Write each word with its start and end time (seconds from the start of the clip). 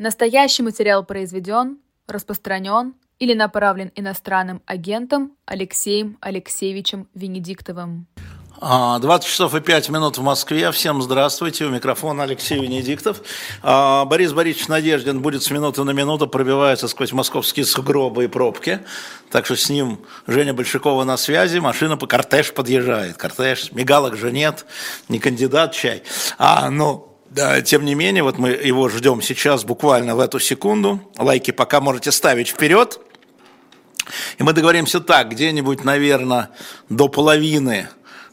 Настоящий 0.00 0.62
материал 0.62 1.04
произведен, 1.04 1.76
распространен 2.08 2.94
или 3.18 3.34
направлен 3.34 3.92
иностранным 3.94 4.62
агентом 4.64 5.32
Алексеем 5.44 6.16
Алексеевичем 6.22 7.06
Венедиктовым. 7.12 8.06
20 8.60 9.06
а, 9.06 9.18
часов 9.20 9.54
и 9.54 9.60
5 9.60 9.90
минут 9.90 10.16
в 10.16 10.22
Москве. 10.22 10.72
Всем 10.72 11.02
здравствуйте. 11.02 11.66
У 11.66 11.68
микрофона 11.68 12.22
Алексей 12.22 12.58
Венедиктов. 12.58 13.20
А, 13.62 14.06
Борис 14.06 14.32
Борисович 14.32 14.68
Надеждин 14.68 15.20
будет 15.20 15.42
с 15.42 15.50
минуты 15.50 15.84
на 15.84 15.90
минуту 15.90 16.26
пробивается 16.26 16.88
сквозь 16.88 17.12
московские 17.12 17.66
сугробы 17.66 18.24
и 18.24 18.26
пробки. 18.26 18.80
Так 19.30 19.44
что 19.44 19.54
с 19.54 19.68
ним 19.68 20.00
Женя 20.26 20.54
Большакова 20.54 21.04
на 21.04 21.18
связи. 21.18 21.58
Машина 21.58 21.98
по 21.98 22.06
кортеж 22.06 22.54
подъезжает. 22.54 23.18
Кортеж, 23.18 23.72
мигалок 23.72 24.16
же 24.16 24.32
нет, 24.32 24.64
не 25.10 25.18
кандидат 25.18 25.74
чай. 25.74 26.04
А, 26.38 26.70
ну, 26.70 27.09
да, 27.30 27.62
тем 27.62 27.84
не 27.84 27.94
менее, 27.94 28.24
вот 28.24 28.38
мы 28.38 28.50
его 28.50 28.88
ждем 28.88 29.22
сейчас 29.22 29.64
буквально 29.64 30.16
в 30.16 30.20
эту 30.20 30.40
секунду. 30.40 31.00
Лайки 31.16 31.52
пока 31.52 31.80
можете 31.80 32.10
ставить 32.10 32.48
вперед. 32.48 33.00
И 34.38 34.42
мы 34.42 34.52
договоримся 34.52 35.00
так, 35.00 35.30
где-нибудь, 35.30 35.84
наверное, 35.84 36.50
до 36.88 37.08
половины 37.08 37.88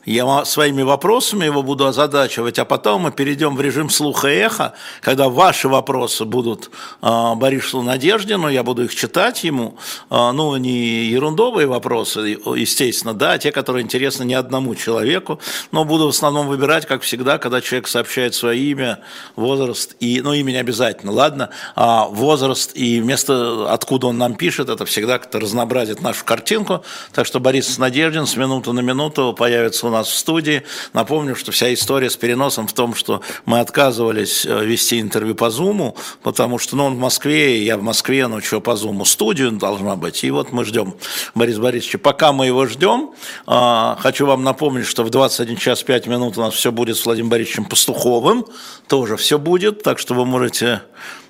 я 0.07 0.45
своими 0.45 0.83
вопросами 0.83 1.43
его 1.43 1.63
буду 1.63 1.85
озадачивать, 1.85 2.59
а 2.59 2.65
потом 2.65 3.01
мы 3.01 3.11
перейдем 3.11 3.57
в 3.57 3.61
режим 3.61 3.89
слуха 3.89 4.29
и 4.29 4.37
эха, 4.37 4.73
когда 5.01 5.27
ваши 5.27 5.67
вопросы 5.67 6.23
будут 6.23 6.71
э, 7.01 7.35
Борису 7.35 7.81
Надеждину, 7.81 8.47
я 8.47 8.63
буду 8.63 8.85
их 8.85 8.95
читать 8.95 9.43
ему, 9.43 9.77
э, 10.09 10.31
ну, 10.31 10.55
не 10.55 11.07
ерундовые 11.07 11.67
вопросы, 11.67 12.39
естественно, 12.55 13.13
да, 13.13 13.33
а 13.33 13.37
те, 13.37 13.51
которые 13.51 13.83
интересны 13.83 14.23
не 14.23 14.33
одному 14.33 14.75
человеку, 14.75 15.41
но 15.73 15.83
буду 15.83 16.05
в 16.05 16.09
основном 16.09 16.47
выбирать, 16.47 16.85
как 16.85 17.01
всегда, 17.01 17.37
когда 17.37 17.59
человек 17.59 17.89
сообщает 17.89 18.33
свое 18.33 18.57
имя, 18.61 18.99
возраст, 19.35 19.97
и, 19.99 20.21
ну, 20.21 20.31
имя 20.31 20.51
не 20.53 20.59
обязательно, 20.59 21.11
ладно, 21.11 21.49
а 21.75 22.05
возраст 22.05 22.71
и 22.75 23.01
место, 23.01 23.73
откуда 23.73 24.07
он 24.07 24.17
нам 24.17 24.35
пишет, 24.35 24.69
это 24.69 24.85
всегда 24.85 25.19
как-то 25.19 25.41
разнообразит 25.41 26.01
нашу 26.01 26.23
картинку, 26.23 26.85
так 27.11 27.25
что 27.25 27.41
Борис 27.41 27.77
Надеждин 27.77 28.25
с 28.25 28.37
минуты 28.37 28.71
на 28.71 28.79
минуту 28.79 29.35
появится 29.37 29.85
у 29.85 29.89
нас 29.89 29.96
нас 29.97 30.07
в 30.07 30.15
студии. 30.15 30.63
Напомню, 30.93 31.35
что 31.35 31.51
вся 31.51 31.73
история 31.73 32.09
с 32.09 32.15
переносом 32.15 32.67
в 32.67 32.73
том, 32.73 32.95
что 32.95 33.21
мы 33.45 33.59
отказывались 33.59 34.45
э, 34.45 34.65
вести 34.65 34.99
интервью 34.99 35.35
по 35.35 35.49
Зуму, 35.49 35.95
потому 36.23 36.59
что 36.59 36.75
ну, 36.75 36.85
он 36.85 36.95
в 36.95 36.99
Москве, 36.99 37.63
я 37.63 37.77
в 37.77 37.81
Москве, 37.81 38.27
ну 38.27 38.41
что 38.41 38.61
по 38.61 38.75
Зуму, 38.75 39.05
студию 39.05 39.51
должна 39.51 39.95
быть. 39.95 40.23
И 40.23 40.31
вот 40.31 40.51
мы 40.51 40.65
ждем 40.65 40.95
Бориса 41.35 41.59
Борисовича. 41.59 41.97
Пока 41.97 42.31
мы 42.31 42.47
его 42.47 42.65
ждем, 42.67 43.11
а, 43.45 43.97
хочу 43.99 44.25
вам 44.25 44.43
напомнить, 44.43 44.85
что 44.85 45.03
в 45.03 45.09
21 45.09 45.57
час 45.57 45.83
5 45.83 46.07
минут 46.07 46.37
у 46.37 46.41
нас 46.41 46.53
все 46.53 46.71
будет 46.71 46.97
с 46.97 47.05
Владимиром 47.05 47.29
Борисовичем 47.29 47.65
Пастуховым. 47.65 48.45
Тоже 48.87 49.17
все 49.17 49.37
будет, 49.37 49.83
так 49.83 49.99
что 49.99 50.13
вы 50.13 50.25
можете 50.25 50.83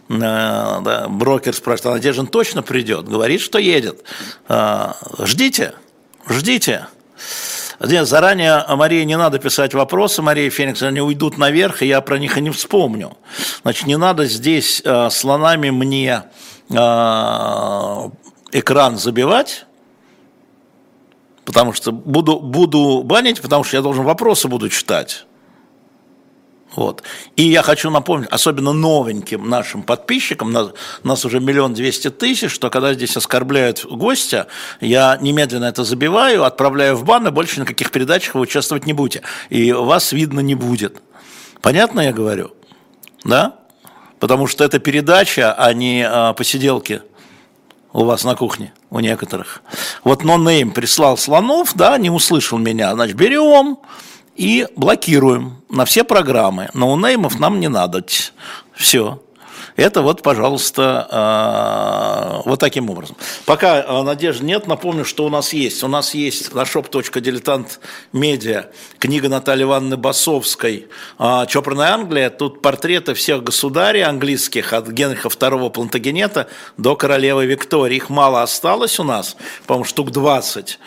э, 0.10 0.18
да, 0.18 1.08
брокер 1.10 1.54
спрашивает, 1.54 1.86
а 1.86 1.96
Надеждин 1.98 2.28
точно 2.28 2.62
придет? 2.64 3.08
Говорит, 3.08 3.42
что 3.42 3.60
едет. 3.60 4.04
А, 4.48 4.96
ждите, 5.20 5.74
ждите. 6.28 6.88
Нет, 7.80 8.08
заранее, 8.08 8.64
Мария, 8.70 9.06
не 9.06 9.18
надо 9.18 9.38
писать 9.38 9.76
вопросы, 9.76 10.24
Мария 10.24 10.50
Феникс, 10.50 10.82
они 10.82 11.00
уйдут 11.00 11.38
наверх, 11.38 11.84
и 11.84 11.88
я 11.88 12.02
про 12.02 12.18
них 12.18 12.38
и 12.38 12.42
не 12.42 12.50
вспомню. 12.50 13.16
Значит, 13.62 13.86
не 13.86 13.98
надо 13.98 14.26
здесь 14.26 14.82
э, 14.84 15.10
слонами 15.12 15.70
мне 15.70 16.24
э, 16.72 16.76
экран 18.52 18.98
забивать, 18.98 19.68
потому 21.46 21.72
что 21.74 21.92
буду, 21.92 22.40
буду 22.40 23.04
банить, 23.04 23.42
потому 23.42 23.64
что 23.64 23.78
я 23.78 23.84
должен 23.84 24.06
вопросы 24.06 24.48
буду 24.48 24.70
читать. 24.70 25.27
Вот. 26.78 27.02
И 27.36 27.42
я 27.42 27.64
хочу 27.64 27.90
напомнить, 27.90 28.30
особенно 28.30 28.72
новеньким 28.72 29.50
нашим 29.50 29.82
подписчикам, 29.82 30.52
нас, 30.52 30.68
нас 31.02 31.26
уже 31.26 31.40
миллион 31.40 31.74
двести 31.74 32.12
тысяч, 32.12 32.52
что 32.52 32.70
когда 32.70 32.94
здесь 32.94 33.18
оскорбляют 33.18 33.84
гостя, 33.84 34.46
я 34.80 35.18
немедленно 35.20 35.66
это 35.66 35.84
забиваю, 35.84 36.44
отправляю 36.44 36.96
в 36.96 37.04
бан, 37.04 37.26
и 37.26 37.32
больше 37.32 37.62
на 37.62 37.66
каких 37.66 37.90
передачах 37.90 38.36
вы 38.36 38.42
участвовать 38.42 38.86
не 38.86 38.94
будете. 38.94 39.24
И 39.50 39.72
вас 39.72 40.12
видно 40.12 40.40
не 40.40 40.54
будет. 40.54 41.02
Понятно 41.64 42.02
я 42.02 42.14
говорю? 42.14 42.52
Да? 43.24 43.56
Потому 44.20 44.46
что 44.46 44.64
это 44.64 44.78
передача, 44.78 45.54
а 45.54 45.74
не 45.74 46.08
а, 46.08 46.34
посиделки 46.34 47.02
у 47.92 48.04
вас 48.04 48.24
на 48.24 48.36
кухне, 48.36 48.72
у 48.92 49.00
некоторых. 49.00 49.64
Вот 50.04 50.24
no 50.24 50.39
name 50.39 50.70
прислал 50.70 51.18
слонов, 51.18 51.74
да, 51.74 51.98
не 51.98 52.12
услышал 52.12 52.60
меня, 52.60 52.94
значит, 52.94 53.16
берем, 53.16 53.80
и 54.38 54.68
блокируем 54.76 55.58
на 55.70 55.86
все 55.86 56.04
программы. 56.04 56.70
Ноунеймов 56.74 57.40
нам 57.40 57.60
не 57.60 57.68
надо. 57.68 58.06
Все. 58.74 59.20
Это 59.78 60.02
вот, 60.02 60.24
пожалуйста, 60.24 61.08
а, 61.12 62.42
вот 62.46 62.60
таким 62.60 62.90
образом. 62.90 63.16
Пока 63.46 63.86
а, 63.88 64.02
надежды 64.02 64.44
нет, 64.44 64.66
напомню, 64.66 65.06
что 65.06 65.24
у 65.24 65.30
нас 65.30 65.54
есть. 65.54 65.84
У 65.84 65.88
нас 65.88 66.16
есть 66.16 66.56
на 66.56 66.64
shop.diletant.media 66.64 68.66
книга 68.98 69.30
Натальи 69.30 69.66
Ивановны 69.66 69.96
Басовской 69.96 70.88
а, 71.20 71.46
«Чопорная 71.46 71.94
Англия». 71.94 72.32
Тут 72.32 72.64
портреты 72.64 73.14
всех 73.14 73.44
государей 73.44 74.02
английских, 74.02 74.74
от 74.74 74.88
Генриха 74.88 75.28
II 75.28 75.70
Плантагенета 75.70 76.48
до 76.78 76.96
королевы 76.96 77.46
Виктории. 77.46 77.98
Их 77.98 78.10
мало 78.10 78.42
осталось 78.42 79.00
у 79.00 79.04
нас, 79.04 79.38
по-моему, 79.68 79.86
штук 79.86 80.10
20. 80.10 80.80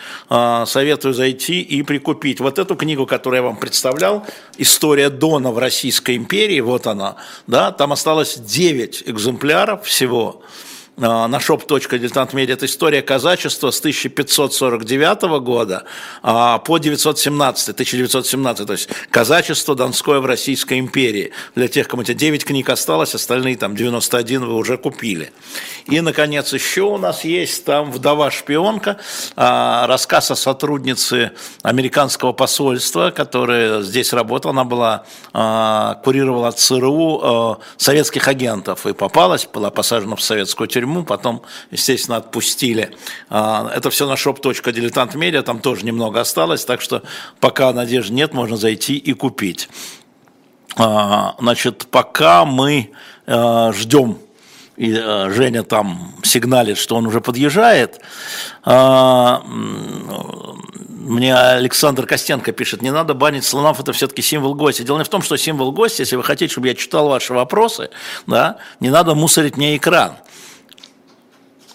Советую 0.65 1.13
зайти 1.13 1.61
и 1.61 1.81
прикупить. 1.83 2.41
Вот 2.41 2.59
эту 2.59 2.75
книгу, 2.75 3.05
которую 3.05 3.37
я 3.37 3.43
вам 3.43 3.55
представлял, 3.55 4.25
«История 4.57 5.09
Дона 5.09 5.51
в 5.51 5.59
Российской 5.59 6.17
империи», 6.17 6.59
вот 6.59 6.87
она, 6.87 7.15
да, 7.47 7.71
там 7.71 7.93
осталось 7.93 8.37
9 8.37 8.80
9 8.81 9.03
экземпляров 9.07 9.85
всего. 9.85 10.41
А, 11.01 11.27
на 11.27 11.37
shop.diletantmedia. 11.37 12.53
Это 12.53 12.67
история 12.67 13.01
казачества 13.01 13.71
с 13.71 13.79
1549 13.79 15.41
года 15.41 15.85
а, 16.21 16.59
по 16.59 16.77
917, 16.77 17.69
1917. 17.69 18.67
То 18.67 18.73
есть 18.73 18.89
казачество 19.09 19.73
Донское 19.75 20.19
в 20.19 20.25
Российской 20.27 20.77
империи. 20.77 21.31
Для 21.55 21.67
тех, 21.67 21.87
кому 21.87 22.03
эти 22.03 22.13
9 22.13 22.45
книг 22.45 22.69
осталось, 22.69 23.15
остальные 23.15 23.57
там 23.57 23.75
91 23.75 24.45
вы 24.45 24.53
уже 24.53 24.77
купили. 24.77 25.31
И, 25.87 25.99
наконец, 26.01 26.53
еще 26.53 26.83
у 26.83 26.97
нас 26.99 27.23
есть 27.23 27.65
там 27.65 27.91
«Вдова-шпионка», 27.91 28.97
а, 29.35 29.87
рассказ 29.87 30.29
о 30.29 30.35
сотруднице 30.35 31.31
американского 31.63 32.31
посольства, 32.31 33.09
которая 33.09 33.81
здесь 33.81 34.13
работала. 34.13 34.51
Она 34.51 34.65
была, 34.65 35.05
курировала 36.03 36.51
ЦРУ 36.51 37.59
советских 37.77 38.27
агентов 38.27 38.85
и 38.85 38.93
попалась, 38.93 39.47
была 39.51 39.69
посажена 39.71 40.15
в 40.15 40.21
советскую 40.21 40.67
тюрьму 40.67 40.90
тюрьму, 40.91 41.03
потом, 41.03 41.41
естественно, 41.71 42.17
отпустили. 42.17 42.91
А, 43.29 43.71
это 43.75 43.89
все 43.89 44.07
на 44.07 44.13
shop.diletantmedia, 44.13 45.41
там 45.41 45.59
тоже 45.59 45.85
немного 45.85 46.19
осталось, 46.19 46.65
так 46.65 46.81
что 46.81 47.03
пока 47.39 47.71
надежды 47.73 48.13
нет, 48.13 48.33
можно 48.33 48.57
зайти 48.57 48.97
и 48.97 49.13
купить. 49.13 49.69
А, 50.75 51.35
значит, 51.39 51.87
пока 51.89 52.45
мы 52.45 52.91
а, 53.27 53.71
ждем 53.73 54.17
и 54.77 54.93
Женя 54.93 55.63
там 55.63 56.15
сигналит, 56.23 56.77
что 56.77 56.95
он 56.95 57.05
уже 57.05 57.21
подъезжает. 57.21 58.01
Мне 61.01 61.35
Александр 61.35 62.07
Костенко 62.07 62.51
пишет, 62.51 62.81
не 62.81 62.91
надо 62.91 63.13
банить 63.13 63.43
слонов, 63.43 63.79
это 63.79 63.91
все-таки 63.91 64.23
символ 64.23 64.55
гостя. 64.55 64.83
Дело 64.83 64.97
не 64.97 65.03
в 65.03 65.09
том, 65.09 65.21
что 65.21 65.37
символ 65.37 65.71
гостя, 65.71 66.01
если 66.01 66.15
вы 66.15 66.23
хотите, 66.23 66.51
чтобы 66.51 66.69
я 66.69 66.73
читал 66.73 67.09
ваши 67.09 67.33
вопросы, 67.33 67.89
да, 68.25 68.57
не 68.79 68.89
надо 68.89 69.13
мусорить 69.13 69.57
мне 69.57 69.77
экран. 69.77 70.15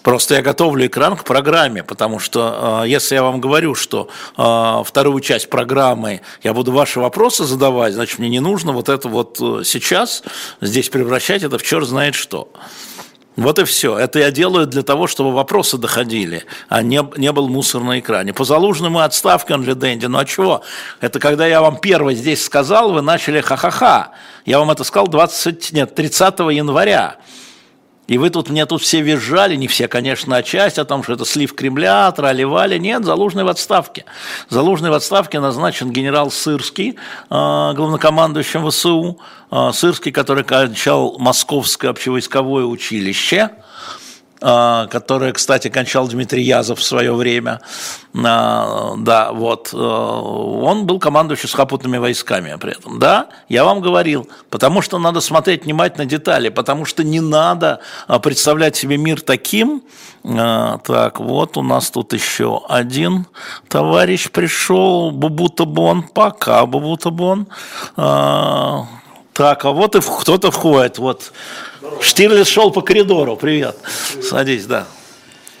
Просто 0.07 0.35
я 0.35 0.41
готовлю 0.41 0.85
экран 0.85 1.17
к 1.17 1.25
программе, 1.25 1.83
потому 1.83 2.19
что 2.19 2.83
э, 2.85 2.87
если 2.87 3.15
я 3.15 3.23
вам 3.23 3.41
говорю, 3.41 3.75
что 3.75 4.07
э, 4.37 4.83
вторую 4.85 5.19
часть 5.19 5.49
программы 5.49 6.21
я 6.43 6.53
буду 6.53 6.71
ваши 6.71 7.01
вопросы 7.01 7.43
задавать, 7.43 7.93
значит, 7.93 8.17
мне 8.17 8.29
не 8.29 8.39
нужно 8.39 8.71
вот 8.71 8.87
это 8.87 9.09
вот 9.09 9.37
э, 9.41 9.63
сейчас 9.65 10.23
здесь 10.61 10.87
превращать 10.87 11.43
это 11.43 11.57
в 11.57 11.63
черт 11.63 11.85
знает 11.85 12.15
что. 12.15 12.49
Вот 13.35 13.59
и 13.59 13.65
все. 13.65 13.97
Это 13.97 14.19
я 14.19 14.31
делаю 14.31 14.65
для 14.65 14.81
того, 14.81 15.07
чтобы 15.07 15.33
вопросы 15.33 15.77
доходили, 15.77 16.45
а 16.69 16.81
не, 16.81 17.05
не 17.17 17.33
был 17.33 17.49
мусор 17.49 17.81
на 17.81 17.99
экране. 17.99 18.31
По 18.31 18.45
Залужному 18.45 18.99
отставке 18.99 19.55
он 19.55 19.65
Дэнди. 19.65 20.05
Ну 20.05 20.19
а 20.19 20.23
чего? 20.23 20.61
Это 21.01 21.19
когда 21.19 21.45
я 21.45 21.59
вам 21.59 21.81
первый 21.81 22.15
здесь 22.15 22.45
сказал, 22.45 22.93
вы 22.93 23.01
начали 23.01 23.41
ха-ха-ха. 23.41 24.13
Я 24.45 24.59
вам 24.59 24.71
это 24.71 24.85
сказал 24.85 25.09
20, 25.09 25.73
нет, 25.73 25.95
30 25.95 26.39
января. 26.39 27.17
И 28.07 28.17
вы 28.17 28.29
тут, 28.29 28.49
мне 28.49 28.65
тут 28.65 28.81
все 28.81 29.01
визжали, 29.01 29.55
не 29.55 29.67
все, 29.67 29.89
конечно, 29.89 30.37
а 30.37 30.43
часть 30.43 30.79
о 30.79 30.85
том, 30.85 31.03
что 31.03 31.13
это 31.13 31.25
слив 31.25 31.53
Кремля, 31.53 32.09
трали-вали. 32.11 32.79
Нет, 32.79 33.03
Залужный 33.03 33.43
в 33.43 33.49
отставке. 33.49 34.05
Залужный 34.49 34.89
в 34.89 34.93
отставке 34.93 35.39
назначен 35.41 35.91
генерал 35.91 36.31
Сырский, 36.31 36.95
а, 37.29 37.73
главнокомандующим 37.73 38.69
ВСУ. 38.69 39.19
А, 39.51 39.73
Сырский, 39.73 40.13
который 40.13 40.45
кончал 40.45 41.17
Московское 41.19 41.91
общевойсковое 41.91 42.63
училище. 42.63 43.51
А, 44.39 44.85
которое, 44.87 45.33
кстати, 45.33 45.67
кончал 45.69 46.07
Дмитрий 46.07 46.43
Язов 46.43 46.79
в 46.79 46.83
свое 46.83 47.13
время, 47.13 47.59
а, 48.15 48.93
да, 48.97 49.31
вот, 49.31 49.71
э, 49.73 49.77
он 49.77 50.85
был 50.85 50.99
командующим 50.99 51.49
сухопутными 51.49 51.97
войсками 51.97 52.55
при 52.59 52.73
этом, 52.73 52.99
да, 52.99 53.29
я 53.49 53.63
вам 53.63 53.81
говорил, 53.81 54.29
потому 54.51 54.81
что 54.81 54.99
надо 54.99 55.21
смотреть 55.21 55.65
внимательно 55.65 56.05
детали, 56.05 56.49
потому 56.49 56.85
что 56.85 57.03
не 57.03 57.19
надо 57.19 57.79
а, 58.07 58.19
представлять 58.19 58.75
себе 58.75 58.97
мир 58.97 59.21
таким, 59.21 59.81
так, 60.23 61.19
вот 61.19 61.57
у 61.57 61.61
нас 61.61 61.89
тут 61.89 62.11
еще 62.11 62.61
один 62.67 63.27
товарищ 63.69 64.29
пришел, 64.29 65.11
Бубутабон, 65.11 66.03
пока 66.03 66.65
Бубутабон, 66.65 67.47
так, 67.95 69.65
а 69.65 69.71
вот 69.71 69.95
и 69.95 70.01
кто-то 70.01 70.51
входит, 70.51 70.97
вот, 70.97 71.31
Штирлиц 72.01 72.47
шел 72.47 72.71
по 72.71 72.81
коридору. 72.81 73.35
Привет. 73.35 73.77
Садись, 74.21 74.65
да. 74.65 74.87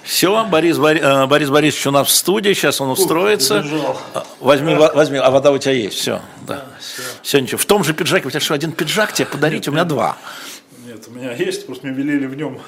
Все, 0.03 0.45
Борис, 0.45 0.77
Борис, 0.77 1.01
э, 1.03 1.25
Борис 1.25 1.49
Борисович 1.49 1.87
у 1.87 1.91
нас 1.91 2.07
в 2.07 2.11
студии, 2.11 2.53
сейчас 2.53 2.79
он 2.79 2.89
устроится. 2.89 3.65
А, 4.13 4.25
возьми, 4.39 4.73
возьми, 4.73 5.17
а 5.17 5.29
вода 5.29 5.51
у 5.51 5.57
тебя 5.57 5.73
есть, 5.73 5.97
все. 5.97 6.21
Да. 6.47 6.63
все. 6.79 7.01
все, 7.21 7.39
ничего. 7.41 7.57
В 7.57 7.65
том 7.65 7.83
же 7.83 7.93
пиджаке, 7.93 8.25
у 8.25 8.29
тебя 8.31 8.39
что, 8.39 8.53
один 8.53 8.71
пиджак 8.71 9.11
тебе 9.11 9.25
подарить, 9.25 9.59
нет, 9.59 9.67
у 9.67 9.71
меня 9.71 9.81
нет. 9.81 9.89
два. 9.89 10.17
Нет, 10.85 11.03
у 11.09 11.11
меня 11.11 11.33
есть, 11.33 11.65
просто 11.65 11.87
мне 11.87 11.95
велели 11.95 12.25
в 12.25 12.37
нем. 12.37 12.61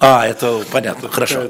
А, 0.00 0.26
это 0.26 0.60
понятно, 0.72 1.08
хорошо. 1.08 1.44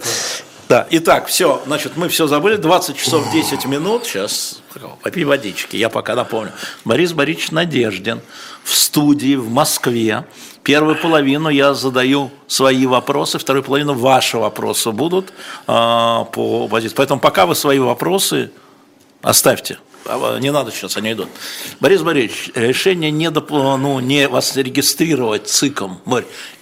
Да, 0.68 0.86
итак, 0.90 1.26
все, 1.26 1.60
значит, 1.66 1.96
мы 1.96 2.08
все 2.08 2.26
забыли, 2.26 2.56
20 2.56 2.96
часов 2.96 3.30
10 3.30 3.66
минут, 3.66 4.06
сейчас 4.06 4.62
попей 5.02 5.24
водички, 5.24 5.76
я 5.76 5.88
пока 5.88 6.14
напомню. 6.14 6.52
Борис 6.84 7.12
Борисович 7.12 7.50
Надеждин 7.50 8.20
в 8.64 8.74
студии 8.74 9.36
в 9.36 9.50
Москве, 9.50 10.24
Первую 10.62 10.96
половину 10.96 11.48
я 11.48 11.74
задаю 11.74 12.30
свои 12.46 12.86
вопросы, 12.86 13.38
вторую 13.38 13.64
половину 13.64 13.94
ваши 13.94 14.38
вопросы 14.38 14.92
будут 14.92 15.30
э, 15.30 15.32
по 15.66 16.68
позиции. 16.70 16.94
Поэтому 16.94 17.20
пока 17.20 17.46
вы 17.46 17.56
свои 17.56 17.80
вопросы 17.80 18.52
оставьте. 19.22 19.78
А, 20.06 20.38
не 20.38 20.50
надо 20.50 20.70
сейчас, 20.70 20.96
они 20.96 21.12
идут. 21.12 21.28
Борис 21.80 22.02
Борисович, 22.02 22.50
решение 22.54 23.10
не, 23.10 23.30
доп... 23.30 23.50
ну, 23.50 24.00
не 24.00 24.28
вас 24.28 24.56
регистрировать 24.56 25.48
ЦИКом, 25.48 26.00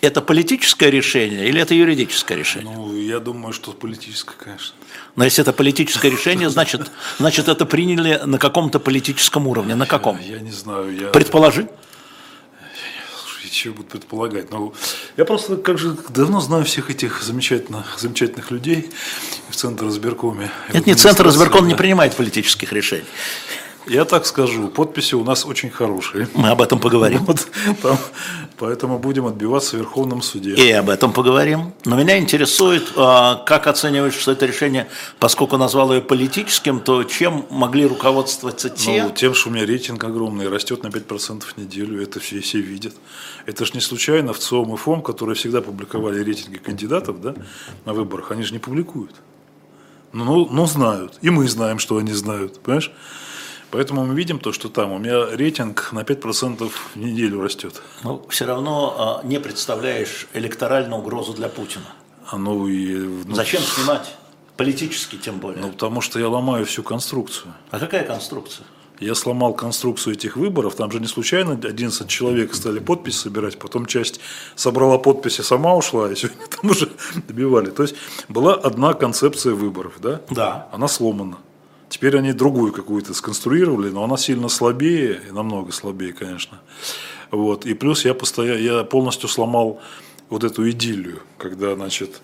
это 0.00 0.20
политическое 0.22 0.90
решение 0.90 1.48
или 1.48 1.60
это 1.60 1.74
юридическое 1.74 2.38
решение? 2.38 2.74
Ну, 2.74 2.96
я 2.96 3.20
думаю, 3.20 3.52
что 3.52 3.72
политическое, 3.72 4.36
конечно. 4.36 4.74
Но 5.16 5.24
если 5.24 5.42
это 5.42 5.52
политическое 5.52 6.10
решение, 6.10 6.50
значит, 6.50 6.90
значит 7.18 7.48
это 7.48 7.66
приняли 7.66 8.20
на 8.24 8.38
каком-то 8.38 8.78
политическом 8.78 9.46
уровне. 9.46 9.74
На 9.74 9.86
каком? 9.86 10.18
Я, 10.20 10.36
я 10.36 10.40
не 10.40 10.52
знаю. 10.52 10.94
Я... 10.94 11.08
Предположи 11.08 11.68
чего 13.50 13.74
будут 13.74 13.90
предполагать. 13.90 14.50
Но 14.50 14.72
я 15.16 15.24
просто 15.24 15.56
как 15.56 15.78
же 15.78 15.96
давно 16.08 16.40
знаю 16.40 16.64
всех 16.64 16.90
этих 16.90 17.22
замечательных, 17.22 17.98
замечательных 17.98 18.50
людей 18.50 18.90
в 19.48 19.56
Центре 19.56 19.88
избиркоме. 19.88 20.50
Нет, 20.72 20.86
не 20.86 20.94
Центр 20.94 21.28
избирком 21.28 21.62
да. 21.62 21.68
не 21.68 21.74
принимает 21.74 22.14
политических 22.14 22.72
решений. 22.72 23.04
Я 23.86 24.04
так 24.04 24.26
скажу, 24.26 24.68
подписи 24.68 25.14
у 25.14 25.24
нас 25.24 25.46
очень 25.46 25.70
хорошие. 25.70 26.28
Мы 26.34 26.50
об 26.50 26.60
этом 26.60 26.78
поговорим. 26.78 27.24
Вот, 27.24 27.48
там, 27.82 27.98
поэтому 28.58 28.98
будем 28.98 29.26
отбиваться 29.26 29.76
в 29.76 29.80
Верховном 29.80 30.22
суде. 30.22 30.54
И 30.54 30.70
об 30.72 30.90
этом 30.90 31.12
поговорим. 31.12 31.72
Но 31.84 31.96
меня 31.96 32.18
интересует, 32.18 32.92
а, 32.96 33.36
как 33.46 33.66
оцениваешь, 33.66 34.14
что 34.14 34.32
это 34.32 34.46
решение, 34.46 34.88
поскольку 35.18 35.56
назвал 35.56 35.92
ее 35.92 36.00
политическим, 36.00 36.80
то 36.80 37.04
чем 37.04 37.46
могли 37.50 37.86
руководствоваться 37.86 38.68
те? 38.68 39.04
Ну, 39.04 39.10
тем, 39.10 39.34
что 39.34 39.48
у 39.48 39.52
меня 39.52 39.64
рейтинг 39.64 40.02
огромный, 40.04 40.48
растет 40.48 40.82
на 40.82 40.88
5% 40.88 41.42
в 41.42 41.56
неделю, 41.56 42.02
это 42.02 42.20
все, 42.20 42.40
все 42.40 42.60
видят. 42.60 42.94
Это 43.46 43.64
же 43.64 43.72
не 43.74 43.80
случайно 43.80 44.32
в 44.32 44.38
ЦОМ 44.38 44.74
и 44.74 44.76
ФОМ, 44.76 45.02
которые 45.02 45.36
всегда 45.36 45.62
публиковали 45.62 46.22
рейтинги 46.22 46.58
кандидатов 46.58 47.20
да, 47.20 47.34
на 47.84 47.94
выборах, 47.94 48.30
они 48.30 48.42
же 48.42 48.52
не 48.52 48.58
публикуют. 48.58 49.14
Ну, 50.12 50.24
ну, 50.24 50.48
ну, 50.50 50.66
знают. 50.66 51.18
И 51.22 51.30
мы 51.30 51.48
знаем, 51.48 51.78
что 51.78 51.96
они 51.96 52.12
знают. 52.12 52.60
Понимаешь? 52.60 52.90
Поэтому 53.70 54.04
мы 54.04 54.14
видим 54.14 54.38
то, 54.38 54.52
что 54.52 54.68
там 54.68 54.92
у 54.92 54.98
меня 54.98 55.26
рейтинг 55.36 55.92
на 55.92 56.00
5% 56.00 56.68
в 56.68 56.96
неделю 56.96 57.40
растет. 57.40 57.80
Но 58.02 58.26
все 58.28 58.46
равно 58.46 59.22
а, 59.22 59.26
не 59.26 59.38
представляешь 59.38 60.26
электоральную 60.34 61.00
угрозу 61.00 61.32
для 61.34 61.48
Путина. 61.48 61.86
А 62.26 62.36
ну 62.36 62.66
и, 62.66 62.96
ну, 62.96 63.34
Зачем 63.34 63.60
снимать? 63.62 64.14
Политически 64.56 65.16
тем 65.16 65.38
более. 65.38 65.62
Ну, 65.62 65.70
потому 65.70 66.00
что 66.00 66.18
я 66.18 66.28
ломаю 66.28 66.66
всю 66.66 66.82
конструкцию. 66.82 67.54
А 67.70 67.78
какая 67.78 68.04
конструкция? 68.04 68.66
Я 69.00 69.14
сломал 69.14 69.54
конструкцию 69.54 70.14
этих 70.14 70.36
выборов, 70.36 70.74
там 70.74 70.92
же 70.92 71.00
не 71.00 71.06
случайно 71.06 71.52
11 71.52 72.06
человек 72.06 72.54
стали 72.54 72.80
подписи 72.80 73.16
собирать, 73.16 73.58
потом 73.58 73.86
часть 73.86 74.20
собрала 74.56 74.98
подписи, 74.98 75.40
сама 75.40 75.74
ушла, 75.74 76.12
и 76.12 76.14
сегодня 76.14 76.46
там 76.60 76.70
уже 76.70 76.90
добивали. 77.26 77.70
То 77.70 77.84
есть 77.84 77.94
была 78.28 78.54
одна 78.54 78.92
концепция 78.92 79.54
выборов, 79.54 79.94
да? 80.02 80.20
Да. 80.28 80.68
Она 80.72 80.86
сломана. 80.86 81.38
Теперь 81.90 82.16
они 82.16 82.32
другую 82.32 82.72
какую-то 82.72 83.14
сконструировали, 83.14 83.90
но 83.90 84.04
она 84.04 84.16
сильно 84.16 84.48
слабее, 84.48 85.20
и 85.28 85.32
намного 85.32 85.72
слабее, 85.72 86.12
конечно. 86.12 86.60
Вот. 87.32 87.66
И 87.66 87.74
плюс 87.74 88.04
я, 88.04 88.14
постоянно, 88.14 88.58
я 88.58 88.84
полностью 88.84 89.28
сломал 89.28 89.80
вот 90.28 90.44
эту 90.44 90.70
идиллию, 90.70 91.20
когда, 91.36 91.74
значит, 91.74 92.22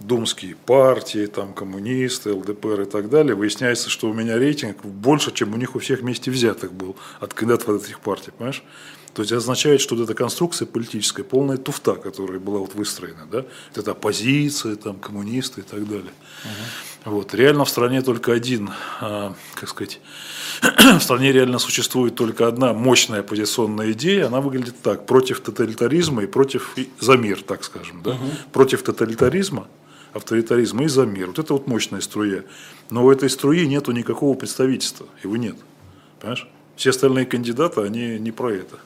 думские 0.00 0.54
партии, 0.54 1.24
там, 1.24 1.54
коммунисты, 1.54 2.34
ЛДПР 2.34 2.82
и 2.82 2.84
так 2.84 3.08
далее, 3.08 3.34
выясняется, 3.34 3.88
что 3.88 4.10
у 4.10 4.12
меня 4.12 4.36
рейтинг 4.36 4.84
больше, 4.84 5.32
чем 5.32 5.54
у 5.54 5.56
них 5.56 5.74
у 5.74 5.78
всех 5.78 6.00
вместе 6.00 6.30
взятых 6.30 6.74
был 6.74 6.94
от 7.18 7.32
кандидатов 7.32 7.70
от 7.70 7.84
этих 7.84 8.00
партий, 8.00 8.32
понимаешь? 8.36 8.62
То 9.16 9.22
есть 9.22 9.32
означает, 9.32 9.80
что 9.80 9.96
вот 9.96 10.04
эта 10.04 10.12
конструкция 10.12 10.66
политическая, 10.66 11.24
полная 11.24 11.56
туфта, 11.56 11.94
которая 11.94 12.38
была 12.38 12.58
вот 12.58 12.74
выстроена, 12.74 13.26
да, 13.32 13.46
это 13.74 13.92
оппозиция, 13.92 14.76
там, 14.76 14.98
коммунисты 14.98 15.62
и 15.62 15.64
так 15.64 15.88
далее. 15.88 16.12
Угу. 16.44 17.12
Вот. 17.12 17.32
Реально 17.32 17.64
в 17.64 17.70
стране 17.70 18.02
только 18.02 18.34
один, 18.34 18.68
а, 19.00 19.34
как 19.54 19.70
сказать, 19.70 20.00
в 20.60 21.00
стране 21.00 21.32
реально 21.32 21.58
существует 21.58 22.14
только 22.14 22.46
одна 22.46 22.74
мощная 22.74 23.20
оппозиционная 23.20 23.92
идея, 23.92 24.26
она 24.26 24.42
выглядит 24.42 24.82
так, 24.82 25.06
против 25.06 25.40
тоталитаризма 25.40 26.24
и 26.24 26.26
против, 26.26 26.76
и 26.76 26.90
за 27.00 27.16
мир, 27.16 27.42
так 27.42 27.64
скажем, 27.64 28.02
да, 28.02 28.10
угу. 28.10 28.26
против 28.52 28.82
тоталитаризма, 28.82 29.66
авторитаризма 30.12 30.84
и 30.84 30.88
за 30.88 31.06
мир. 31.06 31.28
Вот 31.28 31.38
это 31.38 31.54
вот 31.54 31.66
мощная 31.66 32.02
струя. 32.02 32.44
Но 32.90 33.06
у 33.06 33.10
этой 33.10 33.30
струи 33.30 33.66
нету 33.66 33.92
никакого 33.92 34.36
представительства, 34.36 35.06
его 35.24 35.38
нет. 35.38 35.56
Понимаешь? 36.20 36.46
Все 36.76 36.90
остальные 36.90 37.24
кандидаты, 37.24 37.80
они 37.80 38.18
не 38.18 38.30
про 38.30 38.50
это. 38.50 38.76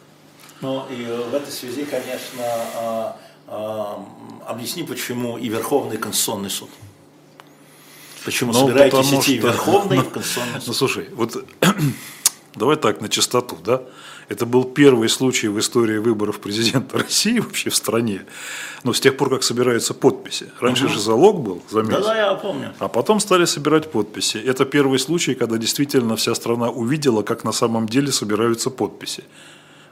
Ну 0.61 0.87
и 0.91 1.05
в 1.05 1.35
этой 1.35 1.51
связи, 1.51 1.85
конечно, 1.85 2.45
а, 2.77 3.17
а, 3.47 4.07
объясни, 4.47 4.83
почему 4.83 5.39
и 5.39 5.49
Верховный 5.49 5.97
Конституционный 5.97 6.51
суд. 6.51 6.71
Почему 8.25 8.53
ну, 8.53 8.67
собираетесь 8.67 9.13
идти 9.13 9.39
что... 9.39 9.49
Верховный 9.49 9.99
и 9.99 10.01
Конституционный 10.11 10.61
суд? 10.61 10.67
Ну 10.67 10.73
слушай, 10.75 11.09
вот 11.13 11.45
давай 12.55 12.77
так, 12.77 13.01
на 13.01 13.09
чистоту, 13.09 13.57
да? 13.65 13.83
Это 14.29 14.47
был 14.47 14.63
первый 14.63 15.09
случай 15.09 15.49
в 15.49 15.59
истории 15.59 15.99
выборов 15.99 16.39
президента 16.39 16.99
России 17.03 17.41
вообще 17.41 17.71
в 17.71 17.75
стране. 17.75 18.27
Но 18.85 18.93
с 18.93 19.01
тех 19.01 19.17
пор, 19.17 19.31
как 19.31 19.43
собираются 19.43 19.93
подписи. 19.93 20.53
Раньше 20.61 20.85
угу. 20.85 20.93
же 20.93 21.01
залог 21.01 21.41
был, 21.41 21.63
заметьте. 21.69 22.03
Да, 22.03 22.07
да, 22.07 22.17
я 22.17 22.35
помню. 22.35 22.73
А 22.79 22.89
потом 22.89 23.19
стали 23.19 23.45
собирать 23.47 23.91
подписи. 23.91 24.37
Это 24.37 24.65
первый 24.67 25.01
случай, 25.01 25.35
когда 25.35 25.57
действительно 25.57 26.15
вся 26.15 26.35
страна 26.37 26.71
увидела, 26.71 27.23
как 27.23 27.43
на 27.45 27.53
самом 27.53 27.89
деле 27.89 28.13
собираются 28.13 28.71
подписи. 28.71 29.25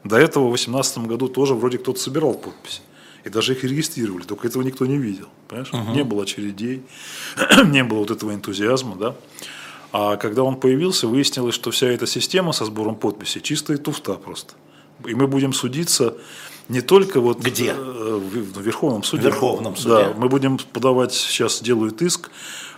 До 0.05 0.17
этого 0.17 0.45
в 0.45 0.50
2018 0.50 0.99
году 1.07 1.28
тоже 1.28 1.55
вроде 1.55 1.78
кто-то 1.78 1.99
собирал 1.99 2.35
подписи. 2.35 2.81
И 3.25 3.31
даже 3.31 3.52
их 3.52 3.64
регистрировали, 3.64 4.23
только 4.23 4.47
этого 4.47 4.62
никто 4.62 4.87
не 4.87 4.97
видел. 4.97 5.28
Понимаешь? 5.49 5.73
Угу. 5.73 5.93
Не 5.93 6.05
было 6.05 6.23
очередей, 6.23 6.83
не 7.67 7.85
было 7.85 7.99
вот 7.99 8.11
этого 8.11 8.33
энтузиазма. 8.33 8.97
Да? 8.97 9.17
А 9.93 10.17
когда 10.17 10.45
он 10.45 10.57
появился, 10.57 11.09
выяснилось, 11.09 11.55
что 11.55 11.71
вся 11.71 11.88
эта 11.88 12.07
система 12.07 12.52
со 12.52 12.64
сбором 12.64 12.95
подписей 12.97 13.40
чистая 13.40 13.78
туфта 13.78 14.14
просто. 14.14 14.55
И 15.07 15.14
мы 15.14 15.26
будем 15.26 15.52
судиться 15.52 16.14
не 16.69 16.83
только 16.83 17.21
вот 17.21 17.38
Где? 17.38 17.75
Э, 17.76 18.21
в 18.21 18.61
Верховном 18.61 19.02
суде. 19.02 19.23
В 19.23 19.25
Верховном 19.26 19.76
суде. 19.76 19.88
Да, 19.88 20.14
мы 20.17 20.28
будем 20.28 20.59
подавать, 20.59 21.14
сейчас 21.14 21.62
делают 21.62 22.02
иск. 22.02 22.31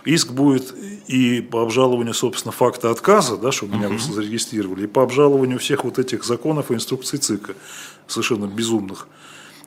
Иск 0.05 0.31
будет 0.31 0.73
и 1.07 1.41
по 1.41 1.61
обжалованию, 1.61 2.13
собственно, 2.13 2.51
факта 2.51 2.89
отказа, 2.89 3.37
да, 3.37 3.51
чтобы 3.51 3.75
меня 3.75 3.87
угу. 3.87 3.99
зарегистрировали, 3.99 4.83
и 4.83 4.87
по 4.87 5.03
обжалованию 5.03 5.59
всех 5.59 5.83
вот 5.83 5.99
этих 5.99 6.23
законов 6.23 6.71
и 6.71 6.73
инструкций 6.73 7.19
ЦИКа, 7.19 7.53
совершенно 8.07 8.45
безумных. 8.45 9.07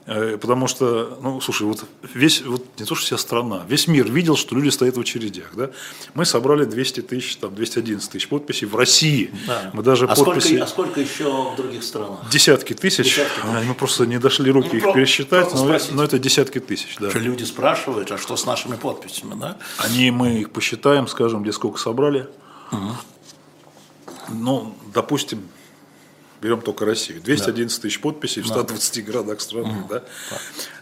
Э, 0.06 0.37
потому 0.37 0.66
что, 0.66 1.18
ну, 1.23 1.40
слушай, 1.40 1.62
вот 1.62 1.84
весь, 2.12 2.42
вот 2.42 2.62
не 2.78 2.84
то, 2.84 2.94
что 2.94 3.06
вся 3.06 3.16
страна, 3.16 3.64
весь 3.66 3.88
мир 3.88 4.11
видел, 4.11 4.37
что 4.37 4.54
люди 4.54 4.68
стоят 4.68 4.96
в 4.99 5.00
очередях. 5.00 5.52
Да? 5.54 5.70
Мы 6.12 6.26
собрали 6.26 6.66
200 6.66 7.00
тысяч, 7.02 7.37
там, 7.37 7.54
211 7.54 8.11
тысяч 8.11 8.28
подписей 8.28 8.66
в 8.66 8.76
России. 8.76 9.30
Да. 9.46 9.70
Мы 9.73 9.82
даже 9.82 10.04
а, 10.04 10.14
подписи... 10.14 10.49
сколько, 10.49 10.64
а 10.64 10.66
сколько 10.66 11.00
еще 11.00 11.52
в 11.52 11.56
других 11.56 11.82
странах? 11.82 12.28
Десятки 12.30 12.75
тысяч. 12.75 13.14
Десятки 13.14 13.40
тысяч. 13.40 13.64
Мы 13.66 13.75
просто 13.75 14.04
не 14.04 14.18
дошли 14.18 14.50
руки 14.50 14.68
ну, 14.73 14.78
их 14.78 14.82
про, 14.84 14.92
пересчитать, 14.92 15.54
но, 15.54 15.78
но 15.92 16.04
это 16.04 16.18
десятки 16.18 16.61
тысяч. 16.61 16.96
Да. 17.00 17.08
Что 17.08 17.18
люди 17.18 17.44
спрашивают, 17.44 18.12
а 18.12 18.18
что 18.18 18.37
с 18.37 18.44
нашими 18.44 18.76
подписями? 18.76 19.34
Да? 19.40 19.56
Они, 19.78 20.11
мы 20.11 20.40
их 20.40 20.50
посчитаем, 20.50 21.08
скажем, 21.08 21.42
где 21.42 21.52
сколько 21.52 21.78
собрали. 21.78 22.28
Угу. 22.73 22.90
Ну, 24.28 24.75
допустим, 24.92 25.49
берем 26.44 26.60
только 26.60 26.84
Россию, 26.84 27.22
211 27.22 27.78
да. 27.78 27.82
тысяч 27.82 28.00
подписей 28.02 28.42
в 28.42 28.46
120 28.46 28.96
да. 28.96 29.12
городах 29.12 29.40
страны. 29.40 29.80
Угу. 29.80 29.88
Да? 29.88 30.04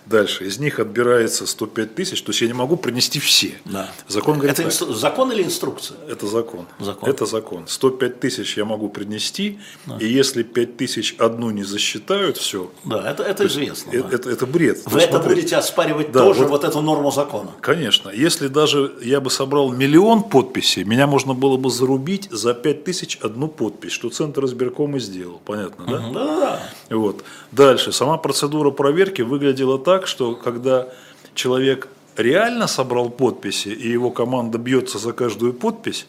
Дальше. 0.07 0.45
Из 0.47 0.59
них 0.59 0.79
отбирается 0.81 1.47
105 1.47 1.95
тысяч, 1.95 2.23
то 2.23 2.31
есть 2.31 2.41
я 2.41 2.47
не 2.49 2.53
могу 2.53 2.77
принести 2.77 3.21
все. 3.21 3.53
Да. 3.65 3.91
Закон 4.09 4.39
говорит 4.39 4.59
Это 4.59 4.69
инстру- 4.69 4.93
закон 4.95 5.31
или 5.33 5.43
инструкция? 5.43 5.97
Это 6.09 6.27
закон. 6.27 6.67
Закон. 6.81 7.09
Это 7.09 7.25
закон. 7.27 7.65
105 7.69 8.21
тысяч 8.21 8.57
я 8.57 8.65
могу 8.65 8.89
принести, 8.89 9.59
и 10.01 10.07
если 10.07 10.43
5 10.43 10.77
тысяч 10.77 11.15
одну 11.19 11.51
не 11.51 11.63
засчитают, 11.65 12.37
все. 12.37 12.71
Да, 12.85 13.09
это, 13.11 13.23
это 13.23 13.47
известно. 13.47 13.93
да. 13.93 14.09
Это, 14.11 14.29
это 14.31 14.47
бред. 14.47 14.79
Вы 14.87 14.93
Вот 14.93 15.03
это 15.03 15.13
смотри. 15.19 15.35
будете 15.35 15.57
оспаривать 15.57 16.11
Да, 16.13 16.21
тоже, 16.25 16.43
вот- 16.43 16.51
вот 16.51 16.65
эту 16.65 16.81
норму 16.83 17.11
закона. 17.13 17.51
Конечно. 17.61 18.11
Если 18.11 18.49
даже 18.49 18.93
я 19.03 19.21
бы 19.21 19.31
собрал 19.31 19.71
миллион 19.73 20.25
подписей, 20.25 20.85
меня 20.85 21.07
можно 21.07 21.33
было 21.35 21.57
бы 21.57 21.71
зарубить 21.71 22.29
за 22.31 22.55
5 22.55 22.85
тысяч 22.85 23.19
одну 23.23 23.47
подпись, 23.49 23.93
что 23.93 24.11
Центр 24.11 24.45
избирком 24.47 24.97
и 24.97 25.01
сделал. 25.01 25.41
Понятно, 25.45 25.87
да? 25.87 25.99
Да-да-да. 25.99 26.63
Вот. 26.91 27.23
Дальше. 27.53 27.93
Сама 27.93 28.17
процедура 28.19 28.71
проверки 28.71 29.23
выглядела 29.23 29.79
так, 29.79 29.92
что 30.07 30.35
когда 30.35 30.89
человек 31.35 31.89
реально 32.17 32.67
собрал 32.67 33.11
подписи, 33.11 33.69
и 33.69 33.89
его 33.89 34.11
команда 34.11 34.59
бьется 34.59 34.99
за 34.99 35.13
каждую 35.13 35.53
подпись, 35.55 36.07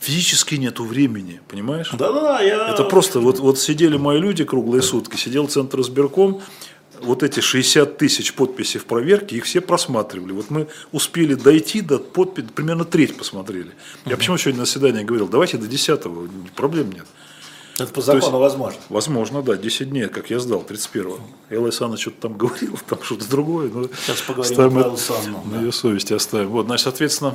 физически 0.00 0.56
нету 0.56 0.84
времени, 0.84 1.40
понимаешь? 1.48 1.90
Да-да-да, 1.92 2.40
я... 2.40 2.68
Это 2.68 2.84
просто, 2.84 3.20
вот, 3.20 3.38
вот 3.38 3.58
сидели 3.58 3.96
мои 3.96 4.18
люди 4.18 4.44
круглые 4.44 4.82
сутки, 4.82 5.16
сидел 5.16 5.48
Центр 5.48 5.80
избирком, 5.80 6.42
вот 7.02 7.22
эти 7.22 7.40
60 7.40 7.98
тысяч 7.98 8.32
подписей 8.34 8.80
в 8.80 8.86
проверке, 8.86 9.36
их 9.36 9.44
все 9.44 9.60
просматривали. 9.60 10.32
Вот 10.32 10.50
мы 10.50 10.68
успели 10.92 11.34
дойти 11.34 11.80
до 11.80 11.98
подписи, 11.98 12.48
примерно 12.54 12.84
треть 12.84 13.16
посмотрели. 13.16 13.72
Я 14.06 14.16
почему 14.16 14.38
сегодня 14.38 14.60
на 14.60 14.66
заседании 14.66 15.04
говорил, 15.04 15.28
давайте 15.28 15.58
до 15.58 15.66
10 15.66 16.00
проблем 16.54 16.92
нет. 16.92 17.06
Это 17.78 17.92
по 17.92 18.00
закону 18.00 18.22
есть- 18.24 18.32
возможно. 18.32 18.80
Возможно, 18.88 19.42
да, 19.42 19.56
10 19.56 19.90
дней, 19.90 20.08
как 20.08 20.30
я 20.30 20.38
сдал, 20.40 20.64
31-го. 20.66 21.18
Элла 21.50 21.68
Исановна 21.68 21.98
что-то 21.98 22.22
там 22.22 22.36
говорил, 22.38 22.78
там 22.88 23.02
что-то 23.02 23.28
другое. 23.28 23.68
Но 23.72 23.84
Сейчас 24.04 24.20
поговорим 24.22 24.50
оставим 24.52 24.72
про 24.72 24.80
это 24.80 24.94
Исановну, 24.96 25.42
На 25.44 25.56
да. 25.58 25.60
ее 25.64 25.72
совести 25.72 26.12
оставим. 26.14 26.48
Вот, 26.48 26.66
значит, 26.66 26.84
соответственно, 26.84 27.34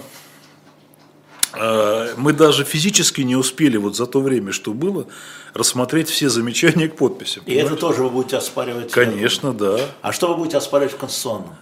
э, 1.53 2.13
мы 2.17 2.33
даже 2.33 2.63
физически 2.63 3.21
не 3.21 3.35
успели 3.35 3.77
вот 3.77 3.95
за 3.95 4.05
то 4.05 4.19
время, 4.21 4.51
что 4.51 4.73
было, 4.73 5.05
рассмотреть 5.53 6.09
все 6.09 6.29
замечания 6.29 6.87
к 6.87 6.95
подписям. 6.95 7.43
И 7.45 7.53
это 7.53 7.61
понимаешь? 7.75 7.79
тоже 7.81 8.03
вы 8.03 8.09
будете 8.09 8.37
оспаривать? 8.37 8.91
Конечно, 8.91 9.53
да. 9.53 9.79
А 10.01 10.11
что 10.11 10.27
вы 10.29 10.35
будете 10.37 10.57
оспаривать 10.57 10.93
в 10.93 10.97
Конституционном? 10.97 11.55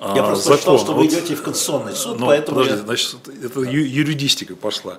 А, 0.00 0.14
Я 0.16 0.22
просто 0.22 0.44
закон. 0.44 0.52
прочитал, 0.56 0.78
что 0.78 0.92
вы 0.92 1.02
Вот- 1.02 1.12
идете 1.12 1.34
в 1.34 1.42
Конституционный 1.42 1.94
суд, 1.94 2.18
Ну, 2.20 2.26
поэтому 2.26 2.58
подожди, 2.58 2.78
я- 2.78 2.84
значит, 2.84 3.16
это 3.42 3.60
ю- 3.60 3.84
юридистика 3.86 4.54
пошла. 4.56 4.98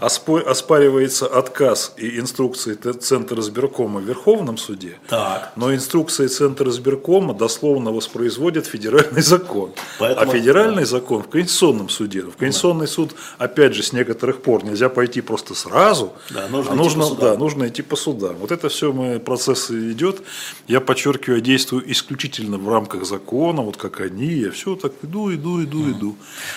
Оспо- 0.00 0.40
оспаривается 0.42 1.26
отказ 1.26 1.92
и 1.96 2.18
инструкции 2.18 2.74
Центра 2.74 3.40
избиркома 3.40 4.00
в 4.00 4.04
Верховном 4.04 4.56
суде, 4.58 4.98
Так. 5.08 5.52
но 5.56 5.74
инструкции 5.74 6.26
Центра 6.28 6.70
избиркома 6.70 7.34
дословно 7.34 7.92
воспроизводят 7.92 8.66
федеральный 8.66 9.22
закон. 9.22 9.72
Поэтому- 9.98 10.30
а 10.30 10.34
федеральный 10.34 10.84
закон 10.84 11.22
в 11.22 11.28
Конституционном 11.28 11.88
суде. 11.88 12.22
В 12.22 12.36
Конституционный 12.36 12.88
суд, 12.88 13.14
опять 13.38 13.74
же, 13.74 13.82
с 13.82 13.92
некоторых 13.92 14.42
пор 14.42 14.64
нельзя 14.64 14.88
пойти 14.88 15.20
просто 15.20 15.54
сразу, 15.54 16.12
Да, 16.30 16.48
нужно 16.48 16.72
а 16.72 16.74
нужно, 16.74 17.02
по 17.02 17.08
судам. 17.08 17.24
да, 17.32 17.36
нужно 17.38 17.68
идти 17.68 17.82
по 17.82 17.96
судам. 17.96 18.36
Вот 18.36 18.50
это 18.52 18.68
все 18.68 18.92
мы, 18.92 19.18
процесс 19.20 19.70
идет. 19.70 20.22
Я 20.66 20.80
подчеркиваю, 20.80 21.38
я 21.38 21.44
действую 21.44 21.90
исключительно 21.92 22.56
в 22.58 22.68
рамках 22.68 23.04
закона, 23.04 23.62
вот 23.62 23.76
как 23.76 24.00
они, 24.00 24.37
я 24.40 24.50
все 24.50 24.76
так 24.76 24.92
иду, 25.02 25.32
иду, 25.34 25.62
иду, 25.62 25.90
иду. 25.90 26.16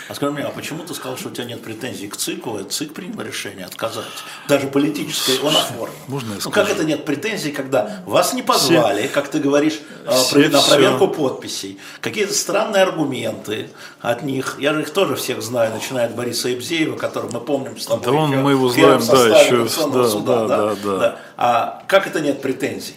А 0.09 0.15
скажи 0.15 0.31
мне, 0.31 0.43
а 0.43 0.49
почему 0.49 0.83
ты 0.83 0.93
сказал, 0.93 1.17
что 1.17 1.29
у 1.29 1.31
тебя 1.31 1.45
нет 1.45 1.61
претензий 1.63 2.07
к 2.07 2.17
ЦИКу? 2.17 2.57
Это 2.57 2.69
ЦИК 2.69 2.93
принял 2.93 3.21
решение 3.21 3.65
отказать. 3.65 4.05
Даже 4.47 4.67
политическое 4.67 5.39
он 5.39 5.55
оформил. 5.55 5.95
Можно 6.07 6.29
я 6.29 6.35
ну 6.35 6.41
скажу? 6.41 6.53
как 6.53 6.69
это 6.69 6.83
нет 6.83 7.05
претензий, 7.05 7.51
когда 7.51 8.03
вас 8.05 8.33
не 8.33 8.41
позвали, 8.41 9.07
как 9.07 9.29
ты 9.29 9.39
говоришь, 9.39 9.79
а, 10.05 10.13
все- 10.13 10.49
на 10.49 10.59
все. 10.59 10.69
проверку 10.69 11.07
подписей? 11.07 11.79
Какие-то 12.01 12.33
странные 12.33 12.83
аргументы 12.83 13.69
от 13.99 14.23
них. 14.23 14.57
Я 14.59 14.73
же 14.73 14.81
их 14.81 14.91
тоже 14.91 15.15
всех 15.15 15.41
знаю, 15.41 15.73
начиная 15.73 16.07
от 16.07 16.15
Бориса 16.15 16.53
Ибзеева, 16.53 16.97
которого 16.97 17.31
мы 17.31 17.39
помним 17.41 17.79
с 17.79 17.85
тобой. 17.85 18.03
Да 18.03 18.11
он- 18.11 18.31
мы 18.41 18.51
его 18.51 18.69
знаем, 18.69 19.01
да, 19.07 19.39
еще, 19.39 19.63
да, 19.91 20.07
суда, 20.09 20.47
да, 20.47 20.75
да, 20.75 20.97
да. 20.99 21.19
А 21.37 21.83
как 21.87 22.07
это 22.07 22.21
нет 22.21 22.41
претензий? 22.41 22.95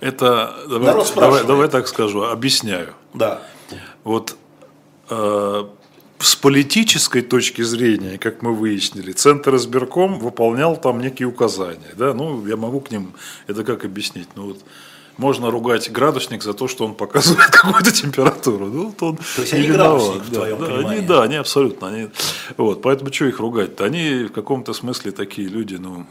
Это, 0.00 0.54
давай, 0.66 0.86
Народ 0.86 1.12
давай, 1.14 1.44
давай 1.44 1.68
так 1.68 1.86
скажу, 1.86 2.24
объясняю. 2.24 2.94
Да. 3.12 3.42
Вот 4.04 4.36
э, 5.08 5.64
с 6.18 6.36
политической 6.36 7.22
точки 7.22 7.62
зрения, 7.62 8.18
как 8.18 8.42
мы 8.42 8.54
выяснили, 8.54 9.12
Центр 9.12 9.56
избирком 9.56 10.18
выполнял 10.18 10.76
там 10.76 11.00
некие 11.00 11.28
указания. 11.28 11.92
Да? 11.96 12.14
Ну, 12.14 12.46
я 12.46 12.56
могу 12.56 12.80
к 12.80 12.90
ним, 12.90 13.14
это 13.46 13.64
как 13.64 13.84
объяснить? 13.84 14.28
Ну, 14.36 14.48
вот, 14.48 14.64
можно 15.16 15.50
ругать 15.50 15.90
градусник 15.90 16.42
за 16.42 16.54
то, 16.54 16.68
что 16.68 16.84
он 16.84 16.94
показывает 16.94 17.50
какую-то 17.50 17.92
температуру. 17.92 18.66
Ну, 18.66 18.86
вот 18.86 19.02
он 19.02 19.16
То 19.16 19.42
есть 19.42 19.52
не 19.52 19.60
они 19.60 19.68
виноват, 19.68 20.02
градусник 20.02 20.22
в 20.24 20.30
да, 20.30 20.36
твоем 20.36 20.58
да, 20.58 20.66
понимании? 20.66 20.98
они, 20.98 21.06
да, 21.06 21.22
они 21.22 21.36
абсолютно. 21.36 21.88
Они, 21.88 22.08
вот, 22.56 22.82
поэтому 22.82 23.12
что 23.12 23.26
их 23.26 23.40
ругать-то? 23.40 23.84
Они 23.84 24.24
в 24.24 24.32
каком-то 24.32 24.72
смысле 24.72 25.12
такие 25.12 25.48
люди, 25.48 25.76
ну, 25.76 26.06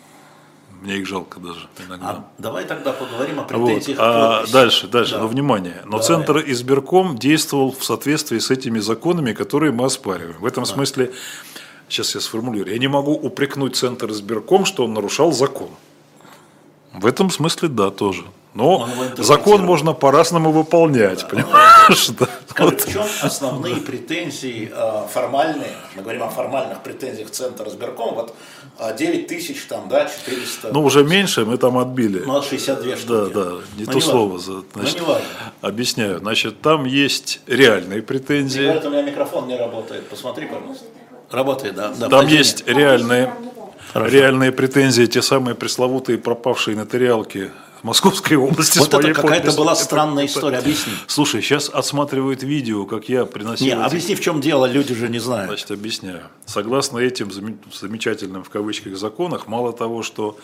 мне 0.81 0.97
их 0.97 1.07
жалко 1.07 1.39
даже 1.39 1.67
иногда. 1.87 2.09
А 2.09 2.25
давай 2.37 2.65
тогда 2.65 2.93
поговорим 2.93 3.39
о 3.39 3.43
Вот. 3.43 3.47
претензиях 3.47 3.97
к 3.97 4.01
А 4.01 4.45
дальше, 4.51 4.87
дальше, 4.87 5.15
Да. 5.15 5.21
ну 5.21 5.27
внимание. 5.27 5.81
Но 5.85 5.91
Давай. 5.99 6.05
Центр 6.05 6.37
избирком 6.47 7.17
действовал 7.17 7.71
в 7.71 7.83
соответствии 7.83 8.39
с 8.39 8.49
этими 8.51 8.79
законами, 8.79 9.33
которые 9.33 9.71
мы 9.71 9.85
оспариваем. 9.85 10.39
В 10.39 10.45
этом 10.45 10.65
смысле, 10.65 11.11
сейчас 11.87 12.15
я 12.15 12.21
сформулирую, 12.21 12.73
я 12.73 12.79
не 12.79 12.87
могу 12.87 13.13
упрекнуть 13.13 13.75
Центр 13.75 14.09
избирком, 14.11 14.65
что 14.65 14.85
он 14.85 14.93
нарушал 14.93 15.31
закон. 15.31 15.69
В 16.93 17.05
этом 17.05 17.29
смысле 17.29 17.69
да, 17.69 17.91
тоже. 17.91 18.23
Но 18.55 18.89
закон 19.17 19.63
можно 19.63 19.93
по-разному 19.93 20.51
выполнять, 20.51 21.27
понимаешь? 21.27 22.09
Да. 22.19 22.65
Вот. 22.65 22.81
в 22.81 22.91
чем 22.91 23.03
основные 23.21 23.77
претензии 23.77 24.69
э, 24.73 25.07
формальные, 25.13 25.69
мы 25.95 26.01
говорим 26.01 26.23
о 26.23 26.29
формальных 26.29 26.81
претензиях 26.83 27.29
Центра 27.31 27.69
избирком, 27.69 28.15
вот 28.15 28.35
э, 28.79 28.97
9 28.97 29.27
тысяч 29.27 29.63
там, 29.65 29.87
да, 29.87 30.09
400, 30.25 30.71
Ну, 30.73 30.83
уже 30.83 31.03
меньше 31.05 31.45
мы 31.45 31.57
там 31.57 31.77
отбили. 31.77 32.19
ну, 32.25 32.41
62 32.41 32.91
Да, 32.91 32.97
штуки. 32.97 33.33
да, 33.33 33.41
не 33.77 33.85
Ну, 33.85 33.85
то 33.85 33.93
важно. 33.93 34.01
слово. 34.01 34.39
за- 34.39 34.51
Ну, 34.51 34.63
Значит, 34.75 34.99
не 34.99 35.05
важно. 35.05 35.23
объясняю. 35.61 36.19
Значит, 36.19 36.59
там 36.61 36.83
есть 36.85 37.39
реальные 37.47 38.01
претензии. 38.01 38.61
Говорят, 38.63 38.85
у 38.85 38.89
меня 38.89 39.03
микрофон 39.03 39.47
не 39.47 39.55
работает, 39.57 40.07
посмотри, 40.09 40.47
пожалуйста. 40.47 40.85
Работает, 41.31 41.75
да. 41.75 41.89
да 41.89 42.09
Там 42.09 42.09
подожди. 42.09 42.35
есть 42.37 42.67
реальные, 42.67 43.33
реальные 43.93 44.51
претензии, 44.51 45.05
те 45.05 45.21
самые 45.21 45.55
пресловутые 45.55 46.17
пропавшие 46.17 46.75
нотариалки 46.75 47.51
Московской 47.83 48.37
области. 48.37 48.79
Вот 48.79 48.93
это 48.93 49.13
какая-то 49.13 49.51
была 49.53 49.75
странная 49.75 50.25
история, 50.25 50.57
объясни. 50.57 50.93
Слушай, 51.07 51.41
сейчас 51.41 51.69
отсматривают 51.69 52.43
видео, 52.43 52.85
как 52.85 53.09
я 53.09 53.25
приносил. 53.25 53.65
Не, 53.67 53.73
объясни, 53.73 54.15
в 54.15 54.21
чем 54.21 54.41
дело, 54.41 54.65
люди 54.65 54.93
же 54.93 55.09
не 55.09 55.19
знают. 55.19 55.47
Значит, 55.49 55.71
объясняю. 55.71 56.23
Согласно 56.45 56.99
этим 56.99 57.31
зам- 57.31 57.59
замечательным 57.73 58.43
в 58.43 58.49
кавычках 58.49 58.97
законах, 58.97 59.47
мало 59.47 59.73
того, 59.73 60.03
что 60.03 60.37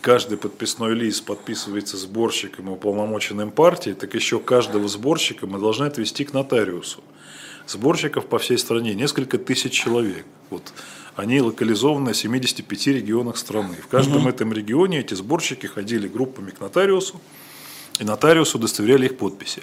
каждый 0.00 0.38
подписной 0.38 0.94
лист 0.94 1.24
подписывается 1.24 1.96
сборщиком 1.96 2.68
и 2.68 2.72
уполномоченным 2.72 3.50
партией, 3.50 3.94
так 3.94 4.14
еще 4.14 4.38
каждого 4.38 4.86
сборщика 4.88 5.46
мы 5.46 5.58
должны 5.58 5.84
отвести 5.86 6.24
к 6.24 6.32
нотариусу. 6.32 7.02
Сборщиков 7.66 8.26
по 8.26 8.38
всей 8.38 8.58
стране 8.58 8.94
несколько 8.94 9.38
тысяч 9.38 9.72
человек. 9.72 10.24
Вот. 10.50 10.72
Они 11.16 11.40
локализованы 11.40 12.12
в 12.12 12.16
75 12.16 12.86
регионах 12.88 13.38
страны. 13.38 13.76
В 13.82 13.88
каждом 13.88 14.28
этом 14.28 14.52
регионе 14.52 15.00
эти 15.00 15.14
сборщики 15.14 15.66
ходили 15.66 16.08
группами 16.08 16.50
к 16.50 16.60
нотариусу, 16.60 17.20
и 17.98 18.04
нотариус 18.04 18.54
удостоверяли 18.54 19.06
их 19.06 19.16
подписи. 19.16 19.62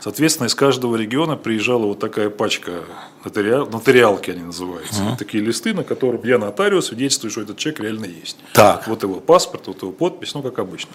Соответственно, 0.00 0.46
из 0.46 0.54
каждого 0.54 0.96
региона 0.96 1.36
приезжала 1.36 1.84
вот 1.84 1.98
такая 1.98 2.30
пачка 2.30 2.84
нотариал, 3.22 3.66
нотариалки 3.66 4.30
они 4.30 4.42
называются. 4.42 5.02
Вот 5.02 5.18
такие 5.18 5.44
листы, 5.44 5.74
на 5.74 5.84
которых 5.84 6.24
я 6.24 6.38
нотариус 6.38 6.86
свидетельствую, 6.86 7.30
что 7.30 7.42
этот 7.42 7.58
человек 7.58 7.80
реально 7.80 8.06
есть. 8.06 8.38
Так. 8.54 8.88
Вот 8.88 9.02
его 9.02 9.20
паспорт, 9.20 9.66
вот 9.66 9.82
его 9.82 9.92
подпись, 9.92 10.32
ну 10.34 10.42
как 10.42 10.58
обычно. 10.58 10.92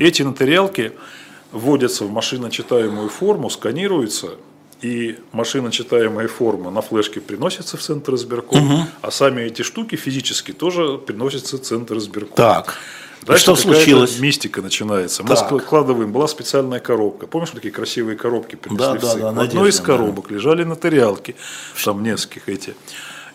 Эти 0.00 0.22
нотариалки 0.22 0.92
вводятся 1.52 2.04
в 2.04 2.10
машиночитаемую 2.10 3.08
форму, 3.08 3.48
сканируются, 3.50 4.30
и 4.82 5.18
машиночитаемая 5.30 6.28
форма 6.28 6.70
на 6.70 6.82
флешке 6.82 7.20
приносится 7.20 7.76
в 7.76 7.80
центр 7.80 8.14
избирком, 8.14 8.86
а 9.00 9.10
сами 9.10 9.42
эти 9.42 9.62
штуки 9.62 9.96
физически 9.96 10.52
тоже 10.52 10.98
приносятся 10.98 11.56
в 11.56 11.60
центр 11.60 11.96
избирком. 11.98 12.36
Так. 12.36 12.76
Дальше 13.22 13.42
что 13.44 13.54
случилось? 13.54 14.18
Мистика 14.18 14.62
начинается. 14.62 15.22
Мы 15.22 15.28
Так. 15.28 15.62
складываем, 15.62 16.10
была 16.10 16.26
специальная 16.26 16.80
коробка. 16.80 17.28
Помнишь, 17.28 17.50
такие 17.50 17.72
красивые 17.72 18.16
коробки 18.16 18.56
принесли 18.56 18.84
Да, 18.84 18.94
в 18.94 19.00
да, 19.00 19.14
да, 19.14 19.32
В 19.32 19.38
одной 19.38 19.44
из 19.44 19.54
надежные, 19.54 19.72
да. 19.72 19.84
коробок 19.84 20.30
лежали 20.32 20.64
нотариалки, 20.64 21.36
там 21.84 22.02
нескольких 22.02 22.48
эти. 22.48 22.74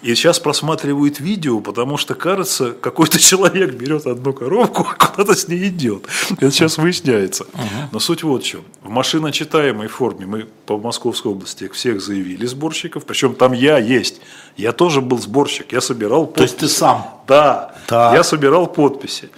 И 0.03 0.13
сейчас 0.13 0.39
просматривают 0.39 1.19
видео, 1.19 1.59
потому 1.59 1.97
что, 1.97 2.13
кажется, 2.13 2.71
какой-то 2.71 3.19
человек 3.19 3.73
берет 3.73 4.05
одну 4.05 4.31
коробку, 4.33 4.87
а 4.89 4.95
куда-то 4.95 5.35
с 5.35 5.47
ней 5.47 5.67
идет. 5.69 6.05
Это 6.31 6.51
сейчас 6.51 6.77
выясняется. 6.77 7.45
Но 7.91 7.99
суть 7.99 8.23
вот 8.23 8.43
в 8.43 8.45
чем. 8.45 8.61
В 8.83 8.89
машиночитаемой 8.89 9.87
форме 9.87 10.25
мы 10.25 10.47
по 10.65 10.77
Московской 10.77 11.31
области 11.31 11.67
всех 11.69 12.01
заявили 12.01 12.45
сборщиков, 12.45 13.05
причем 13.05 13.33
там 13.33 13.53
я 13.53 13.77
есть. 13.79 14.21
Я 14.55 14.71
тоже 14.71 15.01
был 15.01 15.17
сборщик, 15.19 15.71
я 15.73 15.81
собирал 15.81 16.27
То 16.27 16.43
есть 16.43 16.57
ты 16.57 16.67
сам? 16.67 17.23
да, 17.27 17.75
Так. 17.87 18.13
я 18.13 18.23
собирал 18.23 18.67
подписи. 18.67 19.29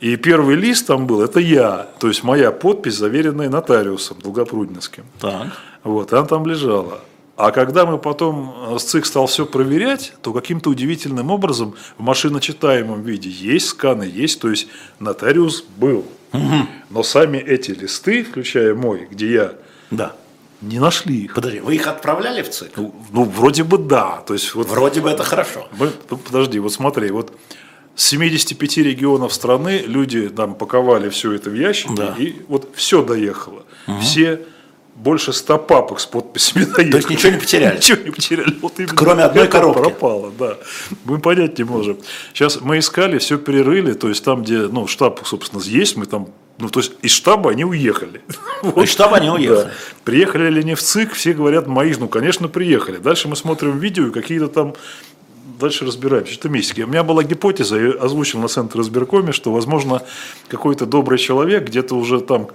И 0.00 0.16
первый 0.16 0.56
лист 0.56 0.88
там 0.88 1.06
был, 1.06 1.22
это 1.22 1.38
я, 1.38 1.86
то 2.00 2.08
есть 2.08 2.24
моя 2.24 2.50
подпись, 2.50 2.96
заверенная 2.96 3.48
нотариусом 3.48 4.18
Долгопруднинским. 4.20 5.04
Так. 5.20 5.46
Вот, 5.84 6.12
она 6.12 6.26
там 6.26 6.44
лежала. 6.44 7.00
А 7.36 7.50
когда 7.50 7.84
мы 7.84 7.98
потом 7.98 8.54
э, 8.74 8.78
СЦИК 8.78 9.04
стал 9.04 9.26
все 9.26 9.44
проверять, 9.44 10.14
то 10.22 10.32
каким-то 10.32 10.70
удивительным 10.70 11.30
образом 11.30 11.74
в 11.98 12.02
машиночитаемом 12.02 13.02
виде 13.02 13.28
есть 13.28 13.66
сканы, 13.68 14.04
есть, 14.04 14.40
то 14.40 14.48
есть 14.48 14.68
нотариус 15.00 15.62
был. 15.76 16.06
Но 16.90 17.02
сами 17.02 17.38
эти 17.38 17.70
листы, 17.70 18.22
включая 18.24 18.74
мой, 18.74 19.06
где 19.10 19.32
я, 19.32 19.52
Да. 19.90 20.14
не 20.60 20.78
нашли 20.78 21.24
их. 21.24 21.34
Подожди, 21.34 21.60
вы 21.60 21.74
их 21.74 21.86
отправляли 21.86 22.42
в 22.42 22.50
ЦИК? 22.50 22.72
Ну, 22.76 22.94
ну, 23.12 23.24
вроде 23.24 23.64
бы 23.64 23.78
да. 23.78 24.22
То 24.26 24.34
есть, 24.34 24.54
вот, 24.54 24.66
Вроде 24.68 25.00
бы 25.00 25.10
это 25.10 25.22
хорошо. 25.22 25.66
мы- 25.78 25.92
ну, 26.10 26.16
подожди, 26.16 26.58
вот 26.58 26.72
смотри, 26.72 27.10
вот 27.10 27.32
с 27.94 28.04
75 28.08 28.82
регионов 28.82 29.32
страны 29.32 29.82
люди 29.86 30.28
там 30.28 30.54
паковали 30.54 31.08
все 31.10 31.32
это 31.32 31.48
в 31.50 31.54
ящики, 31.54 31.94
Да. 31.96 32.14
и 32.18 32.34
вот 32.48 32.70
все 32.74 33.02
доехало. 33.02 33.62
Все 34.02 34.40
больше 34.96 35.32
100 35.32 35.58
папок 35.58 36.00
с 36.00 36.06
подписями 36.06 36.64
доехали. 36.64 36.90
То 36.90 36.96
есть 36.96 37.10
ничего 37.10 37.32
не 37.32 37.38
потеряли? 37.38 37.76
Ничего 37.76 38.02
не 38.02 38.10
потеряли. 38.10 38.54
Вот 38.60 38.78
именно 38.78 38.94
Кроме 38.94 39.22
одной 39.24 39.48
коробки. 39.48 39.78
пропало, 39.78 40.32
да. 40.38 40.56
Мы 41.04 41.18
понять 41.18 41.58
не 41.58 41.64
можем. 41.64 41.98
Сейчас 42.32 42.60
мы 42.60 42.78
искали, 42.78 43.18
все 43.18 43.38
перерыли, 43.38 43.92
то 43.92 44.08
есть 44.08 44.24
там, 44.24 44.42
где 44.42 44.58
ну, 44.60 44.86
штаб, 44.86 45.20
собственно, 45.24 45.62
есть, 45.62 45.96
мы 45.96 46.06
там 46.06 46.28
ну, 46.58 46.70
то 46.70 46.80
есть 46.80 46.92
из 47.02 47.10
штаба 47.10 47.50
они 47.50 47.66
уехали. 47.66 48.22
Вот. 48.62 48.78
Из 48.84 48.88
штаба 48.88 49.18
они 49.18 49.28
уехали. 49.28 49.64
Да. 49.64 49.70
Приехали 50.04 50.48
ли 50.48 50.60
они 50.60 50.74
в 50.74 50.80
ЦИК, 50.80 51.12
все 51.12 51.34
говорят, 51.34 51.66
мои, 51.66 51.92
ну, 51.98 52.08
конечно, 52.08 52.48
приехали. 52.48 52.96
Дальше 52.96 53.28
мы 53.28 53.36
смотрим 53.36 53.78
видео, 53.78 54.06
и 54.06 54.10
какие-то 54.10 54.48
там 54.48 54.74
дальше 55.60 55.84
разбираемся. 55.84 56.32
Что 56.32 56.48
мистики. 56.48 56.80
У 56.80 56.86
меня 56.86 57.02
была 57.02 57.24
гипотеза, 57.24 57.78
я 57.78 57.90
озвучил 57.90 58.40
на 58.40 58.48
Центр 58.48 58.80
избиркоме, 58.80 59.32
что, 59.32 59.52
возможно, 59.52 60.02
какой-то 60.48 60.86
добрый 60.86 61.18
человек 61.18 61.64
где-то 61.64 61.94
уже 61.94 62.20
там 62.20 62.48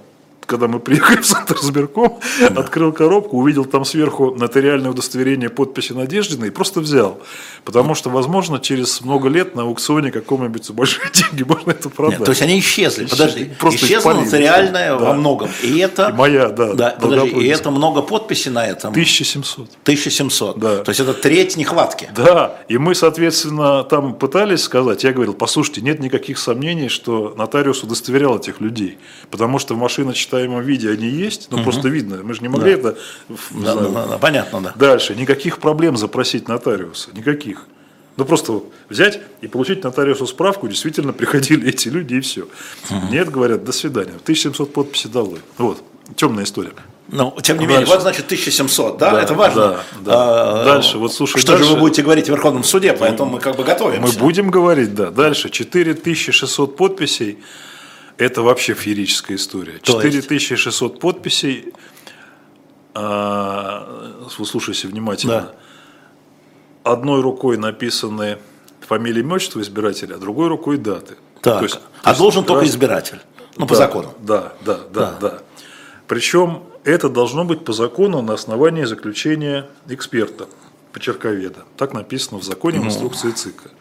когда 0.45 0.67
мы 0.67 0.79
приехали 0.79 1.21
в 1.21 1.25
центр 1.25 1.57
сберком, 1.59 2.19
да. 2.39 2.61
открыл 2.61 2.91
коробку, 2.91 3.37
увидел 3.37 3.65
там 3.65 3.85
сверху 3.85 4.35
нотариальное 4.35 4.91
удостоверение 4.91 5.49
подписи 5.49 5.93
Надеждина 5.93 6.45
и 6.45 6.49
просто 6.49 6.81
взял. 6.81 7.19
Потому 7.63 7.95
что, 7.95 8.09
возможно, 8.09 8.59
через 8.59 9.01
много 9.01 9.29
лет 9.29 9.55
на 9.55 9.63
аукционе 9.63 10.11
какому-нибудь 10.11 10.65
за 10.65 10.73
большие 10.73 11.09
деньги 11.13 11.43
можно 11.43 11.71
это 11.71 11.89
продать. 11.89 12.19
Нет, 12.19 12.25
то 12.25 12.31
есть 12.31 12.41
они 12.41 12.59
исчезли. 12.59 13.05
Подожди, 13.05 13.51
просто 13.59 13.85
исчезла 13.85 14.13
нотариальная 14.13 14.97
да. 14.97 15.05
во 15.05 15.13
многом. 15.13 15.49
И 15.63 15.77
это, 15.77 16.09
и 16.09 16.13
моя, 16.13 16.49
да, 16.49 16.73
да 16.73 16.97
подожди, 16.99 17.29
и 17.29 17.47
это 17.47 17.71
много 17.71 18.01
подписи 18.01 18.49
на 18.49 18.65
этом. 18.65 18.91
1700. 18.91 19.69
1700. 19.83 20.59
Да. 20.59 20.77
То 20.83 20.89
есть 20.89 20.99
это 20.99 21.13
треть 21.13 21.55
нехватки. 21.55 22.09
Да, 22.15 22.57
и 22.67 22.77
мы, 22.77 22.95
соответственно, 22.95 23.83
там 23.83 24.15
пытались 24.15 24.63
сказать, 24.63 25.03
я 25.03 25.13
говорил, 25.13 25.33
послушайте, 25.33 25.81
нет 25.81 25.99
никаких 25.99 26.37
сомнений, 26.37 26.89
что 26.89 27.33
нотариус 27.37 27.83
удостоверял 27.83 28.37
этих 28.37 28.59
людей, 28.59 28.97
потому 29.29 29.59
что 29.59 29.75
машина 29.75 30.13
4 30.13 30.30
читаемом 30.31 30.61
виде 30.61 30.89
они 30.89 31.07
есть, 31.07 31.51
но 31.51 31.57
угу. 31.57 31.65
просто 31.65 31.89
видно, 31.89 32.21
мы 32.23 32.33
же 32.33 32.41
не 32.41 32.47
могли 32.47 32.75
да. 32.75 32.79
это... 32.79 32.97
Да, 33.51 33.73
знаю, 33.73 33.89
да, 33.89 34.05
да, 34.07 34.17
понятно, 34.17 34.61
да. 34.61 34.73
Дальше, 34.75 35.13
никаких 35.13 35.59
проблем 35.59 35.97
запросить 35.97 36.47
нотариуса, 36.47 37.09
никаких. 37.13 37.65
Ну 38.17 38.25
просто 38.25 38.63
взять 38.89 39.19
и 39.41 39.47
получить 39.47 39.83
нотариусу 39.83 40.27
справку, 40.27 40.67
действительно 40.67 41.11
приходили 41.11 41.67
эти 41.67 41.89
люди 41.89 42.15
и 42.15 42.19
все. 42.21 42.43
Угу. 42.89 43.11
Нет, 43.11 43.29
говорят, 43.29 43.65
до 43.65 43.73
свидания. 43.73 44.13
1700 44.23 44.73
подписи 44.73 45.07
дало. 45.07 45.37
Вот, 45.57 45.83
темная 46.15 46.45
история. 46.45 46.71
Ну, 47.09 47.35
тем 47.41 47.59
не 47.59 47.65
менее, 47.65 47.85
вот 47.85 48.01
значит 48.01 48.25
1700, 48.27 48.97
да, 48.97 49.11
да 49.11 49.21
это 49.21 49.33
важно. 49.33 49.61
Да, 49.61 49.83
да. 49.99 50.11
А, 50.13 50.65
дальше, 50.65 50.97
вот 50.97 51.13
слушай, 51.13 51.39
что 51.39 51.51
дальше, 51.51 51.65
же 51.65 51.73
вы 51.73 51.79
будете 51.79 52.03
говорить 52.03 52.27
в 52.27 52.29
Верховном 52.29 52.63
суде, 52.63 52.93
ну, 52.93 52.99
поэтому 52.99 53.31
мы 53.31 53.39
как 53.39 53.57
бы 53.57 53.65
готовимся. 53.65 54.01
Мы 54.01 54.17
будем 54.17 54.49
говорить, 54.49 54.95
да. 54.95 55.11
Дальше 55.11 55.49
4600 55.49 56.77
подписей 56.77 57.39
это 58.17 58.41
вообще 58.41 58.73
феерическая 58.73 59.37
история. 59.37 59.79
То 59.79 60.01
есть? 60.01 60.27
4600 60.27 60.99
подписей, 60.99 61.73
а, 62.93 64.27
слушайся 64.29 64.87
внимательно, 64.87 65.51
одной 66.83 67.21
рукой 67.21 67.57
написаны 67.57 68.37
фамилия, 68.81 69.21
имя, 69.21 69.35
отчество 69.35 69.61
избирателя, 69.61 70.15
а 70.15 70.17
другой 70.17 70.47
рукой 70.47 70.77
даты. 70.77 71.15
Так. 71.41 71.59
То 71.59 71.63
есть- 71.63 71.79
а 72.01 72.03
то 72.03 72.09
есть 72.09 72.19
должен 72.19 72.43
только 72.43 72.61
раз- 72.61 72.69
избиратель. 72.71 73.19
Ну, 73.57 73.65
по 73.67 73.73
да, 73.75 73.79
закону. 73.79 74.13
Да, 74.19 74.53
да, 74.65 74.79
да, 74.93 75.17
да. 75.19 75.39
Причем 76.07 76.63
это 76.83 77.09
должно 77.09 77.43
быть 77.45 77.63
по 77.65 77.73
закону 77.73 78.21
на 78.21 78.33
основании 78.33 78.83
заключения 78.85 79.69
эксперта, 79.87 80.47
почерковеда. 80.93 81.63
Так 81.77 81.93
написано 81.93 82.39
в 82.39 82.43
законе 82.43 82.77
Ну. 82.79 82.83
в 82.83 82.87
инструкции 82.87 83.31
ЦИКа. 83.31 83.71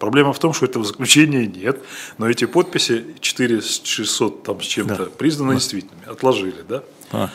Проблема 0.00 0.32
в 0.32 0.38
том, 0.38 0.54
что 0.54 0.64
этого 0.64 0.82
заключения 0.82 1.46
нет, 1.46 1.78
но 2.16 2.28
эти 2.28 2.46
подписи 2.46 3.04
4600 3.20 4.42
там 4.42 4.62
с 4.62 4.64
чем-то 4.64 5.10
признаны 5.18 5.54
действительными, 5.54 6.06
отложили, 6.06 6.64
да? 6.66 6.82
А. 7.12 7.30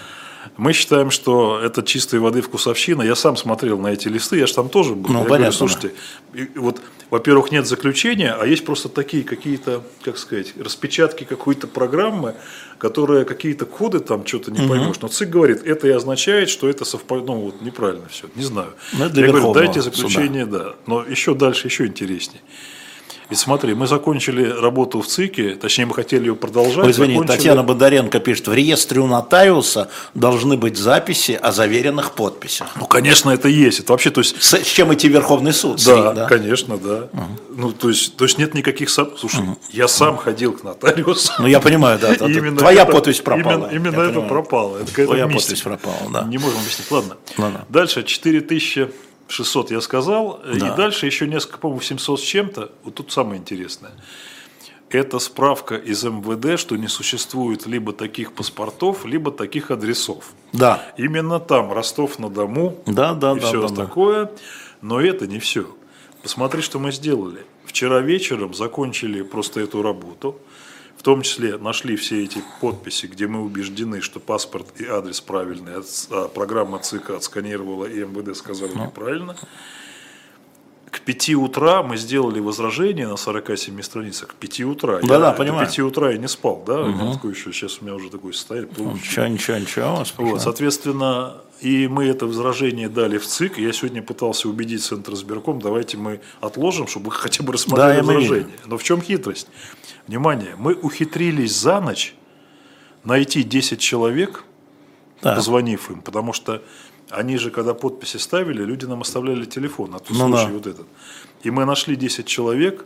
Мы 0.57 0.73
считаем, 0.73 1.11
что 1.11 1.59
это 1.59 1.83
чистой 1.83 2.19
воды 2.19 2.41
вкусовщина. 2.41 3.01
Я 3.01 3.15
сам 3.15 3.37
смотрел 3.37 3.77
на 3.79 3.87
эти 3.87 4.07
листы, 4.07 4.37
я 4.37 4.47
же 4.47 4.53
там 4.53 4.69
тоже 4.69 4.93
был. 4.95 5.09
Ну, 5.09 5.19
я 5.19 5.25
понятно, 5.25 5.37
говорю, 5.37 5.51
слушайте, 5.51 5.93
и 6.33 6.49
вот, 6.55 6.81
во-первых, 7.09 7.51
нет 7.51 7.67
заключения, 7.67 8.33
а 8.33 8.45
есть 8.45 8.65
просто 8.65 8.89
такие 8.89 9.23
какие-то, 9.23 9.83
как 10.03 10.17
сказать, 10.17 10.53
распечатки 10.57 11.23
какой-то 11.23 11.67
программы, 11.67 12.35
которые 12.77 13.25
какие-то 13.25 13.65
коды 13.65 13.99
там 13.99 14.25
что-то 14.25 14.51
не 14.51 14.67
поймешь. 14.67 14.97
Но 15.01 15.07
ЦИК 15.07 15.29
говорит, 15.29 15.63
это 15.65 15.87
и 15.87 15.91
означает, 15.91 16.49
что 16.49 16.69
это 16.69 16.85
совпадает, 16.85 17.27
ну 17.27 17.35
вот 17.39 17.61
неправильно 17.61 18.07
все, 18.09 18.27
не 18.35 18.43
знаю. 18.43 18.73
Ну, 18.93 19.05
это 19.05 19.13
для 19.13 19.27
я 19.27 19.31
говорю, 19.31 19.53
дайте 19.53 19.81
заключение, 19.81 20.45
да. 20.45 20.75
Но 20.87 21.03
еще 21.03 21.33
дальше, 21.35 21.67
еще 21.67 21.85
интереснее. 21.85 22.41
Ведь 23.29 23.39
смотри, 23.39 23.73
мы 23.73 23.87
закончили 23.87 24.43
работу 24.49 25.01
в 25.01 25.07
ЦИКе, 25.07 25.55
точнее, 25.55 25.85
мы 25.87 25.93
хотели 25.93 26.27
ее 26.27 26.35
продолжать. 26.35 26.85
Ой, 26.85 26.91
извини, 26.91 27.13
закончили- 27.13 27.35
Татьяна 27.37 27.63
Бондаренко 27.63 28.19
пишет, 28.19 28.47
в 28.47 28.53
реестре 28.53 29.01
у 29.01 29.07
нотариуса 29.07 29.89
должны 30.13 30.57
быть 30.57 30.77
записи 30.77 31.31
о 31.41 31.51
заверенных 31.51 32.11
подписях. 32.11 32.67
Ну, 32.79 32.85
конечно, 32.85 33.31
это 33.31 33.47
есть. 33.47 33.79
Это 33.79 33.93
вообще, 33.93 34.11
то 34.11 34.21
есть, 34.21 34.41
С, 34.41 34.53
с 34.55 34.65
чем 34.67 34.93
идти 34.93 35.09
в 35.09 35.11
Верховный 35.11 35.53
суд? 35.53 35.81
Да, 35.85 36.13
да? 36.13 36.25
конечно, 36.27 36.77
да. 36.77 37.09
Ну, 37.49 37.71
то 37.71 37.89
есть, 37.89 38.15
то 38.17 38.25
есть 38.25 38.37
нет 38.37 38.53
никаких 38.53 38.89
Слушай, 38.89 39.41
я 39.71 39.87
сам 39.87 40.17
ходил 40.17 40.53
к 40.53 40.63
нотариусу. 40.63 41.33
Ну, 41.39 41.47
я 41.47 41.59
понимаю, 41.59 41.99
да. 41.99 42.15
Да, 42.19 42.27
именно 42.27 42.57
твоя 42.57 42.83
это- 42.83 42.91
подпись 42.91 43.19
пропала. 43.21 43.67
Именно, 43.71 43.75
именно 43.89 44.01
это 44.01 44.09
понимаю. 44.09 44.29
пропало. 44.29 44.77
Это 44.77 45.05
Твоя 45.05 45.25
мистика. 45.25 45.41
подпись 45.47 45.61
пропала, 45.61 46.11
да. 46.11 46.23
Не 46.23 46.37
можем 46.37 46.59
объяснить. 46.59 46.91
Ладно. 46.91 47.17
Ладно. 47.37 47.65
Дальше 47.69 48.03
4600 49.27 49.71
я 49.71 49.81
сказал. 49.81 50.41
Да. 50.43 50.73
И 50.73 50.77
дальше 50.77 51.05
еще 51.05 51.27
несколько, 51.27 51.57
по-моему, 51.57 51.81
700 51.81 52.19
с 52.19 52.23
чем-то. 52.23 52.71
Вот 52.83 52.95
тут 52.95 53.11
самое 53.11 53.39
интересное. 53.39 53.91
Это 54.89 55.19
справка 55.19 55.75
из 55.75 56.03
МВД, 56.03 56.59
что 56.59 56.77
не 56.77 56.87
существует 56.87 57.65
либо 57.65 57.91
таких 57.91 58.33
паспортов, 58.33 59.05
либо 59.05 59.31
таких 59.31 59.71
адресов. 59.71 60.31
Да. 60.53 60.81
Именно 60.97 61.39
там 61.39 61.73
Ростов-на-Дому 61.73 62.77
Да, 62.85 63.13
да, 63.13 63.33
и 63.33 63.39
да, 63.39 63.47
все 63.47 63.61
да, 63.61 63.67
да. 63.69 63.75
такое. 63.75 64.31
Но 64.81 65.01
это 65.01 65.27
не 65.27 65.39
все. 65.39 65.67
Посмотри, 66.21 66.61
что 66.61 66.79
мы 66.79 66.91
сделали. 66.91 67.45
Вчера 67.65 67.99
вечером 67.99 68.53
закончили 68.53 69.21
просто 69.23 69.59
эту 69.59 69.81
работу. 69.81 70.39
В 71.05 71.07
том 71.07 71.21
числе 71.21 71.59
нашли 71.59 71.97
все 71.97 72.23
эти 72.23 72.41
подписи, 72.59 73.05
где 73.05 73.27
мы 73.27 73.43
убеждены, 73.43 74.01
что 74.01 74.19
паспорт 74.19 74.81
и 74.81 74.87
адрес 74.87 75.21
правильный, 75.21 75.73
а 76.09 76.27
программа 76.29 76.79
ЦИК 76.79 77.11
отсканировала 77.11 77.85
и 77.85 78.03
МВД 78.03 78.35
сказала 78.35 78.71
Ну. 78.73 78.85
неправильно. 78.85 79.35
К 80.95 81.01
5 81.01 81.29
утра 81.35 81.83
мы 81.83 81.97
сделали 81.97 82.39
возражение 82.39 83.05
на 83.07 83.17
47 83.17 83.81
страницах. 83.81 84.29
К 84.29 84.33
5 84.35 84.61
утра. 84.61 84.99
Да-да, 85.03 85.27
я 85.27 85.33
понимаю. 85.33 85.65
До 85.65 85.71
5 85.71 85.79
утра 85.79 86.11
я 86.11 86.17
не 86.17 86.29
спал, 86.29 86.63
да? 86.65 86.83
У 86.83 86.87
меня 86.87 87.13
такое 87.13 87.33
еще, 87.33 87.51
сейчас 87.51 87.79
у 87.81 87.85
меня 87.85 87.95
уже 87.95 88.09
такое 88.09 88.31
состояние. 88.31 88.69
Ничего, 88.71 88.85
плавающее. 88.85 89.29
ничего, 89.29 89.57
ничего. 89.57 90.01
успешно. 90.01 90.25
Вот, 90.31 90.41
соответственно, 90.41 91.33
и 91.59 91.89
мы 91.89 92.05
это 92.05 92.27
возражение 92.27 92.87
дали 92.87 93.17
в 93.17 93.27
ЦИК. 93.27 93.57
Я 93.57 93.73
сегодня 93.73 94.01
пытался 94.01 94.47
убедить 94.47 94.83
Центр 94.83 95.11
избирком, 95.13 95.59
давайте 95.59 95.97
мы 95.97 96.21
отложим, 96.39 96.87
чтобы 96.87 97.11
хотя 97.11 97.43
бы 97.43 97.47
Да, 97.47 97.53
рассмотрели 97.53 97.97
я 97.97 98.03
мы 98.03 98.13
возражение. 98.15 98.55
Но 98.65 98.77
в 98.77 98.83
чем 98.83 99.01
хитрость? 99.01 99.47
Внимание, 100.07 100.55
мы 100.57 100.75
ухитрились 100.75 101.53
за 101.59 101.81
ночь 101.81 102.15
найти 103.03 103.43
10 103.43 103.81
человек, 103.81 104.45
Да. 105.21 105.35
позвонив 105.35 105.89
им, 105.91 106.01
потому 106.01 106.31
что 106.31 106.61
они 107.09 107.37
же, 107.37 107.51
когда 107.51 107.73
подписи 107.73 108.17
ставили, 108.17 108.63
люди 108.63 108.85
нам 108.85 109.01
оставляли 109.01 109.45
телефон, 109.45 109.95
а 109.95 109.99
тут 109.99 110.17
Ну 110.17 110.27
случай 110.27 110.47
да. 110.47 110.53
вот 110.53 110.67
этот. 110.67 110.87
И 111.43 111.51
мы 111.51 111.65
нашли 111.65 111.95
10 111.95 112.25
человек, 112.25 112.85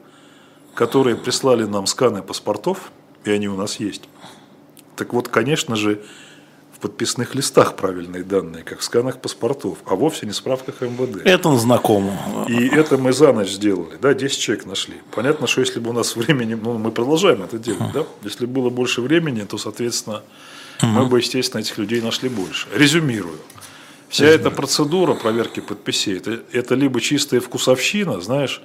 которые 0.74 1.16
прислали 1.16 1.64
нам 1.64 1.88
сканы 1.88 2.22
паспортов, 2.22 2.92
и 3.24 3.32
они 3.32 3.48
у 3.48 3.56
нас 3.56 3.80
есть. 3.80 4.04
Так 4.96 5.14
вот, 5.14 5.30
конечно 5.30 5.76
же, 5.76 6.02
в 6.80 6.82
подписных 6.82 7.36
листах 7.36 7.76
правильные 7.76 8.24
данные, 8.24 8.64
как 8.64 8.80
в 8.80 8.84
сканах 8.84 9.20
паспортов, 9.20 9.80
а 9.86 9.96
вовсе 9.96 10.26
не 10.26 10.32
в 10.32 10.36
справках 10.36 10.82
МВД. 10.82 11.26
Это 11.26 11.58
знакомо. 11.58 12.46
И 12.48 12.68
это 12.68 12.98
мы 12.98 13.12
за 13.12 13.34
ночь 13.34 13.50
сделали, 13.50 13.98
да, 14.02 14.14
10 14.14 14.40
человек 14.40 14.66
нашли. 14.66 14.96
Понятно, 15.12 15.48
что 15.48 15.60
если 15.62 15.82
бы 15.82 15.90
у 15.90 15.94
нас 15.94 16.16
времени, 16.16 16.54
ну, 16.54 16.78
мы 16.78 16.92
продолжаем 16.92 17.44
это 17.44 17.58
делать, 17.58 17.92
да, 17.94 18.06
если 18.24 18.46
было 18.46 18.70
больше 18.70 19.02
времени, 19.02 19.44
то, 19.44 19.58
соответственно, 19.58 20.22
мы 20.82 21.06
бы, 21.06 21.20
естественно, 21.20 21.60
этих 21.60 21.78
людей 21.78 22.02
нашли 22.02 22.30
больше. 22.30 22.68
Резюмирую. 22.74 23.40
Вся 24.10 24.26
эта 24.26 24.50
процедура 24.50 25.14
проверки 25.14 25.60
подписей, 25.60 26.18
это, 26.18 26.40
это 26.52 26.76
либо 26.76 27.00
чистая 27.00 27.40
вкусовщина, 27.40 28.20
знаешь, 28.22 28.62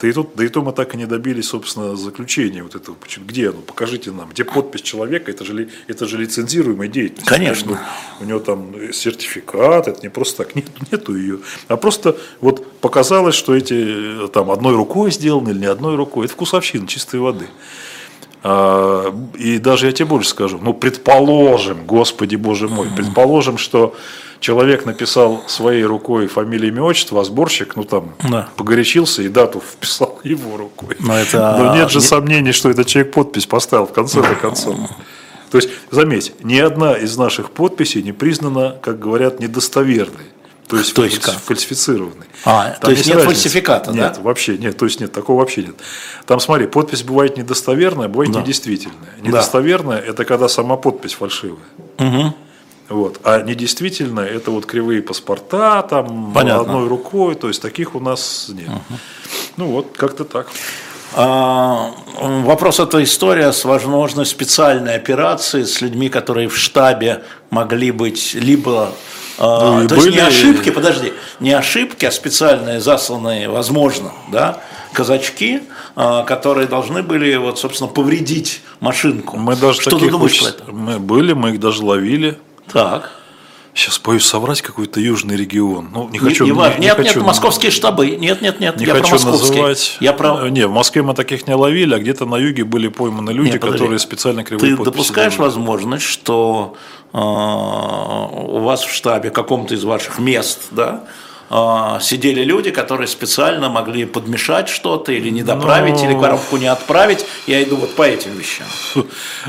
да 0.00 0.08
и, 0.08 0.12
тут, 0.12 0.34
да 0.34 0.44
и 0.44 0.48
то 0.48 0.62
мы 0.62 0.72
так 0.72 0.94
и 0.94 0.98
не 0.98 1.06
добились, 1.06 1.48
собственно, 1.48 1.96
заключения 1.96 2.62
вот 2.62 2.74
этого. 2.74 2.96
Где 3.16 3.50
оно? 3.50 3.60
Покажите 3.60 4.10
нам. 4.10 4.30
Где 4.30 4.44
подпись 4.44 4.82
человека? 4.82 5.30
Это 5.30 5.44
же, 5.44 5.68
это 5.86 6.06
же 6.06 6.18
лицензируемая 6.18 6.88
деятельность. 6.88 7.28
Конечно. 7.28 7.80
У 8.20 8.24
него 8.24 8.40
там 8.40 8.74
сертификат, 8.92 9.88
это 9.88 10.02
не 10.02 10.08
просто 10.08 10.44
так, 10.44 10.56
нет, 10.56 10.66
нету 10.90 11.16
ее. 11.16 11.38
А 11.68 11.76
просто 11.76 12.16
вот 12.40 12.72
показалось, 12.80 13.36
что 13.36 13.54
эти 13.54 14.28
там 14.32 14.50
одной 14.50 14.74
рукой 14.74 15.12
сделаны 15.12 15.50
или 15.50 15.58
не 15.60 15.66
одной 15.66 15.94
рукой. 15.96 16.26
Это 16.26 16.34
вкусовщина 16.34 16.88
чистой 16.88 17.20
воды. 17.20 17.46
А, 18.46 19.10
и 19.38 19.56
даже 19.56 19.86
я 19.86 19.92
тебе 19.92 20.04
больше 20.04 20.28
скажу, 20.28 20.58
ну, 20.60 20.74
предположим, 20.74 21.86
Господи 21.86 22.36
Боже 22.36 22.68
мой, 22.68 22.88
предположим, 22.94 23.56
что 23.56 23.96
человек 24.38 24.84
написал 24.84 25.44
своей 25.46 25.84
рукой 25.84 26.26
фамилию, 26.26 26.68
имя, 26.68 26.82
отчество, 26.82 27.22
а 27.22 27.24
сборщик, 27.24 27.74
ну 27.76 27.84
там, 27.84 28.14
да. 28.22 28.50
погорячился 28.56 29.22
и 29.22 29.28
дату 29.28 29.60
вписал 29.60 30.20
его 30.24 30.58
рукой. 30.58 30.94
Но, 31.00 31.16
это... 31.16 31.56
Но 31.58 31.74
нет 31.74 31.90
же 31.90 32.00
не... 32.00 32.04
сомнений, 32.04 32.52
что 32.52 32.68
этот 32.68 32.86
человек 32.86 33.14
подпись 33.14 33.46
поставил 33.46 33.86
в 33.86 33.94
конце-то 33.94 34.34
концов. 34.34 34.76
То 35.50 35.56
есть, 35.56 35.70
заметь, 35.90 36.34
ни 36.42 36.58
одна 36.58 36.94
из 36.94 37.16
наших 37.16 37.50
подписей 37.50 38.02
не 38.02 38.12
признана, 38.12 38.76
как 38.82 38.98
говорят, 38.98 39.40
недостоверной. 39.40 40.33
То 40.68 40.78
есть, 40.78 40.94
то 40.94 41.04
есть 41.04 41.18
как? 41.18 41.34
фальсифицированный. 41.34 42.26
А, 42.44 42.70
Там 42.70 42.80
то 42.80 42.90
есть 42.90 43.06
нет 43.06 43.16
разница. 43.16 43.34
фальсификата, 43.34 43.90
нет, 43.90 44.00
да? 44.00 44.08
Нет, 44.08 44.18
вообще 44.18 44.56
нет. 44.56 44.76
То 44.76 44.86
есть 44.86 45.00
нет, 45.00 45.12
такого 45.12 45.40
вообще 45.40 45.62
нет. 45.62 45.74
Там 46.26 46.40
смотри, 46.40 46.66
подпись 46.66 47.02
бывает 47.02 47.36
недостоверная, 47.36 48.08
бывает 48.08 48.32
да. 48.32 48.40
недействительная. 48.40 49.14
Недостоверная 49.20 50.00
да. 50.00 50.08
это 50.08 50.24
когда 50.24 50.48
сама 50.48 50.76
подпись 50.76 51.14
фальшивая. 51.14 51.58
Угу. 51.98 52.34
Вот. 52.88 53.20
А 53.24 53.42
недействительно 53.42 54.20
это 54.20 54.50
вот 54.50 54.66
кривые 54.66 55.02
паспорта, 55.02 55.82
там 55.82 56.32
Понятно. 56.32 56.62
одной 56.62 56.88
рукой, 56.88 57.34
то 57.34 57.48
есть 57.48 57.60
таких 57.60 57.94
у 57.94 58.00
нас 58.00 58.46
нет. 58.48 58.68
Угу. 58.68 58.98
Ну 59.58 59.66
вот, 59.66 59.96
как-то 59.96 60.24
так. 60.24 60.48
А, 61.16 61.92
вопрос 62.18 62.80
эта 62.80 63.02
история 63.02 63.52
с 63.52 63.64
возможной 63.64 64.26
специальной 64.26 64.96
операции 64.96 65.62
с 65.62 65.80
людьми, 65.80 66.08
которые 66.08 66.48
в 66.48 66.56
штабе 66.56 67.22
могли 67.50 67.92
быть 67.92 68.34
либо 68.34 68.92
а, 69.38 69.80
ну, 69.80 69.88
то 69.88 69.96
были... 69.96 70.06
есть 70.06 70.16
не 70.16 70.22
ошибки, 70.22 70.70
подожди, 70.70 71.12
не 71.40 71.52
ошибки, 71.52 72.04
а 72.04 72.10
специальные 72.10 72.80
засланные, 72.80 73.48
возможно, 73.48 74.12
да, 74.30 74.60
казачки, 74.92 75.62
а, 75.96 76.22
которые 76.24 76.66
должны 76.66 77.02
были, 77.02 77.34
вот, 77.36 77.58
собственно, 77.58 77.88
повредить 77.88 78.62
машинку. 78.80 79.36
Мы 79.36 79.56
даже 79.56 79.80
Что 79.80 79.90
таких 79.90 80.06
ты 80.06 80.12
думаешь 80.12 80.40
про 80.40 80.48
это? 80.48 80.72
Мы 80.72 80.98
были, 80.98 81.32
мы 81.32 81.50
их 81.50 81.60
даже 81.60 81.84
ловили. 81.84 82.38
Так. 82.72 83.10
Сейчас 83.74 83.98
боюсь 83.98 84.24
соврать 84.24 84.62
какой-то 84.62 85.00
южный 85.00 85.36
регион. 85.36 85.88
Ну, 85.92 86.08
не 86.08 86.18
хочу. 86.18 86.44
Не, 86.44 86.52
не, 86.52 86.56
не, 86.56 86.78
нет, 86.78 86.96
хочу, 86.96 87.18
нет, 87.18 87.26
московские 87.26 87.72
штабы. 87.72 88.06
Нет, 88.10 88.40
нет, 88.40 88.60
нет. 88.60 88.76
Не 88.76 88.86
я 88.86 88.94
хочу 88.94 89.18
про 89.18 89.32
называть. 89.32 89.96
Я 89.98 90.12
про... 90.12 90.48
Не, 90.48 90.68
в 90.68 90.70
Москве 90.70 91.02
мы 91.02 91.12
таких 91.12 91.48
не 91.48 91.54
ловили, 91.54 91.92
а 91.92 91.98
где-то 91.98 92.24
на 92.24 92.36
юге 92.36 92.62
были 92.62 92.86
пойманы 92.86 93.30
люди, 93.30 93.50
нет, 93.50 93.60
которые 93.60 93.98
специально 93.98 94.44
кривые 94.44 94.76
Ты 94.76 94.84
допускаешь 94.84 95.34
делали. 95.34 95.48
возможность, 95.48 96.04
что 96.04 96.76
э, 97.12 97.18
у 97.18 98.60
вас 98.60 98.84
в 98.84 98.94
штабе 98.94 99.30
каком-то 99.30 99.74
из 99.74 99.82
ваших 99.82 100.20
мест, 100.20 100.68
да, 100.70 101.04
сидели 102.00 102.42
люди, 102.42 102.70
которые 102.70 103.06
специально 103.06 103.68
могли 103.68 104.06
подмешать 104.06 104.68
что-то 104.68 105.12
или 105.12 105.28
не 105.30 105.42
доправить, 105.42 106.02
Но... 106.02 106.10
или 106.10 106.20
коробку 106.20 106.56
не 106.56 106.66
отправить. 106.66 107.24
Я 107.46 107.62
иду 107.62 107.76
вот 107.76 107.94
по 107.94 108.02
этим 108.02 108.32
вещам. 108.32 108.66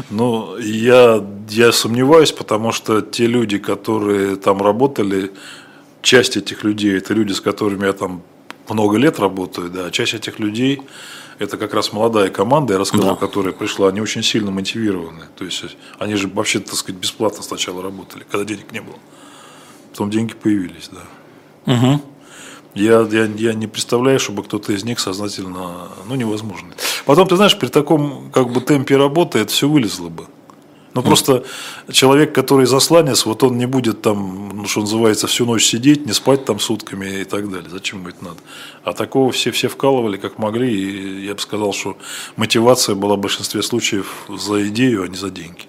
Ну, 0.09 0.57
я, 0.57 1.23
я 1.49 1.71
сомневаюсь, 1.71 2.31
потому 2.31 2.71
что 2.71 3.01
те 3.01 3.27
люди, 3.27 3.57
которые 3.57 4.35
там 4.35 4.61
работали, 4.61 5.31
часть 6.01 6.37
этих 6.37 6.63
людей, 6.63 6.97
это 6.97 7.13
люди, 7.13 7.33
с 7.33 7.41
которыми 7.41 7.85
я 7.85 7.93
там 7.93 8.21
много 8.69 8.97
лет 8.97 9.19
работаю, 9.19 9.69
да, 9.69 9.85
а 9.85 9.91
часть 9.91 10.13
этих 10.13 10.39
людей 10.39 10.81
это 11.39 11.57
как 11.57 11.73
раз 11.73 11.91
молодая 11.91 12.29
команда, 12.29 12.73
я 12.73 12.79
рассказывал, 12.79 13.15
да. 13.15 13.19
которая 13.19 13.53
пришла, 13.53 13.89
они 13.89 13.99
очень 13.99 14.23
сильно 14.23 14.51
мотивированы. 14.51 15.25
То 15.35 15.45
есть 15.45 15.65
они 15.99 16.15
же 16.15 16.27
вообще, 16.29 16.59
так 16.59 16.75
сказать, 16.75 16.99
бесплатно 16.99 17.43
сначала 17.43 17.81
работали, 17.83 18.25
когда 18.29 18.45
денег 18.45 18.71
не 18.71 18.79
было. 18.79 18.95
Потом 19.91 20.09
деньги 20.09 20.33
появились, 20.33 20.89
да. 20.91 21.01
Угу. 21.65 22.01
Я, 22.75 23.07
я, 23.09 23.25
я 23.25 23.53
не 23.53 23.67
представляю, 23.67 24.19
чтобы 24.19 24.43
кто-то 24.43 24.73
из 24.73 24.83
них 24.83 24.99
сознательно, 24.99 25.87
ну, 26.07 26.15
невозможно. 26.15 26.69
Потом, 27.05 27.27
ты 27.27 27.37
знаешь, 27.37 27.57
при 27.57 27.67
таком 27.67 28.29
как 28.31 28.51
бы 28.51 28.59
темпе 28.59 28.97
работы 28.97 29.39
это 29.39 29.51
все 29.51 29.69
вылезло 29.69 30.09
бы. 30.09 30.27
Ну, 30.93 31.01
mm. 31.01 31.05
просто 31.05 31.43
человек, 31.91 32.33
который 32.33 32.65
засланец, 32.65 33.25
вот 33.25 33.43
он 33.43 33.57
не 33.57 33.65
будет 33.65 34.01
там, 34.01 34.49
ну, 34.53 34.65
что 34.65 34.81
называется, 34.81 35.27
всю 35.27 35.45
ночь 35.45 35.65
сидеть, 35.65 36.05
не 36.05 36.13
спать 36.13 36.45
там 36.45 36.59
сутками 36.59 37.21
и 37.21 37.23
так 37.25 37.49
далее. 37.49 37.69
Зачем 37.69 37.99
ему 37.99 38.09
это 38.09 38.23
надо? 38.23 38.37
А 38.83 38.93
такого 38.93 39.31
все, 39.31 39.51
все 39.51 39.67
вкалывали, 39.67 40.15
как 40.15 40.37
могли. 40.37 40.73
И 40.73 41.25
я 41.25 41.33
бы 41.33 41.39
сказал, 41.39 41.73
что 41.73 41.97
мотивация 42.37 42.95
была 42.95 43.15
в 43.15 43.19
большинстве 43.19 43.61
случаев 43.61 44.25
за 44.29 44.67
идею, 44.69 45.03
а 45.03 45.07
не 45.07 45.17
за 45.17 45.29
деньги. 45.29 45.63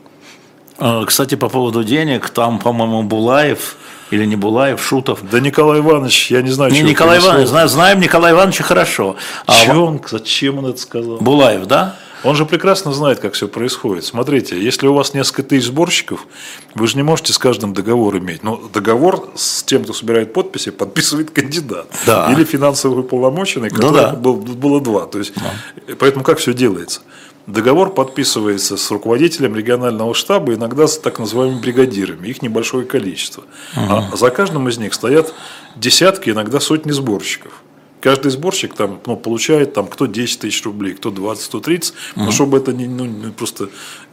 А, 0.78 1.04
кстати, 1.04 1.34
по 1.34 1.48
поводу 1.48 1.82
денег, 1.82 2.30
там, 2.30 2.60
по-моему, 2.60 3.02
Булаев 3.02 3.76
или 4.10 4.24
не 4.24 4.36
Булаев, 4.36 4.82
Шутов. 4.82 5.20
Да 5.30 5.40
Николай 5.40 5.80
Иванович, 5.80 6.30
я 6.30 6.42
не 6.42 6.50
знаю, 6.50 6.72
не, 6.72 6.82
Николай 6.82 7.18
Иванович, 7.18 7.48
знаем, 7.48 7.68
знаем 7.68 8.00
Николая 8.00 8.32
Ивановича 8.32 8.64
хорошо. 8.64 9.16
А 9.46 9.64
Че 9.64 9.74
он, 9.74 10.00
зачем 10.08 10.58
он 10.58 10.66
это 10.66 10.78
сказал? 10.78 11.18
Булаев, 11.18 11.66
да? 11.66 11.96
Он 12.24 12.34
же 12.34 12.44
прекрасно 12.44 12.92
знает, 12.92 13.20
как 13.20 13.34
все 13.34 13.46
происходит. 13.46 14.04
Смотрите, 14.04 14.60
если 14.60 14.88
у 14.88 14.94
вас 14.94 15.14
несколько 15.14 15.44
тысяч 15.44 15.66
сборщиков, 15.66 16.26
вы 16.74 16.86
же 16.88 16.96
не 16.96 17.04
можете 17.04 17.32
с 17.32 17.38
каждым 17.38 17.72
договор 17.72 18.16
иметь. 18.16 18.42
Но 18.42 18.60
договор 18.72 19.30
с 19.36 19.62
тем, 19.62 19.84
кто 19.84 19.92
собирает 19.92 20.32
подписи, 20.32 20.70
подписывает 20.70 21.30
кандидат. 21.30 21.86
Да. 22.04 22.32
Или 22.32 22.44
финансовый 22.44 23.00
уполномоченный, 23.00 23.70
которых 23.70 23.92
ну, 23.92 24.00
да. 24.00 24.12
был, 24.14 24.36
было 24.36 24.80
два. 24.80 25.06
То 25.06 25.18
есть, 25.18 25.34
да. 25.36 25.94
Поэтому 25.98 26.24
как 26.24 26.38
все 26.38 26.52
делается? 26.52 27.02
Договор 27.46 27.94
подписывается 27.94 28.76
с 28.76 28.90
руководителем 28.90 29.54
регионального 29.54 30.14
штаба, 30.14 30.54
иногда 30.54 30.88
с 30.88 30.98
так 30.98 31.20
называемыми 31.20 31.60
бригадирами, 31.60 32.26
их 32.26 32.42
небольшое 32.42 32.84
количество. 32.84 33.44
Угу. 33.76 33.82
А 33.88 34.16
за 34.16 34.30
каждым 34.30 34.68
из 34.68 34.78
них 34.78 34.92
стоят 34.94 35.32
десятки, 35.76 36.30
иногда 36.30 36.58
сотни 36.58 36.90
сборщиков. 36.90 37.62
Каждый 38.00 38.30
сборщик 38.30 38.74
там, 38.74 39.00
ну, 39.06 39.16
получает 39.16 39.74
там, 39.74 39.86
кто 39.86 40.06
10 40.06 40.40
тысяч 40.40 40.64
рублей, 40.64 40.94
кто 40.94 41.10
20, 41.10 41.48
кто 41.48 41.60
30, 41.60 41.92
угу. 41.92 42.24
но 42.24 42.30
чтобы 42.32 42.58
это 42.58 42.72
не, 42.72 42.86
ну, 42.86 43.32
просто 43.32 43.68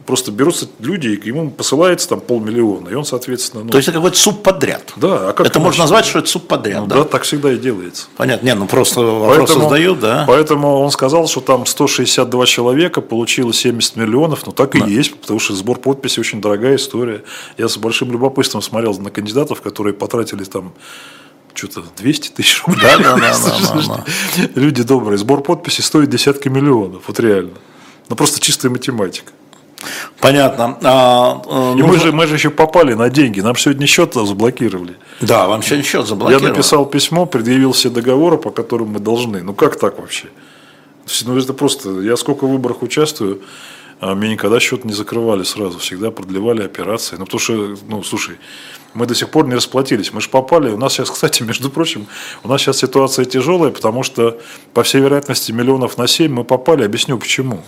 Просто 0.06 0.32
берутся 0.32 0.68
люди, 0.80 1.08
и 1.08 1.28
ему 1.28 1.50
посылается 1.50 2.08
там 2.10 2.20
полмиллиона, 2.20 2.90
и 2.90 2.94
он, 2.94 3.06
соответственно... 3.06 3.64
Ну... 3.64 3.70
То 3.70 3.78
есть 3.78 3.88
это 3.88 3.98
какой-то 3.98 4.18
субподряд. 4.18 4.92
Да. 4.96 5.30
А 5.30 5.32
как 5.32 5.46
это 5.46 5.60
можно 5.60 5.84
назвать, 5.84 6.04
что 6.04 6.18
это 6.18 6.28
субподряд, 6.28 6.82
ну, 6.82 6.86
да? 6.86 6.96
Да, 6.96 7.04
так 7.04 7.22
всегда 7.22 7.52
и 7.52 7.56
делается. 7.56 8.06
Понятно. 8.16 8.44
Не, 8.44 8.54
ну 8.54 8.66
просто 8.66 9.00
вопрос 9.00 9.54
задают, 9.54 10.00
да. 10.00 10.24
Поэтому 10.26 10.80
он 10.80 10.90
сказал, 10.90 11.26
что 11.26 11.40
там 11.40 11.64
162 11.64 12.46
человека 12.46 13.00
получило 13.00 13.52
70 13.52 13.96
миллионов, 13.96 14.44
ну 14.46 14.52
так 14.52 14.72
да. 14.72 14.86
и 14.86 14.90
есть, 14.90 15.18
потому 15.18 15.40
что 15.40 15.54
сбор 15.54 15.78
подписей 15.78 16.20
очень 16.20 16.42
дорогая 16.42 16.76
история. 16.76 17.24
Я 17.56 17.68
с 17.68 17.78
большим 17.78 18.12
любопытством 18.12 18.60
смотрел 18.60 18.94
на 18.98 19.10
кандидатов, 19.10 19.62
которые 19.62 19.94
потратили 19.94 20.44
там 20.44 20.74
что-то 21.54 21.82
200 21.96 22.30
тысяч 22.30 22.62
рублей. 22.66 22.82
Да, 22.82 22.98
да, 22.98 23.16
да, 23.16 23.34
да, 23.38 23.74
да, 23.74 24.04
да. 24.36 24.60
Люди 24.60 24.82
добрые. 24.82 25.16
Сбор 25.18 25.40
подписей 25.40 25.82
стоит 25.82 26.10
десятки 26.10 26.48
миллионов, 26.48 27.04
вот 27.06 27.20
реально. 27.20 27.54
Ну 28.08 28.16
просто 28.16 28.40
чистая 28.40 28.70
математика. 28.70 29.32
Понятно. 30.20 30.78
А, 30.82 31.42
а, 31.46 31.74
И 31.76 31.82
мы, 31.82 31.98
же, 31.98 32.12
мы 32.12 32.26
же 32.26 32.34
еще 32.34 32.50
попали 32.50 32.94
на 32.94 33.10
деньги. 33.10 33.40
Нам 33.40 33.56
сегодня 33.56 33.86
счет 33.86 34.14
заблокировали. 34.14 34.96
Да, 35.20 35.46
вам 35.46 35.62
сегодня 35.62 35.84
счет 35.84 36.06
заблокировали. 36.06 36.44
Я 36.44 36.50
написал 36.50 36.86
письмо, 36.86 37.26
предъявил 37.26 37.72
все 37.72 37.90
договоры, 37.90 38.38
по 38.38 38.50
которым 38.50 38.88
мы 38.88 39.00
должны. 39.00 39.42
Ну 39.42 39.54
как 39.54 39.76
так 39.78 39.98
вообще? 39.98 40.28
Ну 41.24 41.36
это 41.38 41.52
просто, 41.52 42.00
я 42.00 42.16
сколько 42.16 42.46
в 42.46 42.50
выборах 42.50 42.82
участвую, 42.82 43.42
а 44.00 44.14
мне 44.14 44.30
никогда 44.30 44.60
счет 44.60 44.84
не 44.84 44.92
закрывали 44.92 45.44
сразу, 45.44 45.78
всегда 45.78 46.10
продлевали 46.10 46.62
операции. 46.62 47.16
Ну, 47.18 47.24
потому 47.24 47.40
что, 47.40 47.76
ну, 47.88 48.02
слушай, 48.02 48.36
мы 48.92 49.06
до 49.06 49.14
сих 49.14 49.30
пор 49.30 49.46
не 49.46 49.54
расплатились. 49.54 50.12
Мы 50.12 50.20
же 50.20 50.28
попали. 50.28 50.70
У 50.70 50.76
нас 50.76 50.92
сейчас, 50.92 51.10
кстати, 51.12 51.42
между 51.42 51.70
прочим, 51.70 52.06
у 52.42 52.48
нас 52.48 52.60
сейчас 52.60 52.78
ситуация 52.78 53.24
тяжелая, 53.24 53.70
потому 53.70 54.02
что, 54.02 54.38
по 54.72 54.82
всей 54.82 55.00
вероятности, 55.00 55.52
миллионов 55.52 55.98
на 55.98 56.06
7 56.06 56.32
мы 56.32 56.44
попали. 56.44 56.84
Объясню 56.84 57.18
почему. 57.18 57.62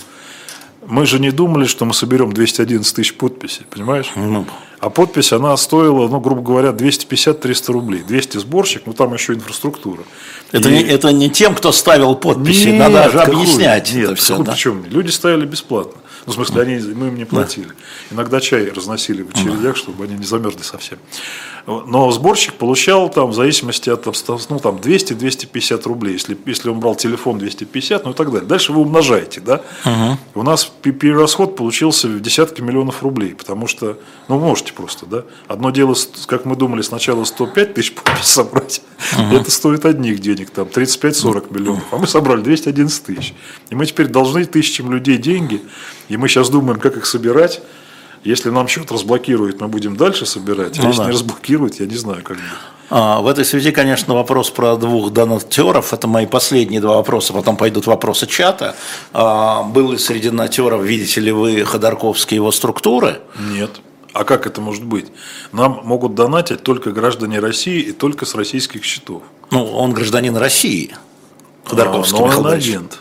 Мы 0.86 1.06
же 1.06 1.18
не 1.18 1.30
думали, 1.30 1.66
что 1.66 1.84
мы 1.84 1.94
соберем 1.94 2.32
211 2.32 2.94
тысяч 2.94 3.14
подписей, 3.14 3.66
понимаешь? 3.68 4.12
Ну. 4.14 4.46
А 4.78 4.90
подпись, 4.90 5.32
она 5.32 5.56
стоила, 5.56 6.06
ну, 6.06 6.20
грубо 6.20 6.42
говоря, 6.42 6.70
250-300 6.70 7.72
рублей. 7.72 8.02
200 8.02 8.38
сборщик, 8.38 8.82
ну, 8.86 8.92
там 8.92 9.14
еще 9.14 9.32
инфраструктура. 9.32 10.02
Это, 10.52 10.68
и... 10.68 10.72
не, 10.72 10.82
это 10.82 11.12
не 11.12 11.30
тем, 11.30 11.54
кто 11.54 11.72
ставил 11.72 12.14
подписи, 12.14 12.68
нет, 12.68 12.78
надо 12.78 13.10
же 13.10 13.20
объяснять 13.20 13.92
нет, 13.92 14.04
это 14.04 14.14
все. 14.14 14.38
Да? 14.38 14.52
Причем? 14.52 14.84
Люди 14.88 15.10
ставили 15.10 15.46
бесплатно. 15.46 16.00
Ну, 16.26 16.32
в 16.32 16.34
смысле, 16.34 16.62
они, 16.62 16.78
мы 16.94 17.08
им 17.08 17.16
не 17.16 17.24
платили. 17.24 17.68
Да. 17.68 17.74
Иногда 18.16 18.40
чай 18.40 18.68
разносили 18.70 19.22
в 19.22 19.30
очередях, 19.30 19.60
да. 19.62 19.74
чтобы 19.74 20.04
они 20.04 20.14
не 20.14 20.24
замерзли 20.24 20.62
совсем. 20.62 20.98
Но 21.66 22.10
сборщик 22.12 22.54
получал 22.54 23.08
там 23.08 23.30
в 23.30 23.34
зависимости 23.34 23.90
от 23.90 24.06
ну, 24.06 24.58
там 24.60 24.76
200-250 24.76 25.82
рублей. 25.88 26.12
Если, 26.12 26.38
если 26.46 26.68
он 26.68 26.78
брал 26.78 26.94
телефон 26.94 27.38
250, 27.38 28.04
ну 28.04 28.12
и 28.12 28.14
так 28.14 28.30
далее. 28.30 28.46
Дальше 28.46 28.72
вы 28.72 28.82
умножаете, 28.82 29.40
да? 29.40 29.62
Угу. 29.84 30.40
У 30.40 30.42
нас 30.44 30.64
перерасход 30.64 31.56
получился 31.56 32.06
в 32.06 32.20
десятки 32.20 32.60
миллионов 32.60 33.02
рублей, 33.02 33.34
потому 33.34 33.66
что, 33.66 33.98
ну, 34.28 34.38
можете 34.38 34.74
просто, 34.74 35.06
да? 35.06 35.24
Одно 35.48 35.70
дело, 35.70 35.96
как 36.26 36.44
мы 36.44 36.54
думали, 36.54 36.82
сначала 36.82 37.24
105 37.24 37.74
тысяч 37.74 37.94
подписей 37.94 38.22
собрать, 38.22 38.82
угу. 39.18 39.34
это 39.34 39.50
стоит 39.50 39.84
одних 39.84 40.20
денег, 40.20 40.50
там 40.50 40.68
35-40 40.68 41.52
миллионов, 41.52 41.84
а 41.90 41.96
мы 41.96 42.06
собрали 42.06 42.42
211 42.42 43.04
тысяч. 43.04 43.34
И 43.70 43.74
мы 43.74 43.86
теперь 43.86 44.06
должны 44.06 44.44
тысячам 44.44 44.92
людей 44.92 45.18
деньги, 45.18 45.62
и 46.08 46.16
мы 46.16 46.28
сейчас 46.28 46.48
думаем, 46.48 46.78
как 46.78 46.96
их 46.96 47.06
собирать. 47.06 47.60
Если 48.24 48.50
нам 48.50 48.68
счет 48.68 48.90
разблокируют, 48.90 49.60
мы 49.60 49.68
будем 49.68 49.96
дальше 49.96 50.26
собирать. 50.26 50.78
А 50.78 50.82
ну, 50.82 50.88
если 50.88 51.00
да. 51.00 51.06
не 51.06 51.12
разблокируют, 51.12 51.80
я 51.80 51.86
не 51.86 51.96
знаю, 51.96 52.22
как 52.22 52.36
будет. 52.36 52.46
А, 52.88 53.20
в 53.20 53.26
этой 53.26 53.44
связи, 53.44 53.72
конечно, 53.72 54.14
вопрос 54.14 54.50
про 54.50 54.76
двух 54.76 55.12
донатеров. 55.12 55.92
Это 55.92 56.06
мои 56.06 56.26
последние 56.26 56.80
два 56.80 56.96
вопроса. 56.96 57.32
Потом 57.32 57.56
пойдут 57.56 57.86
вопросы 57.86 58.26
чата. 58.26 58.76
А, 59.12 59.62
был 59.62 59.92
ли 59.92 59.98
среди 59.98 60.30
донатеров, 60.30 60.82
видите 60.82 61.20
ли 61.20 61.32
вы, 61.32 61.64
Ходорковские 61.64 62.36
его 62.36 62.52
структуры? 62.52 63.20
Нет. 63.38 63.80
А 64.12 64.24
как 64.24 64.46
это 64.46 64.60
может 64.60 64.84
быть? 64.84 65.06
Нам 65.52 65.80
могут 65.84 66.14
донатить 66.14 66.62
только 66.62 66.90
граждане 66.90 67.38
России 67.38 67.80
и 67.80 67.92
только 67.92 68.24
с 68.24 68.34
российских 68.34 68.84
счетов. 68.84 69.22
Ну, 69.50 69.64
он 69.64 69.92
гражданин 69.92 70.36
России. 70.36 70.94
Ходорковский 71.64 72.18
а, 72.18 72.20
но 72.20 72.38
он 72.38 72.46
агент. 72.46 72.98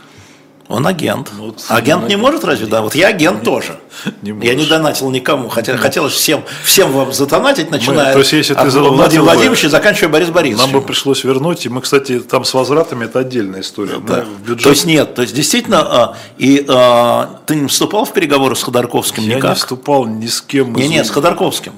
Он 0.68 0.88
агент. 0.88 1.32
Ну, 1.38 1.46
вот 1.46 1.64
агент 1.70 2.02
не 2.02 2.06
агент. 2.08 2.22
может 2.22 2.44
разве? 2.44 2.66
Да, 2.66 2.82
вот 2.82 2.96
я 2.96 3.08
агент 3.08 3.40
не, 3.40 3.46
тоже. 3.46 3.78
Не 4.24 4.32
я 4.46 4.56
не 4.56 4.66
донатил 4.66 5.12
никому, 5.12 5.48
хотя 5.48 5.78
хотелось 5.78 6.14
всем, 6.14 6.44
всем 6.64 6.92
вам 6.92 7.14
задонатить, 7.14 7.70
начиная 7.70 8.08
мы, 8.08 8.14
то 8.14 8.20
есть, 8.20 8.34
если 8.34 8.54
от 8.56 8.72
ты 8.72 8.80
Владимира 8.80 9.24
Владимировича, 9.24 9.70
заканчивая 9.70 10.10
Борис 10.10 10.30
Борисовичем. 10.30 10.72
Нам 10.72 10.82
бы 10.82 10.86
пришлось 10.86 11.24
вернуть, 11.24 11.66
и 11.66 11.70
мы, 11.70 11.82
кстати, 11.82 12.20
там 12.20 12.44
с 12.44 12.54
возвратами 12.54 13.06
это 13.06 13.20
отдельная 13.20 13.62
история. 13.62 14.00
Да. 14.00 14.26
Бюджет... 14.46 14.64
То 14.64 14.70
есть 14.72 14.86
нет, 14.86 15.14
то 15.14 15.22
есть 15.22 15.36
действительно, 15.36 15.82
а, 15.82 16.18
и 16.38 16.66
а, 16.68 17.40
ты 17.46 17.56
не 17.56 17.68
вступал 17.68 18.06
в 18.06 18.14
переговоры 18.14 18.56
с 18.56 18.64
Ходорковским 18.64 19.24
я 19.24 19.36
никак? 19.36 19.44
Я 19.44 19.50
не 19.50 19.56
вступал 19.56 20.06
ни 20.06 20.28
с 20.28 20.42
кем. 20.42 20.76
Не, 20.76 20.88
нет, 20.88 21.06
с 21.06 21.12
Ходорковским. 21.12 21.74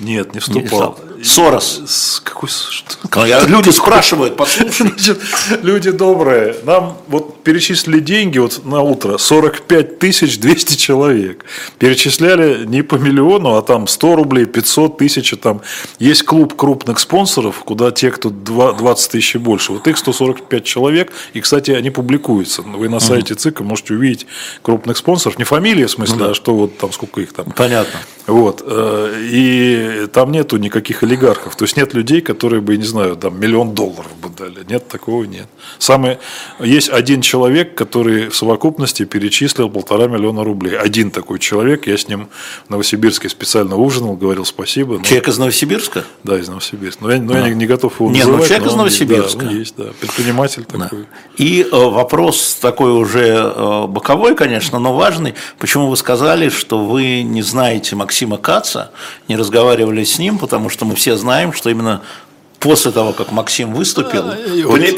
Нет, 0.00 0.32
не 0.34 0.40
вступал. 0.40 0.98
Не 0.98 1.09
Сорос. 1.22 1.82
С 1.86 2.20
какой 2.20 2.48
что? 2.48 2.96
Люди 3.46 3.70
спрашивают, 3.70 4.36
послушай. 4.36 4.92
Люди 5.62 5.90
добрые. 5.90 6.56
Нам 6.64 6.96
вот 7.08 7.42
перечислили 7.44 8.00
деньги 8.00 8.38
вот 8.38 8.64
на 8.64 8.80
утро 8.80 9.18
45 9.18 9.98
тысяч 9.98 10.38
200 10.38 10.76
человек. 10.76 11.44
Перечисляли 11.78 12.64
не 12.64 12.82
по 12.82 12.94
миллиону, 12.94 13.56
а 13.56 13.62
там 13.62 13.86
100 13.86 14.16
рублей, 14.16 14.46
500 14.46 14.98
тысяч. 14.98 15.34
Там 15.42 15.62
есть 15.98 16.22
клуб 16.24 16.54
крупных 16.54 16.98
спонсоров, 16.98 17.62
куда 17.64 17.90
те, 17.90 18.10
кто 18.10 18.30
20 18.30 19.10
тысяч 19.10 19.34
и 19.34 19.38
больше. 19.38 19.72
Вот 19.72 19.86
их 19.88 19.98
145 19.98 20.64
человек. 20.64 21.12
И, 21.34 21.40
кстати, 21.40 21.70
они 21.72 21.90
публикуются. 21.90 22.62
Вы 22.62 22.88
на 22.88 23.00
сайте 23.00 23.34
ЦИКа 23.34 23.62
можете 23.62 23.94
увидеть 23.94 24.26
крупных 24.62 24.96
спонсоров. 24.96 25.38
Не 25.38 25.44
фамилии 25.44 25.84
в 25.84 25.90
смысле, 25.90 26.16
ну, 26.18 26.30
а 26.30 26.34
что 26.34 26.54
вот 26.54 26.78
там 26.78 26.92
сколько 26.92 27.20
их 27.20 27.32
там. 27.32 27.50
Понятно. 27.52 28.00
Вот. 28.26 28.62
Э, 28.64 29.20
и 29.20 30.06
там 30.12 30.30
нету 30.30 30.56
никаких 30.56 31.02
олигархов. 31.10 31.56
То 31.56 31.64
есть 31.64 31.76
нет 31.76 31.94
людей, 31.94 32.20
которые 32.20 32.60
бы, 32.60 32.76
не 32.76 32.84
знаю, 32.84 33.16
там 33.16 33.38
миллион 33.38 33.74
долларов 33.74 34.10
бы 34.22 34.28
дали. 34.28 34.64
Нет, 34.68 34.88
такого 34.88 35.24
нет. 35.24 35.46
Самый... 35.78 36.18
Есть 36.60 36.88
один 36.88 37.20
человек, 37.20 37.74
который 37.74 38.28
в 38.28 38.36
совокупности 38.36 39.04
перечислил 39.04 39.68
полтора 39.68 40.06
миллиона 40.06 40.44
рублей. 40.44 40.78
Один 40.78 41.10
такой 41.10 41.38
человек, 41.38 41.86
я 41.86 41.96
с 41.96 42.08
ним 42.08 42.28
в 42.66 42.70
Новосибирске 42.70 43.28
специально 43.28 43.76
ужинал, 43.76 44.14
говорил 44.14 44.44
спасибо. 44.44 44.98
Но... 44.98 45.04
Человек 45.04 45.28
из 45.28 45.38
Новосибирска? 45.38 46.04
Да, 46.24 46.38
из 46.38 46.48
Новосибирска. 46.48 47.04
Но 47.04 47.12
я, 47.12 47.20
но 47.20 47.34
а. 47.34 47.38
я 47.38 47.48
не, 47.48 47.54
не 47.54 47.66
готов 47.66 48.00
его 48.00 48.10
Нет, 48.10 48.26
называть. 48.26 48.40
ну 48.40 48.46
человек 48.46 48.68
из 48.68 48.74
Новосибирска. 48.76 49.44
Да, 49.44 49.50
есть, 49.50 49.74
да. 49.76 49.84
Предприниматель 50.00 50.64
да. 50.72 50.84
такой. 50.84 51.06
И 51.36 51.62
э, 51.62 51.68
вопрос 51.70 52.58
такой 52.60 52.92
уже 52.92 53.52
э, 53.54 53.86
боковой, 53.86 54.34
конечно, 54.36 54.78
но 54.78 54.94
важный. 54.94 55.34
Почему 55.58 55.88
вы 55.88 55.96
сказали, 55.96 56.48
что 56.48 56.84
вы 56.84 57.22
не 57.22 57.42
знаете 57.42 57.96
Максима 57.96 58.38
Каца, 58.38 58.90
не 59.28 59.36
разговаривали 59.36 60.04
с 60.04 60.18
ним, 60.18 60.38
потому 60.38 60.68
что 60.68 60.84
мы 60.84 60.94
все 61.00 61.16
знаем, 61.16 61.54
что 61.54 61.70
именно 61.70 62.02
после 62.58 62.90
того, 62.92 63.12
как 63.12 63.32
Максим 63.32 63.72
выступил, 63.72 64.24
а, 64.28 64.36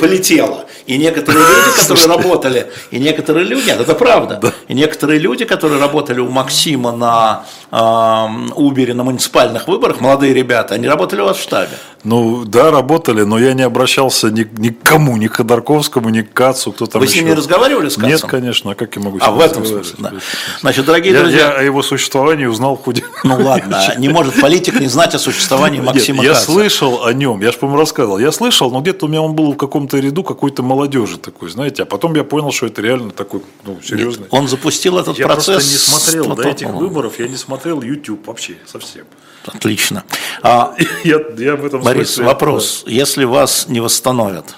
полетело. 0.00 0.64
И 0.86 0.98
некоторые 0.98 1.44
люди, 1.46 1.78
которые 1.80 2.06
работали, 2.06 2.72
и 2.90 2.98
некоторые 2.98 3.46
люди, 3.46 3.68
нет, 3.68 3.80
это 3.80 3.94
правда, 3.94 4.52
и 4.66 4.74
некоторые 4.74 5.20
люди, 5.20 5.44
которые 5.44 5.80
работали 5.80 6.18
у 6.18 6.28
Максима 6.28 6.90
на 6.90 7.44
э, 7.70 7.76
на 7.76 9.04
муниципальных 9.04 9.68
выборах, 9.68 10.00
молодые 10.00 10.34
ребята, 10.34 10.74
они 10.74 10.88
работали 10.88 11.20
у 11.20 11.24
вас 11.26 11.36
в 11.36 11.42
штабе. 11.42 11.78
Ну 12.04 12.44
да, 12.44 12.72
работали, 12.72 13.22
но 13.22 13.38
я 13.38 13.54
не 13.54 13.62
обращался 13.62 14.28
ни, 14.30 14.48
ни 14.58 14.70
к 14.70 14.82
кому, 14.82 15.16
ни 15.16 15.28
к 15.28 15.34
Ходорковскому, 15.34 16.08
ни 16.08 16.22
к 16.22 16.32
Кацу, 16.32 16.72
кто 16.72 16.86
там 16.86 17.00
Вы 17.00 17.06
еще. 17.06 17.14
с 17.14 17.16
ним 17.18 17.26
не 17.26 17.34
разговаривали 17.34 17.88
с 17.88 17.94
Кацом? 17.94 18.10
Нет, 18.10 18.22
конечно, 18.22 18.72
а 18.72 18.74
как 18.74 18.96
я 18.96 19.02
могу 19.02 19.20
с 19.20 19.22
А 19.22 19.30
в 19.30 19.40
этом 19.40 19.64
смысле, 19.64 19.94
да. 19.98 20.12
Значит, 20.60 20.84
дорогие 20.84 21.12
я, 21.12 21.20
друзья... 21.20 21.38
Я 21.38 21.52
о 21.52 21.62
его 21.62 21.80
существовании 21.82 22.46
узнал 22.46 22.76
в 22.76 22.82
ходе... 22.82 23.04
Ну 23.22 23.40
ладно, 23.44 23.94
не 23.98 24.08
может 24.08 24.40
политик 24.40 24.80
не 24.80 24.88
знать 24.88 25.14
о 25.14 25.20
существовании 25.20 25.80
Максима 25.80 26.22
Нет, 26.22 26.32
Я 26.32 26.34
слышал 26.34 27.04
о 27.04 27.12
нем, 27.12 27.40
я 27.40 27.52
же, 27.52 27.58
по-моему, 27.58 27.78
рассказывал. 27.78 28.18
Я 28.18 28.32
слышал, 28.32 28.72
но 28.72 28.80
где-то 28.80 29.06
у 29.06 29.08
меня 29.08 29.22
он 29.22 29.34
был 29.34 29.52
в 29.52 29.56
каком-то 29.56 29.98
ряду 29.98 30.24
какой-то 30.24 30.64
молодежи 30.64 31.18
такой, 31.18 31.50
знаете, 31.50 31.84
а 31.84 31.86
потом 31.86 32.16
я 32.16 32.24
понял, 32.24 32.50
что 32.50 32.66
это 32.66 32.82
реально 32.82 33.12
такой, 33.12 33.42
ну, 33.64 33.78
серьезный. 33.80 34.24
Нет, 34.24 34.34
он 34.34 34.48
запустил 34.48 34.98
этот 34.98 35.20
я 35.20 35.26
процесс... 35.26 35.46
Я 35.48 35.54
просто 35.54 35.70
не 35.70 35.78
смотрел 35.78 36.34
до 36.34 36.48
этих 36.48 36.68
выборов, 36.70 37.20
я 37.20 37.28
не 37.28 37.36
смотрел 37.36 37.80
YouTube 37.80 38.26
вообще 38.26 38.56
совсем. 38.66 39.04
Отлично. 39.46 40.04
А, 40.42 40.74
я, 41.04 41.20
я 41.36 41.56
в 41.56 41.64
этом 41.64 41.82
Борис, 41.82 42.08
смысле, 42.08 42.24
вопрос. 42.24 42.82
Да. 42.84 42.90
Если 42.92 43.24
вас 43.24 43.68
не 43.68 43.80
восстановят, 43.80 44.54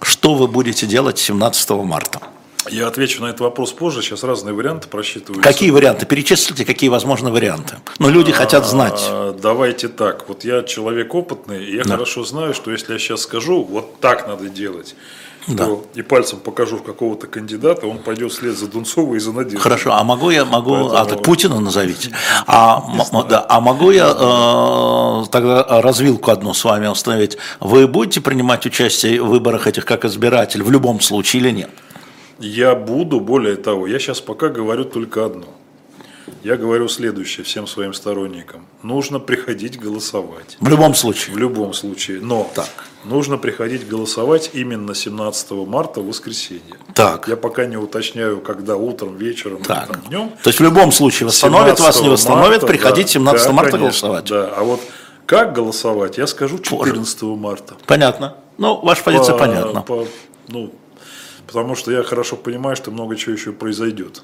что 0.00 0.34
вы 0.34 0.48
будете 0.48 0.86
делать 0.86 1.18
17 1.18 1.70
марта? 1.70 2.20
Я 2.70 2.86
отвечу 2.86 3.22
на 3.22 3.26
этот 3.26 3.40
вопрос 3.40 3.72
позже. 3.72 4.02
Сейчас 4.02 4.22
разные 4.22 4.54
варианты 4.54 4.88
просчитываются. 4.88 5.42
Какие 5.42 5.70
варианты? 5.70 6.06
Перечислите, 6.06 6.64
какие 6.64 6.90
возможны 6.90 7.30
варианты. 7.30 7.76
Но 7.98 8.08
люди 8.08 8.30
а, 8.30 8.34
хотят 8.34 8.66
знать. 8.66 9.02
Давайте 9.40 9.88
так. 9.88 10.28
Вот 10.28 10.44
я 10.44 10.62
человек 10.62 11.14
опытный, 11.14 11.64
и 11.64 11.76
я 11.76 11.84
да. 11.84 11.90
хорошо 11.90 12.24
знаю, 12.24 12.54
что 12.54 12.70
если 12.70 12.92
я 12.92 12.98
сейчас 12.98 13.22
скажу, 13.22 13.62
вот 13.62 14.00
так 14.00 14.28
надо 14.28 14.48
делать, 14.48 14.94
да. 15.48 15.66
то 15.66 15.86
и 15.94 16.02
пальцем 16.02 16.38
покажу 16.38 16.76
в 16.76 16.82
какого-то 16.82 17.26
кандидата, 17.26 17.86
он 17.86 17.98
пойдет 17.98 18.32
вслед 18.32 18.56
за 18.56 18.68
Дунцовой 18.68 19.16
и 19.16 19.20
за 19.20 19.32
Надеждой. 19.32 19.60
Хорошо, 19.60 19.92
а 19.92 20.04
могу 20.04 20.30
я, 20.30 20.44
могу, 20.44 20.72
Поэтому... 20.72 20.96
а 20.96 21.04
так 21.04 21.22
Путина 21.22 21.60
назовите, 21.60 22.14
а, 22.46 22.82
да, 23.28 23.44
а 23.48 23.60
могу 23.60 23.90
я 23.90 24.08
э, 24.08 25.24
тогда 25.30 25.64
развилку 25.82 26.30
одну 26.30 26.54
с 26.54 26.64
вами 26.64 26.86
установить, 26.86 27.36
вы 27.60 27.86
будете 27.88 28.20
принимать 28.20 28.66
участие 28.66 29.22
в 29.22 29.28
выборах 29.28 29.66
этих 29.66 29.84
как 29.84 30.04
избиратель 30.04 30.62
в 30.62 30.70
любом 30.70 31.00
случае 31.00 31.42
или 31.42 31.50
нет? 31.50 31.70
Я 32.42 32.74
буду, 32.74 33.20
более 33.20 33.56
того, 33.56 33.86
я 33.86 33.98
сейчас 33.98 34.20
пока 34.20 34.48
говорю 34.48 34.84
только 34.84 35.24
одно– 35.24 35.46
я 36.42 36.56
говорю 36.56 36.88
следующее 36.88 37.44
всем 37.44 37.66
своим 37.66 37.94
сторонникам. 37.94 38.66
Нужно 38.82 39.20
приходить 39.20 39.78
голосовать. 39.78 40.56
В 40.60 40.68
любом 40.68 40.94
случае. 40.94 41.34
В 41.34 41.38
любом 41.38 41.72
случае. 41.72 42.20
Но 42.20 42.50
так. 42.54 42.68
нужно 43.04 43.38
приходить 43.38 43.86
голосовать 43.86 44.50
именно 44.52 44.94
17 44.94 45.52
марта 45.52 46.00
в 46.00 46.06
воскресенье. 46.06 46.76
Так. 46.94 47.28
Я 47.28 47.36
пока 47.36 47.66
не 47.66 47.76
уточняю, 47.76 48.40
когда 48.40 48.76
утром, 48.76 49.16
вечером, 49.16 49.62
так. 49.62 49.86
там, 49.88 50.00
днем. 50.08 50.30
То 50.42 50.48
есть 50.48 50.58
в 50.58 50.62
любом 50.62 50.90
случае 50.90 51.28
восстановит 51.28 51.78
вас, 51.78 52.00
не 52.00 52.08
восстановит, 52.08 52.62
марта, 52.62 52.66
приходить 52.66 53.06
да, 53.06 53.12
17 53.12 53.46
да, 53.46 53.52
марта 53.52 53.70
конечно, 53.72 54.08
голосовать. 54.08 54.24
Да, 54.24 54.52
а 54.56 54.64
вот 54.64 54.80
как 55.26 55.52
голосовать, 55.52 56.18
я 56.18 56.26
скажу 56.26 56.58
14 56.58 57.20
Позже. 57.20 57.36
марта. 57.36 57.74
Понятно. 57.86 58.36
Ну, 58.58 58.80
ваша 58.82 59.02
позиция 59.04 59.34
по, 59.34 59.38
понятна. 59.38 59.82
По, 59.82 60.06
ну, 60.48 60.72
потому 61.52 61.74
что 61.74 61.92
я 61.92 62.02
хорошо 62.02 62.36
понимаю, 62.36 62.76
что 62.76 62.90
много 62.90 63.16
чего 63.16 63.34
еще 63.34 63.52
произойдет. 63.52 64.22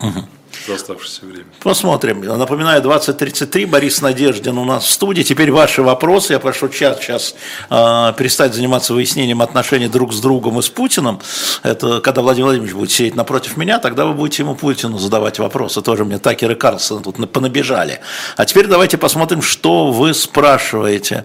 Угу 0.00 0.24
за 0.66 0.74
оставшееся 0.74 1.26
время. 1.26 1.46
Посмотрим. 1.62 2.20
Напоминаю, 2.20 2.82
20.33, 2.82 3.66
Борис 3.66 4.02
Надеждин 4.02 4.58
у 4.58 4.64
нас 4.64 4.84
в 4.84 4.90
студии. 4.90 5.22
Теперь 5.22 5.50
ваши 5.50 5.82
вопросы. 5.82 6.32
Я 6.32 6.38
прошу 6.38 6.68
чат 6.68 7.00
сейчас 7.00 7.34
э, 7.70 8.12
перестать 8.16 8.54
заниматься 8.54 8.94
выяснением 8.94 9.42
отношений 9.42 9.88
друг 9.88 10.12
с 10.12 10.20
другом 10.20 10.58
и 10.58 10.62
с 10.62 10.68
Путиным. 10.68 11.20
Это 11.62 12.00
когда 12.00 12.22
Владимир 12.22 12.46
Владимирович 12.46 12.74
будет 12.74 12.90
сидеть 12.90 13.14
напротив 13.14 13.56
меня, 13.56 13.78
тогда 13.78 14.06
вы 14.06 14.14
будете 14.14 14.42
ему 14.42 14.54
Путину 14.54 14.98
задавать 14.98 15.38
вопросы. 15.38 15.82
Тоже 15.82 16.04
мне 16.04 16.18
Такер 16.18 16.50
и 16.52 16.54
Карлсон 16.54 17.02
тут 17.02 17.32
понабежали. 17.32 18.00
А 18.36 18.44
теперь 18.44 18.66
давайте 18.66 18.98
посмотрим, 18.98 19.42
что 19.42 19.90
вы 19.90 20.14
спрашиваете. 20.14 21.24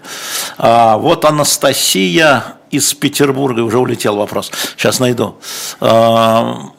А, 0.57 0.97
вот 0.97 1.25
Анастасия 1.25 2.55
из 2.71 2.93
Петербурга, 2.93 3.61
уже 3.61 3.77
улетел 3.77 4.17
вопрос, 4.17 4.51
сейчас 4.75 4.99
найду. 4.99 5.37
А, 5.79 6.71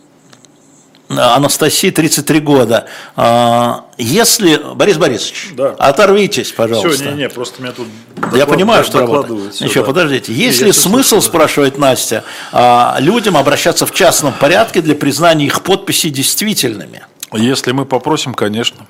Анастасии 1.08 1.90
33 1.90 2.40
года. 2.40 2.86
А, 3.14 3.84
если, 3.96 4.60
Борис 4.74 4.96
Борисович, 4.98 5.50
да. 5.52 5.70
оторвитесь, 5.78 6.50
пожалуйста. 6.52 6.90
Все, 6.90 7.10
не, 7.10 7.18
не, 7.22 7.28
просто 7.28 7.62
меня 7.62 7.72
тут 7.72 7.86
доклад... 8.16 8.36
Я 8.36 8.46
понимаю, 8.46 8.84
что 8.84 9.00
работает. 9.00 9.54
Все, 9.54 9.66
Ничего, 9.66 9.84
да. 9.84 9.88
подождите. 9.88 10.32
Есть 10.32 10.62
ли 10.62 10.72
смысл, 10.72 11.16
слышу, 11.16 11.26
спрашивает 11.28 11.78
Настя, 11.78 12.24
а, 12.52 12.96
людям 12.98 13.36
обращаться 13.36 13.86
в 13.86 13.92
частном 13.92 14.32
порядке 14.32 14.80
для 14.80 14.96
признания 14.96 15.46
их 15.46 15.62
подписей 15.62 16.10
действительными? 16.10 17.02
Если 17.32 17.72
мы 17.72 17.84
попросим, 17.84 18.34
конечно. 18.34 18.86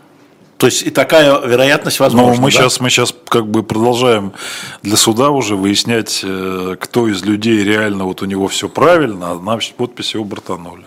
То 0.58 0.66
есть 0.66 0.82
и 0.82 0.90
такая 0.90 1.38
вероятность 1.40 2.00
возможна. 2.00 2.34
Но 2.34 2.40
мы 2.40 2.50
да? 2.50 2.56
сейчас 2.56 2.80
мы 2.80 2.88
сейчас 2.88 3.14
как 3.28 3.46
бы 3.46 3.62
продолжаем 3.62 4.32
для 4.82 4.96
суда 4.96 5.30
уже 5.30 5.54
выяснять, 5.54 6.20
э, 6.24 6.76
кто 6.80 7.08
из 7.08 7.22
людей 7.24 7.62
реально 7.62 8.04
вот 8.04 8.22
у 8.22 8.24
него 8.24 8.48
все 8.48 8.68
правильно, 8.68 9.32
а 9.32 9.38
нам 9.38 9.60
подпись 9.76 10.14
его 10.14 10.24
бортанули. 10.24 10.84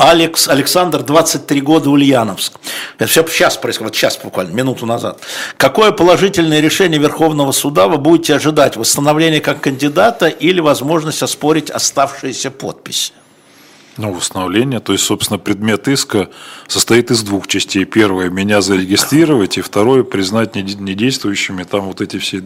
Алекс, 0.00 0.48
Александр, 0.48 1.02
23 1.02 1.60
года, 1.60 1.90
Ульяновск. 1.90 2.54
Это 2.96 3.06
все 3.06 3.22
сейчас 3.26 3.58
происходит, 3.58 3.90
вот 3.90 3.96
сейчас 3.96 4.16
буквально, 4.16 4.54
минуту 4.54 4.86
назад. 4.86 5.20
Какое 5.58 5.92
положительное 5.92 6.60
решение 6.60 6.98
Верховного 6.98 7.52
суда 7.52 7.86
вы 7.86 7.98
будете 7.98 8.34
ожидать? 8.34 8.76
Восстановление 8.76 9.42
как 9.42 9.60
кандидата 9.60 10.28
или 10.28 10.60
возможность 10.60 11.22
оспорить 11.22 11.70
оставшиеся 11.70 12.50
подписи? 12.50 13.12
Ну, 14.00 14.14
восстановление, 14.14 14.80
то 14.80 14.94
есть, 14.94 15.04
собственно, 15.04 15.38
предмет 15.38 15.86
иска 15.86 16.30
состоит 16.66 17.10
из 17.10 17.22
двух 17.22 17.46
частей. 17.46 17.84
Первое– 17.84 18.30
меня 18.30 18.62
зарегистрировать, 18.62 19.58
и 19.58 19.60
второе– 19.60 20.02
признать 20.04 20.54
недействующими 20.54 21.64
там 21.64 21.82
вот 21.82 22.00
эти 22.00 22.16
все 22.16 22.42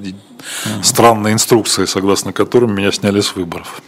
странные 0.82 1.32
инструкции, 1.32 1.84
согласно 1.84 2.32
которым 2.32 2.74
меня 2.74 2.90
сняли 2.90 3.20
с 3.20 3.36
выборов. 3.36 3.80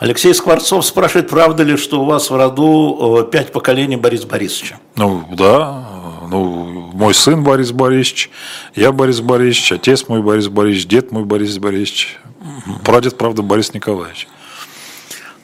Алексей 0.00 0.34
Скворцов 0.34 0.84
спрашивает, 0.84 1.30
правда 1.30 1.62
ли, 1.62 1.78
что 1.78 2.02
у 2.02 2.04
вас 2.04 2.28
в 2.28 2.36
роду 2.36 3.22
э, 3.26 3.30
пять 3.30 3.52
поколений 3.52 3.96
Бориса 3.96 4.26
Борисовича? 4.26 4.78
Ну, 4.96 5.24
да. 5.32 5.88
Ну, 6.28 6.90
мой 6.92 7.14
сын 7.14 7.42
Борис 7.42 7.72
Борисович, 7.72 8.28
я 8.74 8.92
Борис 8.92 9.22
Борисович, 9.22 9.72
отец 9.72 10.08
мой 10.08 10.20
Борис 10.20 10.48
Борисович, 10.48 10.88
дед 10.88 11.10
мой 11.10 11.24
Борис 11.24 11.56
Борисович, 11.56 12.18
прадед, 12.84 13.16
правда, 13.16 13.40
Борис 13.40 13.72
Николаевич. 13.72 14.28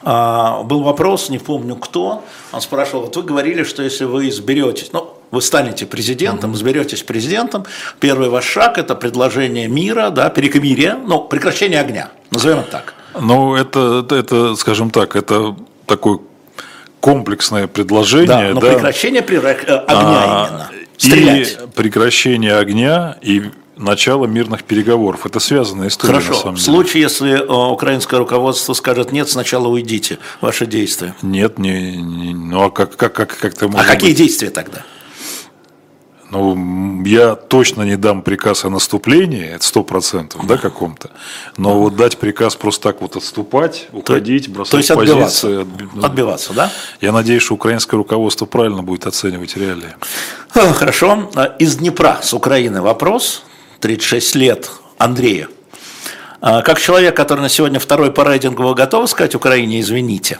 А, 0.03 0.63
был 0.63 0.83
вопрос, 0.83 1.29
не 1.29 1.39
помню 1.39 1.77
кто, 1.77 2.25
он 2.53 2.61
спрашивал, 2.61 3.03
вот 3.03 3.17
вы 3.17 3.23
говорили, 3.23 3.65
что 3.65 3.83
если 3.83 4.05
вы 4.05 4.29
изберетесь, 4.31 4.93
ну, 4.93 5.15
вы 5.31 5.43
станете 5.43 5.85
президентом, 5.85 6.55
изберетесь 6.55 7.03
президентом, 7.03 7.67
первый 8.01 8.31
ваш 8.31 8.47
шаг– 8.47 8.79
это 8.79 8.95
предложение 8.95 9.69
мира, 9.69 10.11
да, 10.11 10.31
перекомирия, 10.31 10.97
ну, 11.07 11.21
прекращение 11.21 11.81
огня, 11.81 12.11
назовем 12.31 12.61
это 12.61 12.71
так. 12.71 12.95
Ну, 13.21 13.55
это, 13.55 14.01
это, 14.01 14.17
это, 14.17 14.55
скажем 14.57 14.91
так, 14.91 15.17
это 15.17 15.55
такое 15.87 16.21
комплексное 17.01 17.67
предложение. 17.67 18.27
Да, 18.27 18.55
но 18.55 18.61
да, 18.61 18.73
прекращение 18.73 19.21
огня 19.23 19.85
а, 19.87 20.47
именно. 20.49 20.71
Стрелять. 20.97 21.53
И 21.53 21.67
прекращение 21.75 22.57
огня, 22.57 23.17
и 23.23 23.51
начало 23.81 24.27
мирных 24.27 24.65
переговоров. 24.65 25.27
Это 25.27 25.41
связанная 25.41 25.89
история. 25.89 26.15
Хорошо. 26.15 26.33
На 26.33 26.39
самом 26.39 26.55
деле. 26.55 26.63
В 26.63 26.65
случае, 26.65 27.03
если 27.03 27.33
э, 27.33 27.73
украинское 27.73 28.19
руководство 28.21 28.75
скажет 28.75 29.13
нет, 29.13 29.29
сначала 29.29 29.69
уйдите, 29.69 30.19
ваши 30.41 30.67
действия. 30.67 31.15
Нет, 31.23 31.59
не, 31.59 31.97
не 31.97 32.35
ну 32.35 32.65
а 32.65 32.71
как 32.71 32.97
как 32.97 33.13
как 33.13 33.37
как 33.37 33.55
то 33.55 33.67
А 33.75 33.85
какие 33.85 34.11
быть? 34.11 34.19
действия 34.19 34.51
тогда? 34.51 34.85
Ну, 36.31 37.03
я 37.05 37.35
точно 37.35 37.83
не 37.83 37.97
дам 37.97 38.23
приказ 38.23 38.65
о 38.65 38.71
наступлении, 38.71 39.45
это 39.45 39.65
сто 39.65 39.83
процентов, 39.83 40.47
да, 40.47 40.59
каком-то. 40.59 41.11
Но 41.57 41.81
вот 41.81 41.97
дать 41.97 42.19
приказ 42.19 42.55
просто 42.55 42.85
так 42.85 43.01
вот 43.01 43.17
отступать, 43.17 43.89
уходить, 43.93 44.49
бросать 44.49 44.71
То 44.71 44.77
есть 44.77 44.91
отбиваться, 44.93 45.65
позиции. 45.65 45.89
Ну, 45.93 46.05
отбиваться, 46.05 46.53
да? 46.53 46.71
Я 47.01 47.11
надеюсь, 47.11 47.43
что 47.43 47.55
украинское 47.55 47.99
руководство 47.99 48.47
правильно 48.47 48.85
будет 48.85 49.09
оценивать 49.09 49.57
реалии. 49.57 49.97
Хорошо. 50.51 51.31
Из 51.59 51.77
Днепра, 51.77 52.21
с 52.23 52.33
Украины 52.33 52.81
вопрос. 52.81 53.43
36 53.81 54.35
лет 54.37 54.71
Андрея. 54.99 55.49
А, 56.41 56.63
как 56.63 56.79
человек, 56.81 57.17
который 57.17 57.41
на 57.41 57.49
сегодня 57.49 57.79
второй 57.81 58.13
по 58.13 58.25
рейтингу, 58.25 58.63
вы 58.63 58.75
готовы 58.75 59.09
сказать 59.09 59.35
Украине 59.35 59.81
«извините»? 59.81 60.39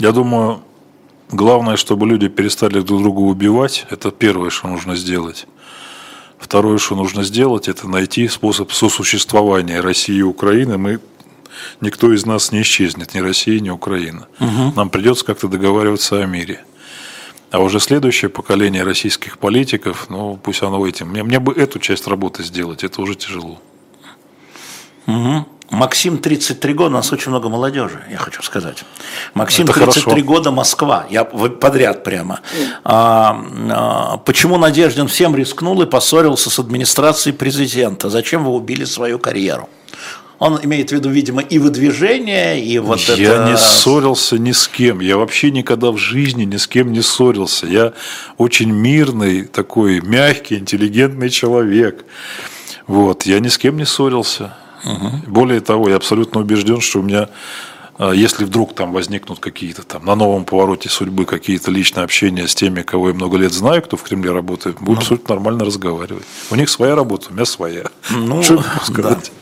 Я 0.00 0.12
думаю, 0.12 0.62
главное, 1.30 1.76
чтобы 1.76 2.06
люди 2.06 2.28
перестали 2.28 2.80
друг 2.80 3.02
друга 3.02 3.20
убивать, 3.20 3.86
это 3.90 4.10
первое, 4.10 4.50
что 4.50 4.68
нужно 4.68 4.96
сделать. 4.96 5.46
Второе, 6.38 6.76
что 6.76 6.94
нужно 6.94 7.22
сделать, 7.22 7.68
это 7.68 7.88
найти 7.88 8.28
способ 8.28 8.70
сосуществования 8.72 9.80
России 9.80 10.16
и 10.16 10.22
Украины. 10.22 10.76
Мы 10.76 11.00
никто 11.80 12.12
из 12.12 12.26
нас 12.26 12.52
не 12.52 12.62
исчезнет, 12.62 13.14
ни 13.14 13.20
Россия, 13.20 13.60
ни 13.60 13.70
Украина. 13.70 14.26
Угу. 14.40 14.72
Нам 14.76 14.90
придется 14.90 15.24
как-то 15.24 15.48
договариваться 15.48 16.22
о 16.22 16.26
мире. 16.26 16.64
А 17.50 17.60
уже 17.60 17.78
следующее 17.78 18.30
поколение 18.30 18.82
российских 18.82 19.38
политиков, 19.38 20.06
ну 20.08 20.36
пусть 20.42 20.62
оно 20.62 20.84
этим. 20.86 21.10
Мне, 21.10 21.22
мне 21.22 21.38
бы 21.38 21.52
эту 21.52 21.78
часть 21.78 22.06
работы 22.08 22.42
сделать, 22.42 22.82
это 22.82 23.00
уже 23.00 23.14
тяжело. 23.14 23.60
Угу. 25.06 25.46
Максим 25.70 26.18
33 26.18 26.74
года, 26.74 26.90
у 26.90 26.92
нас 26.92 27.12
очень 27.12 27.30
много 27.30 27.48
молодежи, 27.48 28.02
я 28.10 28.18
хочу 28.18 28.42
сказать. 28.42 28.84
Максим 29.34 29.64
Это 29.64 29.74
33 29.74 30.02
хорошо. 30.02 30.24
года, 30.26 30.50
Москва, 30.50 31.06
я 31.10 31.24
подряд 31.24 32.04
прямо. 32.04 32.40
А, 32.84 33.40
а, 33.70 34.16
почему 34.18 34.58
Надеждин 34.58 35.08
всем 35.08 35.34
рискнул 35.34 35.80
и 35.82 35.86
поссорился 35.86 36.50
с 36.50 36.58
администрацией 36.58 37.34
президента? 37.34 38.10
Зачем 38.10 38.44
вы 38.44 38.52
убили 38.52 38.84
свою 38.84 39.18
карьеру? 39.18 39.68
Он 40.44 40.60
имеет 40.62 40.90
в 40.90 40.92
виду, 40.92 41.08
видимо, 41.08 41.40
и 41.40 41.58
выдвижение, 41.58 42.62
и 42.62 42.78
вот 42.78 43.00
я 43.00 43.14
это... 43.14 43.22
Я 43.22 43.50
не 43.50 43.56
ссорился 43.56 44.38
ни 44.38 44.52
с 44.52 44.68
кем. 44.68 45.00
Я 45.00 45.16
вообще 45.16 45.50
никогда 45.50 45.90
в 45.90 45.96
жизни 45.96 46.44
ни 46.44 46.58
с 46.58 46.66
кем 46.66 46.92
не 46.92 47.00
ссорился. 47.00 47.66
Я 47.66 47.94
очень 48.36 48.70
мирный, 48.70 49.44
такой 49.44 50.02
мягкий, 50.02 50.56
интеллигентный 50.58 51.30
человек. 51.30 52.04
Вот. 52.86 53.24
Я 53.24 53.40
ни 53.40 53.48
с 53.48 53.56
кем 53.56 53.78
не 53.78 53.86
ссорился. 53.86 54.54
Угу. 54.84 55.32
Более 55.32 55.60
того, 55.60 55.88
я 55.88 55.96
абсолютно 55.96 56.42
убежден, 56.42 56.82
что 56.82 56.98
у 56.98 57.02
меня 57.02 57.30
если 57.98 58.44
вдруг 58.44 58.74
там 58.74 58.92
возникнут 58.92 59.38
какие-то 59.38 59.82
там 59.82 60.04
на 60.04 60.14
новом 60.14 60.44
повороте 60.44 60.88
судьбы 60.88 61.24
какие-то 61.24 61.70
личные 61.70 62.04
общения 62.04 62.48
с 62.48 62.54
теми, 62.54 62.82
кого 62.82 63.08
я 63.08 63.14
много 63.14 63.36
лет 63.36 63.52
знаю, 63.52 63.82
кто 63.82 63.96
в 63.96 64.02
Кремле 64.02 64.32
работает, 64.32 64.78
будем 64.78 64.94
ну. 64.94 65.00
абсолютно 65.00 65.34
нормально 65.34 65.64
разговаривать. 65.64 66.24
У 66.50 66.56
них 66.56 66.68
своя 66.68 66.94
работа, 66.94 67.28
у 67.30 67.34
меня 67.34 67.44
своя. 67.44 67.84
Ну, 68.10 68.42
Что 68.42 68.64
сказать? 68.84 69.32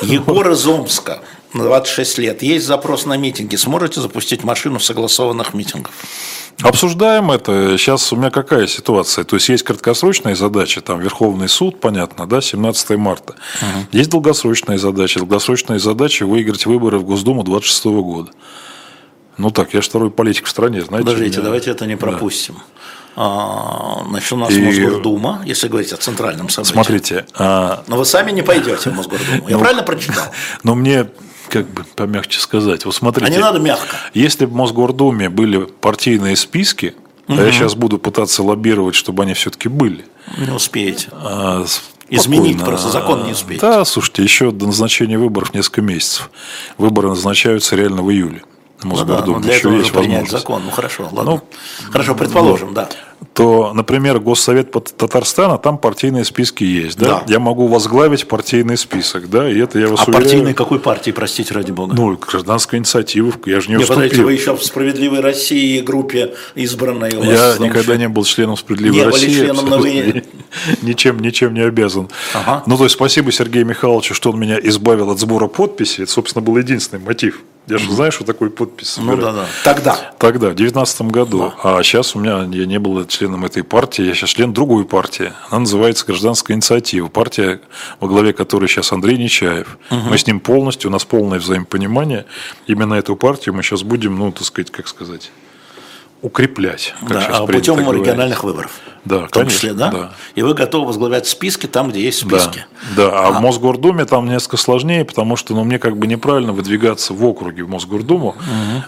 Да. 0.00 0.06
Егор 0.06 0.50
из 0.50 0.66
Омска, 0.66 1.22
26 1.54 2.18
лет. 2.18 2.42
Есть 2.42 2.66
запрос 2.66 3.06
на 3.06 3.16
митинги. 3.16 3.56
Сможете 3.56 4.00
запустить 4.00 4.44
машину 4.44 4.80
согласованных 4.80 5.54
митингов? 5.54 5.92
Обсуждаем 6.60 7.30
это. 7.30 7.76
Сейчас 7.78 8.12
у 8.12 8.16
меня 8.16 8.30
какая 8.30 8.66
ситуация? 8.66 9.24
То 9.24 9.36
есть 9.36 9.48
есть 9.48 9.64
краткосрочные 9.64 10.36
задачи, 10.36 10.80
там 10.80 11.00
Верховный 11.00 11.48
суд, 11.48 11.80
понятно, 11.80 12.26
да, 12.26 12.40
17 12.40 12.90
марта. 12.90 13.34
Угу. 13.60 13.86
Есть 13.92 14.10
долгосрочные 14.10 14.78
задачи. 14.78 15.18
Долгосрочные 15.18 15.78
задачи 15.78 16.22
выиграть 16.22 16.66
выборы 16.66 16.98
в 16.98 17.04
Госдуму 17.04 17.42
26 17.42 17.84
года. 17.86 18.30
Ну 19.38 19.50
так, 19.50 19.74
я 19.74 19.80
же 19.80 19.88
второй 19.88 20.10
политик 20.10 20.46
в 20.46 20.50
стране, 20.50 20.82
знаете. 20.82 21.06
Подождите, 21.06 21.36
меня... 21.36 21.44
давайте 21.44 21.70
это 21.70 21.86
не 21.86 21.96
пропустим. 21.96 22.54
Да. 22.54 22.62
Значит, 24.08 24.32
у 24.32 24.36
нас 24.36 24.52
и... 24.52 24.62
Мосгордума, 24.62 25.42
если 25.44 25.68
говорить 25.68 25.92
о 25.92 25.96
центральном 25.96 26.48
событии. 26.48 26.72
Смотрите. 26.72 27.26
А... 27.34 27.82
Но 27.86 27.96
вы 27.96 28.04
сами 28.04 28.30
не 28.30 28.42
пойдете 28.42 28.90
в 28.90 28.94
Мосгордуму. 28.94 29.48
Я 29.48 29.56
ну, 29.56 29.60
правильно 29.60 29.82
прочитал? 29.82 30.24
Но 30.62 30.74
мне 30.74 31.08
как 31.52 31.68
бы 31.68 31.84
помягче 31.84 32.40
сказать. 32.40 32.86
Вот 32.86 32.94
смотрите, 32.94 33.26
а 33.26 33.30
не 33.30 33.38
надо 33.38 33.58
мягко. 33.58 33.96
Если 34.14 34.46
в 34.46 34.54
Мосгордуме 34.54 35.28
были 35.28 35.58
партийные 35.58 36.34
списки, 36.34 36.94
угу. 37.28 37.38
а 37.38 37.44
я 37.44 37.52
сейчас 37.52 37.74
буду 37.74 37.98
пытаться 37.98 38.42
лоббировать, 38.42 38.94
чтобы 38.94 39.22
они 39.22 39.34
все-таки 39.34 39.68
были. 39.68 40.06
Не 40.38 40.50
успеете. 40.50 41.08
А, 41.12 41.64
Изменить 42.08 42.58
просто 42.58 42.88
закон 42.88 43.24
не 43.24 43.32
успеете. 43.32 43.60
Да, 43.60 43.84
слушайте, 43.84 44.22
еще 44.22 44.50
до 44.50 44.66
назначения 44.66 45.18
выборов 45.18 45.52
несколько 45.52 45.82
месяцев. 45.82 46.30
Выборы 46.78 47.10
назначаются 47.10 47.76
реально 47.76 48.02
в 48.02 48.10
июле. 48.10 48.42
Мосгордумы. 48.82 49.38
Ну, 49.38 49.42
да, 49.42 49.46
для 49.46 49.54
еще 49.54 49.68
этого 49.68 49.78
есть 49.78 49.92
принять 49.92 50.30
закон. 50.30 50.62
Ну 50.64 50.70
хорошо, 50.70 51.08
ладно. 51.12 51.22
Ну, 51.32 51.42
хорошо, 51.90 52.14
предположим, 52.14 52.68
ну, 52.68 52.74
да 52.74 52.88
то, 53.32 53.72
например, 53.74 54.18
Госсовет 54.18 54.70
Татарстана, 54.70 55.58
там 55.58 55.78
партийные 55.78 56.24
списки 56.24 56.64
есть, 56.64 56.98
да? 56.98 57.06
да? 57.06 57.24
Я 57.26 57.38
могу 57.38 57.66
возглавить 57.66 58.26
партийный 58.28 58.76
список, 58.76 59.30
да, 59.30 59.48
и 59.48 59.58
это 59.58 59.78
я 59.78 59.88
вас 59.88 60.00
А 60.00 60.04
уверяю... 60.04 60.24
партийной 60.24 60.54
какой 60.54 60.78
партии, 60.78 61.10
простите, 61.10 61.54
ради 61.54 61.72
бога? 61.72 61.94
Ну, 61.94 62.16
гражданская 62.16 62.78
инициатива, 62.78 63.32
я 63.46 63.60
же 63.60 63.70
не 63.70 63.76
Нет, 63.76 63.88
подождите, 63.88 64.22
вы 64.22 64.32
еще 64.32 64.56
в 64.56 64.64
«Справедливой 64.64 65.20
России» 65.20 65.80
группе 65.80 66.34
избранной. 66.54 67.14
У 67.14 67.22
я 67.24 67.56
никогда 67.58 67.96
не 67.96 68.08
был 68.08 68.24
членом 68.24 68.56
«Справедливой 68.56 68.98
не 68.98 69.04
России». 69.04 69.28
Не 69.28 69.34
были 69.34 69.44
членом, 69.44 69.66
но 69.70 69.78
вы... 69.78 70.24
Ничем, 70.82 71.18
ничем 71.20 71.54
не 71.54 71.60
обязан. 71.60 72.08
Ага. 72.34 72.62
Ну, 72.66 72.76
то 72.76 72.84
есть, 72.84 72.94
спасибо 72.94 73.32
Сергею 73.32 73.66
Михайловичу, 73.66 74.14
что 74.14 74.30
он 74.30 74.38
меня 74.38 74.58
избавил 74.60 75.10
от 75.10 75.18
сбора 75.18 75.46
подписей. 75.46 76.04
Это, 76.04 76.12
собственно, 76.12 76.44
был 76.44 76.56
единственный 76.56 77.00
мотив. 77.00 77.40
Я 77.68 77.78
же 77.78 77.92
знаю, 77.92 78.10
что 78.10 78.24
такое 78.24 78.50
подпись 78.50 78.88
собирать. 78.88 79.18
Ну 79.18 79.22
да, 79.22 79.32
да. 79.32 79.46
Тогда. 79.62 79.94
Тогда, 80.18 80.50
в 80.50 80.54
2019 80.54 81.02
году. 81.02 81.52
Да. 81.62 81.78
А 81.78 81.82
сейчас 81.82 82.16
у 82.16 82.18
меня 82.18 82.42
я 82.50 82.66
не 82.66 82.78
был 82.78 83.04
членом 83.06 83.44
этой 83.44 83.62
партии, 83.62 84.04
я 84.04 84.14
сейчас 84.14 84.30
член 84.30 84.52
другой 84.52 84.84
партии. 84.84 85.32
Она 85.48 85.60
называется 85.60 86.04
Гражданская 86.04 86.56
инициатива. 86.56 87.06
Партия, 87.08 87.60
во 88.00 88.08
главе 88.08 88.32
которой 88.32 88.66
сейчас 88.66 88.92
Андрей 88.92 89.16
Нечаев. 89.16 89.78
Угу. 89.90 90.00
Мы 90.10 90.18
с 90.18 90.26
ним 90.26 90.40
полностью, 90.40 90.90
у 90.90 90.92
нас 90.92 91.04
полное 91.04 91.38
взаимопонимание. 91.38 92.26
Именно 92.66 92.94
эту 92.94 93.14
партию 93.14 93.54
мы 93.54 93.62
сейчас 93.62 93.84
будем, 93.84 94.18
ну, 94.18 94.32
так 94.32 94.44
сказать, 94.44 94.72
как 94.72 94.88
сказать, 94.88 95.30
укреплять. 96.20 96.94
Как 97.00 97.08
да, 97.10 97.26
а 97.26 97.46
путем 97.46 97.78
региональных 97.78 98.42
выборов. 98.42 98.80
Да, 99.04 99.18
в 99.26 99.30
том 99.30 99.42
конечно, 99.42 99.50
числе, 99.50 99.72
да? 99.74 99.90
да. 99.90 100.12
И 100.36 100.42
вы 100.42 100.54
готовы 100.54 100.86
возглавлять 100.86 101.26
списки 101.26 101.66
там, 101.66 101.90
где 101.90 102.00
есть 102.02 102.20
списки. 102.20 102.64
Да, 102.96 103.10
да. 103.10 103.26
А, 103.26 103.30
в 103.32 103.40
Мосгордуме 103.40 104.04
там 104.04 104.28
несколько 104.28 104.56
сложнее, 104.56 105.04
потому 105.04 105.34
что 105.36 105.54
ну, 105.54 105.64
мне 105.64 105.78
как 105.80 105.96
бы 105.96 106.06
неправильно 106.06 106.52
выдвигаться 106.52 107.12
в 107.12 107.24
округе 107.24 107.64
в 107.64 107.68
Мосгордуму, 107.68 108.36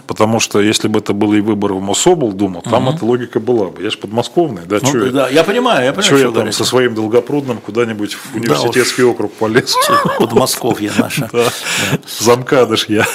потому 0.07 0.39
что 0.39 0.61
если 0.61 0.87
бы 0.87 0.99
это 0.99 1.13
были 1.13 1.39
и 1.39 1.41
выборы 1.41 1.75
в 1.75 1.81
Мособлдуму, 1.81 2.61
там 2.61 2.87
эта 2.89 3.03
логика 3.03 3.39
была 3.39 3.67
бы. 3.67 3.83
Я 3.83 3.89
же 3.89 3.97
подмосковный, 3.97 4.61
да, 4.65 4.79
Ну, 4.81 4.91
чё 4.91 5.05
я- 5.05 5.11
да, 5.11 5.27
я 5.29 5.43
понимаю, 5.43 5.83
я 5.85 5.91
понимаю, 5.91 6.17
что 6.17 6.17
я 6.17 6.31
там 6.31 6.51
со 6.51 6.63
своим 6.63 6.95
долгопрудным 6.95 7.57
куда-нибудь 7.57 8.13
в 8.13 8.35
университетский 8.35 9.03
округ 9.03 9.33
полез. 9.33 9.75
Подмосковье 10.19 10.91
наше. 10.97 11.29
Да. 11.35 11.43
Замкадыш 12.19 12.85
я. 12.87 13.05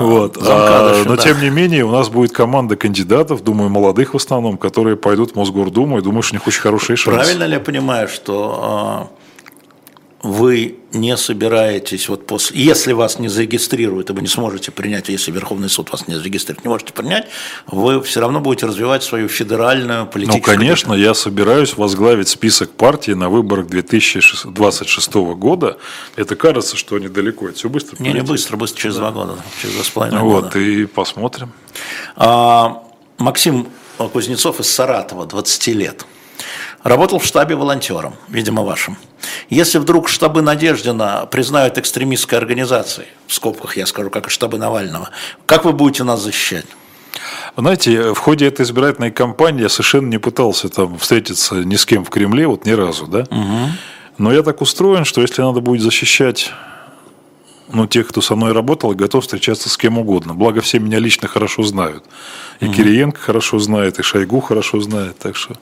Вот. 0.00 0.36
замкадыш, 0.36 1.02
А, 1.04 1.08
Но 1.08 1.16
да. 1.16 1.22
тем 1.22 1.40
не 1.40 1.50
менее 1.50 1.84
у 1.84 1.90
нас 1.90 2.08
будет 2.08 2.32
команда 2.32 2.76
кандидатов, 2.76 3.42
думаю, 3.42 3.70
молодых 3.70 4.14
в 4.14 4.16
основном, 4.16 4.56
которые 4.56 4.96
пойдут 4.96 5.32
в 5.32 5.36
Мосгордуму 5.36 5.98
и 5.98 6.02
думаю, 6.02 6.22
что 6.22 6.34
них 6.44 6.48
очень 6.48 6.60
хорошие 6.60 6.96
шансы. 6.96 7.18
Правильно 7.18 7.44
ли 7.44 7.54
я 7.54 7.60
понимаю, 7.60 8.08
что 8.08 8.60
а, 8.62 9.08
вы 10.22 10.78
не 10.92 11.16
собираетесь, 11.16 12.08
вот 12.08 12.26
после, 12.26 12.58
если 12.62 12.92
вас 12.92 13.18
не 13.18 13.28
зарегистрируют, 13.28 14.10
и 14.10 14.12
вы 14.12 14.22
не 14.22 14.28
сможете 14.28 14.70
принять, 14.70 15.08
если 15.08 15.30
Верховный 15.30 15.68
суд 15.68 15.90
вас 15.90 16.08
не 16.08 16.14
зарегистрирует, 16.14 16.64
не 16.64 16.70
можете 16.70 16.92
принять, 16.92 17.26
вы 17.66 18.00
все 18.02 18.20
равно 18.20 18.40
будете 18.40 18.66
развивать 18.66 19.02
свою 19.02 19.28
федеральную 19.28 20.04
Ну, 20.04 20.06
политическую 20.06 20.56
конечно, 20.56 20.94
я 20.94 21.14
собираюсь 21.14 21.76
возглавить 21.76 22.28
список 22.28 22.70
партии 22.70 23.12
на 23.12 23.28
выборах 23.28 23.66
2026 23.66 25.14
года. 25.14 25.78
Это 26.16 26.36
кажется, 26.36 26.76
что 26.76 26.98
недалеко, 26.98 27.48
это 27.48 27.58
все 27.58 27.68
быстро. 27.68 27.96
Не, 28.02 28.12
не 28.12 28.22
быстро, 28.22 28.56
быстро, 28.56 28.80
через 28.80 28.96
два 28.96 29.10
года, 29.10 29.34
через 29.60 29.74
два 29.74 29.84
с 29.84 29.90
половиной 29.90 30.22
Вот, 30.22 30.44
года. 30.44 30.58
и 30.58 30.86
посмотрим. 30.86 31.52
А, 32.16 32.82
Максим 33.18 33.68
Кузнецов 33.98 34.60
из 34.60 34.70
Саратова, 34.70 35.26
20 35.26 35.66
лет. 35.68 36.06
Работал 36.84 37.18
в 37.18 37.24
штабе 37.24 37.56
волонтером, 37.56 38.14
видимо, 38.28 38.62
вашим. 38.62 38.98
Если 39.48 39.78
вдруг 39.78 40.10
штабы 40.10 40.42
Надеждина 40.42 41.26
признают 41.30 41.78
экстремистской 41.78 42.36
организацией, 42.36 43.06
в 43.26 43.32
скобках 43.32 43.78
я 43.78 43.86
скажу, 43.86 44.10
как 44.10 44.26
и 44.26 44.30
штабы 44.30 44.58
Навального, 44.58 45.08
как 45.46 45.64
вы 45.64 45.72
будете 45.72 46.04
нас 46.04 46.20
защищать? 46.20 46.66
Знаете, 47.56 48.12
в 48.12 48.18
ходе 48.18 48.46
этой 48.46 48.62
избирательной 48.66 49.10
кампании 49.10 49.62
я 49.62 49.70
совершенно 49.70 50.08
не 50.08 50.18
пытался 50.18 50.68
там 50.68 50.98
встретиться 50.98 51.54
ни 51.54 51.76
с 51.76 51.86
кем 51.86 52.04
в 52.04 52.10
Кремле, 52.10 52.46
вот 52.46 52.66
ни 52.66 52.72
разу, 52.72 53.06
да. 53.06 53.24
Но 54.18 54.30
я 54.30 54.42
так 54.42 54.60
устроен, 54.60 55.06
что 55.06 55.22
если 55.22 55.40
надо 55.40 55.60
будет 55.60 55.80
защищать 55.80 56.52
ну, 57.74 57.86
тех, 57.86 58.08
кто 58.08 58.20
со 58.20 58.36
мной 58.36 58.52
работал, 58.52 58.92
я 58.92 58.96
готов 58.96 59.24
встречаться 59.24 59.68
с 59.68 59.76
кем 59.76 59.98
угодно. 59.98 60.34
Благо, 60.34 60.60
все 60.60 60.78
меня 60.78 60.98
лично 60.98 61.28
хорошо 61.28 61.62
знают. 61.62 62.04
И 62.60 62.68
Кириенко 62.68 63.20
хорошо 63.20 63.58
знает, 63.58 63.98
и 63.98 64.02
Шойгу 64.02 64.40
хорошо 64.40 64.80
знает. 64.80 65.18
Так 65.18 65.36
что 65.36 65.54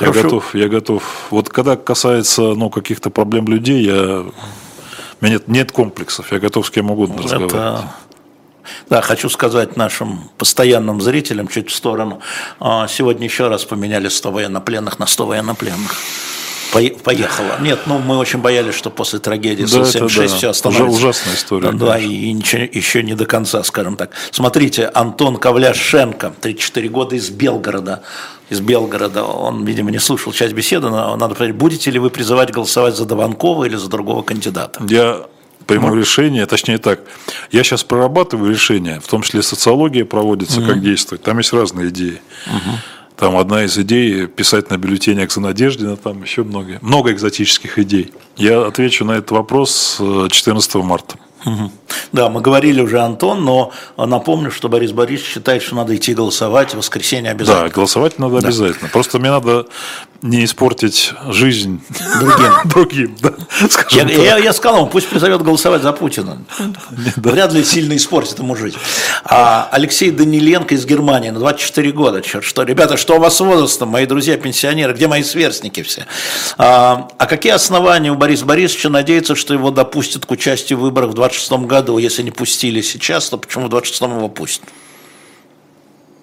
я 0.00 0.06
Хорошо. 0.06 0.22
готов, 0.22 0.54
я 0.54 0.68
готов. 0.68 1.02
Вот 1.30 1.48
когда 1.48 1.76
касается 1.76 2.42
ну, 2.42 2.70
каких-то 2.70 3.10
проблем 3.10 3.46
людей, 3.46 3.84
я... 3.84 3.94
у 3.94 4.32
меня 5.20 5.34
нет, 5.34 5.48
нет 5.48 5.72
комплексов, 5.72 6.32
я 6.32 6.38
готов 6.38 6.66
с 6.66 6.70
кем 6.70 6.90
угодно 6.90 7.22
разговаривать. 7.22 7.52
Это... 7.52 7.94
Да, 8.88 9.00
хочу 9.02 9.28
сказать 9.28 9.76
нашим 9.76 10.30
постоянным 10.38 11.00
зрителям 11.00 11.48
чуть 11.48 11.70
в 11.70 11.74
сторону. 11.74 12.20
а, 12.58 12.88
Сегодня 12.88 13.24
еще 13.24 13.48
раз 13.48 13.64
поменяли 13.64 14.08
100 14.08 14.30
военнопленных 14.30 14.98
на 14.98 15.06
100 15.06 15.26
военнопленных. 15.26 15.94
Пое- 16.72 16.96
Поехало. 17.02 17.56
Нет, 17.60 17.80
ну 17.86 17.98
мы 17.98 18.16
очень 18.18 18.38
боялись, 18.40 18.74
что 18.74 18.90
после 18.90 19.18
трагедии 19.18 19.64
Да, 19.64 19.80
это 19.80 19.90
Су-76 20.08 20.28
да. 20.28 20.36
все 20.36 20.50
остановится. 20.50 20.84
Уже 20.88 20.96
ужасная 20.98 21.34
история, 21.34 21.70
Да, 21.72 21.86
да, 21.86 21.92
конечно. 21.94 22.12
и 22.12 22.32
ничего, 22.32 22.62
еще 22.72 23.02
не 23.02 23.14
до 23.14 23.26
конца, 23.26 23.62
скажем 23.64 23.96
так. 23.96 24.10
Смотрите, 24.30 24.86
Антон 24.94 25.36
Ковляшенко, 25.36 26.32
34 26.40 26.88
года 26.88 27.16
из 27.16 27.30
Белгорода. 27.30 28.02
Из 28.50 28.60
Белгорода. 28.60 29.24
Он, 29.24 29.64
видимо, 29.64 29.90
не 29.90 29.98
слушал 29.98 30.32
часть 30.32 30.54
беседы, 30.54 30.90
но 30.90 31.16
надо 31.16 31.34
проверить, 31.34 31.58
будете 31.58 31.90
ли 31.90 31.98
вы 31.98 32.10
призывать 32.10 32.50
голосовать 32.52 32.96
за 32.96 33.04
Дованкова 33.04 33.64
или 33.64 33.76
за 33.76 33.88
другого 33.88 34.22
кандидата? 34.22 34.82
Я 34.88 35.22
приму 35.66 35.94
решение, 35.94 36.46
точнее 36.46 36.78
так, 36.78 37.00
я 37.52 37.62
сейчас 37.62 37.84
прорабатываю 37.84 38.50
решение, 38.50 38.98
в 38.98 39.06
том 39.06 39.22
числе 39.22 39.40
социология 39.42 40.04
проводится, 40.04 40.60
как 40.62 40.80
действовать. 40.82 41.22
Там 41.22 41.38
есть 41.38 41.52
разные 41.52 41.90
идеи. 41.90 42.20
Там 43.20 43.36
одна 43.36 43.64
из 43.64 43.76
идей 43.76 44.26
писать 44.26 44.70
на 44.70 44.78
бюллетенях 44.78 45.30
за 45.30 45.42
Надеждина, 45.42 45.96
там 45.98 46.22
еще 46.22 46.42
много, 46.42 46.78
много 46.80 47.12
экзотических 47.12 47.78
идей. 47.78 48.14
Я 48.36 48.66
отвечу 48.66 49.04
на 49.04 49.12
этот 49.12 49.30
вопрос 49.32 49.98
э, 50.00 50.28
14 50.30 50.74
марта. 50.76 51.16
Мгм. 51.44 51.70
Да, 52.12 52.30
мы 52.30 52.40
говорили 52.40 52.80
уже, 52.80 53.00
Антон, 53.00 53.44
но 53.44 53.72
напомню, 53.96 54.50
что 54.50 54.68
Борис 54.70 54.92
Борисович 54.92 55.32
считает, 55.32 55.62
что 55.62 55.74
надо 55.74 55.94
идти 55.96 56.14
голосовать 56.14 56.72
в 56.72 56.78
воскресенье 56.78 57.24
Да, 57.24 57.30
обязательно. 57.32 57.68
голосовать 57.68 58.18
надо 58.18 58.38
обязательно. 58.38 58.88
Просто 58.88 59.18
мне 59.18 59.30
надо 59.30 59.66
не 60.22 60.44
испортить 60.44 61.14
жизнь 61.28 61.80
Другим. 62.20 62.52
другим, 62.66 63.16
да, 63.20 63.32
Я, 63.90 64.04
я, 64.04 64.38
я 64.38 64.52
сказал, 64.52 64.80
ему, 64.80 64.86
пусть 64.88 65.08
призовет 65.08 65.42
голосовать 65.42 65.82
за 65.82 65.92
Путина. 65.92 66.44
Вряд 67.16 67.52
ли 67.52 67.64
сильно 67.64 67.96
испортит 67.96 68.38
ему 68.38 68.54
жизнь. 68.54 68.76
А 69.24 69.68
Алексей 69.72 70.10
Даниленко 70.10 70.74
из 70.74 70.84
Германии 70.84 71.30
на 71.30 71.38
24 71.38 71.92
года. 71.92 72.20
Черт, 72.20 72.44
что, 72.44 72.64
ребята, 72.64 72.96
что 72.96 73.16
у 73.16 73.18
вас 73.18 73.36
с 73.36 73.40
возрастом, 73.40 73.88
мои 73.88 74.04
друзья 74.04 74.36
пенсионеры, 74.36 74.92
где 74.92 75.08
мои 75.08 75.22
сверстники 75.22 75.82
все? 75.82 76.06
А, 76.58 77.08
а 77.16 77.26
какие 77.26 77.52
основания 77.52 78.12
у 78.12 78.16
Бориса 78.16 78.44
Борисовича 78.44 78.90
надеяться, 78.90 79.34
что 79.34 79.54
его 79.54 79.70
допустят 79.70 80.26
к 80.26 80.30
участию 80.30 80.78
в 80.78 80.82
выборах 80.82 81.10
в 81.10 81.14
26 81.14 81.52
году? 81.66 81.96
Если 81.96 82.22
не 82.22 82.30
пустили 82.30 82.82
сейчас, 82.82 83.30
то 83.30 83.38
почему 83.38 83.66
в 83.66 83.68
26 83.70 84.02
его 84.02 84.28
пустят? 84.28 84.68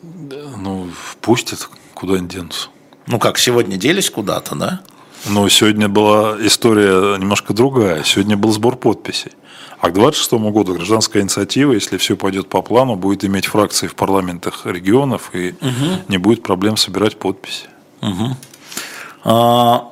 Ну, 0.04 0.90
пустят, 1.22 1.68
куда 1.96 2.16
они 2.16 2.28
денутся. 2.28 2.70
Ну 3.08 3.20
как, 3.20 3.38
сегодня 3.38 3.78
делись 3.78 4.10
куда-то, 4.10 4.56
да? 4.56 4.82
Но 5.26 5.48
сегодня 5.50 5.90
была 5.90 6.38
история 6.40 7.18
немножко 7.18 7.54
другая. 7.54 8.04
Сегодня 8.04 8.38
был 8.38 8.52
сбор 8.52 8.76
подписей. 8.76 9.32
А 9.80 9.90
к 9.90 9.94
26 9.94 10.34
году 10.34 10.74
гражданская 10.74 11.22
инициатива, 11.22 11.74
если 11.74 11.98
все 11.98 12.16
пойдет 12.16 12.50
по 12.50 12.62
плану, 12.62 12.96
будет 12.96 13.24
иметь 13.26 13.46
фракции 13.46 13.88
в 13.88 13.96
парламентах 13.96 14.66
регионов 14.66 15.32
и 15.34 15.56
не 16.08 16.18
будет 16.18 16.44
проблем 16.44 16.78
собирать 16.78 17.18
подписи. 17.18 17.68
А, 19.24 19.92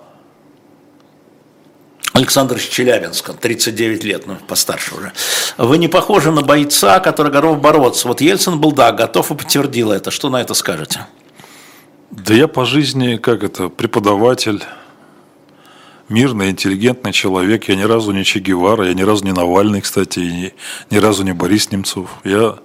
Александр 2.13 2.55
из 2.55 2.63
Челябинска, 2.63 3.33
39 3.33 4.03
лет, 4.03 4.25
ну, 4.25 4.37
постарше 4.47 4.95
уже. 4.95 5.11
Вы 5.57 5.77
не 5.77 5.87
похожи 5.87 6.31
на 6.31 6.41
бойца, 6.41 6.99
который 6.99 7.31
готов 7.31 7.59
бороться. 7.59 8.07
Вот 8.07 8.21
Ельцин 8.21 8.59
был, 8.59 8.71
да, 8.71 8.91
готов 8.91 9.31
и 9.31 9.35
подтвердил 9.35 9.91
это. 9.91 10.11
Что 10.11 10.29
на 10.29 10.41
это 10.41 10.53
скажете? 10.53 11.07
Да 12.11 12.33
я 12.33 12.47
по 12.47 12.65
жизни, 12.65 13.17
как 13.17 13.43
это, 13.43 13.69
преподаватель, 13.69 14.63
мирный, 16.09 16.51
интеллигентный 16.51 17.11
человек. 17.11 17.67
Я 17.67 17.75
ни 17.75 17.83
разу 17.83 18.11
не 18.11 18.23
Че 18.23 18.39
Гевара, 18.39 18.87
я 18.87 18.93
ни 18.93 19.01
разу 19.01 19.25
не 19.25 19.31
Навальный, 19.31 19.81
кстати, 19.81 20.19
и 20.19 20.31
ни, 20.31 20.53
ни 20.91 20.97
разу 20.97 21.23
не 21.23 21.33
Борис 21.33 21.71
Немцов. 21.71 22.09
Я, 22.23 22.57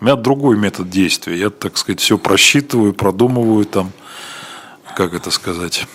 у 0.00 0.04
меня 0.04 0.16
другой 0.16 0.56
метод 0.56 0.90
действия. 0.90 1.36
Я, 1.36 1.50
так 1.50 1.76
сказать, 1.76 2.00
все 2.00 2.18
просчитываю, 2.18 2.92
продумываю 2.92 3.64
там, 3.64 3.92
как 4.96 5.14
это 5.14 5.30
сказать. 5.30 5.86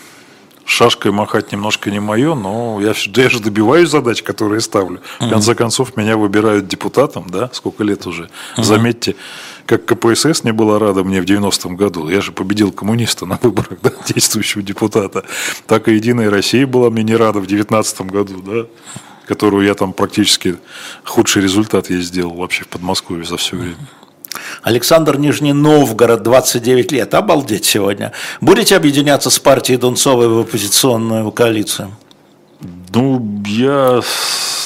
Шашкой 0.69 1.11
махать 1.11 1.51
немножко 1.51 1.89
не 1.89 1.99
мое, 1.99 2.35
но 2.35 2.79
я, 2.79 2.93
я 2.95 3.29
же 3.29 3.39
добиваюсь 3.39 3.89
задач, 3.89 4.21
которые 4.21 4.61
ставлю. 4.61 5.01
В 5.19 5.27
конце 5.27 5.55
концов, 5.55 5.97
меня 5.97 6.15
выбирают 6.15 6.67
депутатом, 6.67 7.25
да, 7.27 7.49
сколько 7.53 7.83
лет 7.83 8.05
уже. 8.05 8.29
Заметьте, 8.55 9.15
как 9.65 9.85
КПСС 9.85 10.43
не 10.43 10.53
была 10.53 10.77
рада 10.77 11.03
мне 11.03 11.21
в 11.21 11.25
90-м 11.25 11.75
году. 11.75 12.07
Я 12.07 12.21
же 12.21 12.31
победил 12.31 12.71
коммуниста 12.71 13.25
на 13.25 13.39
выборах, 13.41 13.79
да, 13.81 13.91
действующего 14.07 14.61
депутата. 14.61 15.25
Так 15.65 15.87
и 15.87 15.95
Единая 15.95 16.29
Россия 16.29 16.67
была 16.67 16.91
мне 16.91 17.01
не 17.01 17.15
рада 17.15 17.39
в 17.39 17.47
19 17.47 18.01
году, 18.01 18.39
да, 18.39 18.67
которую 19.25 19.65
я 19.65 19.73
там 19.73 19.91
практически 19.91 20.59
худший 21.03 21.41
результат 21.41 21.89
я 21.89 21.97
сделал 21.97 22.35
вообще 22.35 22.63
в 22.63 22.67
Подмосковье 22.67 23.25
за 23.25 23.37
все 23.37 23.55
время. 23.57 23.87
Александр 24.63 25.17
Нижний 25.17 25.53
Новгород, 25.53 26.23
29 26.23 26.91
лет. 26.91 27.13
Обалдеть 27.13 27.65
сегодня. 27.65 28.11
Будете 28.41 28.75
объединяться 28.75 29.29
с 29.29 29.39
партией 29.39 29.77
Дунцовой 29.77 30.27
в 30.27 30.39
оппозиционную 30.39 31.31
коалицию? 31.31 31.91
Ну, 32.93 33.43
я, 33.45 34.01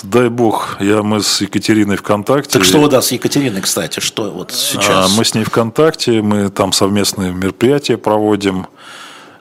дай 0.03 0.29
бог, 0.29 0.77
я, 0.79 1.03
мы 1.03 1.21
с 1.21 1.41
Екатериной 1.41 1.97
ВКонтакте. 1.97 2.53
Так 2.53 2.63
что 2.63 2.79
вы, 2.79 2.89
да, 2.89 3.01
с 3.01 3.11
Екатериной, 3.11 3.61
кстати, 3.61 3.99
что 3.99 4.31
вот 4.31 4.51
А, 4.51 4.55
сейчас? 4.55 5.17
Мы 5.17 5.25
с 5.25 5.35
ней 5.35 5.43
ВКонтакте, 5.43 6.21
мы 6.21 6.49
там 6.49 6.71
совместные 6.71 7.31
мероприятия 7.31 7.97
проводим. 7.97 8.67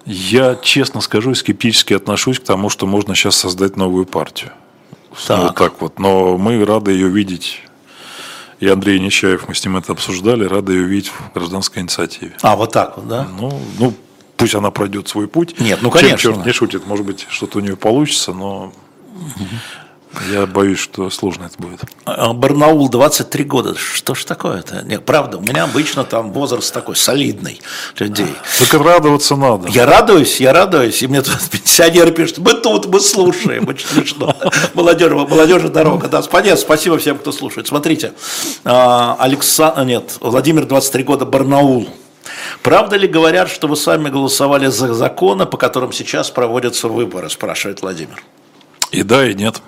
Я, 0.04 0.56
честно 0.60 1.00
скажу, 1.00 1.34
скептически 1.34 1.94
отношусь 1.94 2.40
к 2.40 2.44
тому, 2.44 2.68
что 2.68 2.86
можно 2.86 3.14
сейчас 3.14 3.36
создать 3.36 3.76
новую 3.76 4.04
партию. 4.04 4.50
Так. 5.26 5.42
Вот 5.42 5.54
так 5.54 5.80
вот. 5.80 5.98
Но 5.98 6.36
мы 6.38 6.64
рады 6.64 6.92
ее 6.92 7.08
видеть. 7.08 7.62
И 8.62 8.68
Андрей 8.68 9.00
Нечаев, 9.00 9.48
мы 9.48 9.56
с 9.56 9.64
ним 9.64 9.76
это 9.76 9.90
обсуждали, 9.90 10.44
рады 10.44 10.74
ее 10.74 10.84
видеть 10.84 11.08
в 11.08 11.32
гражданской 11.34 11.82
инициативе. 11.82 12.36
А, 12.42 12.54
вот 12.54 12.70
так 12.70 12.96
вот, 12.96 13.08
да? 13.08 13.26
Ну, 13.36 13.60
ну, 13.80 13.92
пусть 14.36 14.54
она 14.54 14.70
пройдет 14.70 15.08
свой 15.08 15.26
путь. 15.26 15.58
Нет, 15.58 15.80
ну, 15.82 15.90
Чем 15.90 15.98
конечно. 15.98 16.18
черт 16.18 16.46
не 16.46 16.52
шутит, 16.52 16.86
может 16.86 17.04
быть, 17.04 17.26
что-то 17.28 17.58
у 17.58 17.60
нее 17.60 17.76
получится, 17.76 18.32
но 18.32 18.72
Я 20.30 20.46
боюсь, 20.46 20.78
что 20.78 21.08
сложно 21.10 21.44
это 21.44 21.54
будет. 21.62 21.80
А, 22.04 22.32
Барнаул 22.32 22.88
23 22.88 23.44
года. 23.44 23.74
Что 23.74 24.14
ж 24.14 24.24
такое-то? 24.24 24.82
Нет, 24.82 25.04
правда, 25.04 25.38
у 25.38 25.40
меня 25.40 25.64
обычно 25.64 26.04
там 26.04 26.32
возраст 26.32 26.72
такой 26.72 26.96
солидный 26.96 27.60
людей. 27.98 28.34
Так 28.58 28.74
радоваться 28.74 29.36
надо. 29.36 29.68
Я 29.68 29.86
радуюсь, 29.86 30.40
я 30.40 30.52
радуюсь. 30.52 31.02
И 31.02 31.06
мне 31.06 31.22
тут 31.22 31.38
пенсионеры 31.50 32.12
пишут, 32.12 32.38
мы 32.38 32.54
тут, 32.54 32.86
мы 32.86 33.00
слушаем. 33.00 33.66
Очень 33.68 33.88
смешно. 33.88 34.36
Молодежь, 34.74 35.12
молодежь 35.12 35.62
дорога. 35.70 36.08
Да, 36.08 36.22
спасибо, 36.22 36.56
спасибо 36.56 36.98
всем, 36.98 37.18
кто 37.18 37.32
слушает. 37.32 37.66
Смотрите, 37.66 38.12
а, 38.64 39.16
Александр, 39.18 39.84
нет, 39.84 40.18
Владимир 40.20 40.66
23 40.66 41.04
года, 41.04 41.24
Барнаул. 41.24 41.88
Правда 42.62 42.96
ли 42.96 43.08
говорят, 43.08 43.50
что 43.50 43.66
вы 43.66 43.76
сами 43.76 44.08
голосовали 44.08 44.66
за 44.66 44.92
законы, 44.94 45.46
по 45.46 45.56
которым 45.56 45.92
сейчас 45.92 46.30
проводятся 46.30 46.88
выборы, 46.88 47.28
спрашивает 47.30 47.82
Владимир. 47.82 48.22
И 48.90 49.02
да, 49.02 49.26
и 49.26 49.34
нет. 49.34 49.62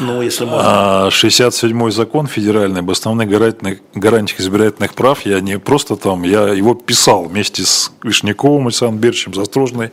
Ну, 0.00 0.22
если 0.22 0.44
можно. 0.44 1.08
67-й 1.10 1.88
а, 1.88 1.90
закон 1.90 2.26
федеральный 2.26 2.80
об 2.80 2.90
основных 2.90 3.28
гарантиях 3.28 4.40
избирательных 4.40 4.94
прав, 4.94 5.26
я 5.26 5.40
не 5.40 5.58
просто 5.58 5.96
там, 5.96 6.22
я 6.22 6.48
его 6.48 6.74
писал 6.74 7.24
вместе 7.24 7.64
с 7.64 7.92
Вишняковым 8.02 8.66
Александром 8.66 8.98
Берчем, 9.00 9.34
Застрожной 9.34 9.90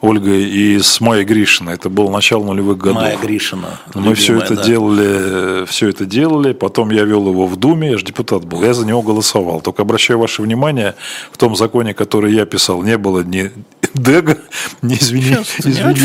Ольгой 0.00 0.44
и 0.44 0.78
с 0.78 1.00
Майей 1.00 1.24
Гришиной. 1.24 1.74
Это 1.74 1.88
было 1.88 2.10
начало 2.10 2.44
нулевых 2.44 2.78
годов. 2.78 3.02
Майя 3.02 3.16
Гришина. 3.16 3.80
Мы 3.94 4.14
все 4.14 4.38
это 4.38 4.54
да. 4.54 4.62
делали, 4.62 5.64
все 5.66 5.88
это 5.88 6.04
делали. 6.04 6.52
Потом 6.52 6.90
я 6.90 7.04
вел 7.04 7.28
его 7.28 7.46
в 7.46 7.56
Думе, 7.56 7.90
я 7.90 7.98
же 7.98 8.04
депутат 8.04 8.44
был, 8.44 8.62
я 8.62 8.74
за 8.74 8.86
него 8.86 9.02
голосовал. 9.02 9.60
Только 9.60 9.82
обращаю 9.82 10.18
ваше 10.18 10.42
внимание, 10.42 10.94
в 11.32 11.38
том 11.38 11.56
законе, 11.56 11.94
который 11.94 12.32
я 12.32 12.44
писал, 12.46 12.82
не 12.82 12.98
было 12.98 13.20
ни 13.20 13.50
Дега, 13.94 14.38
не 14.82 14.94
извини, 14.94 15.36
извини, 15.58 16.00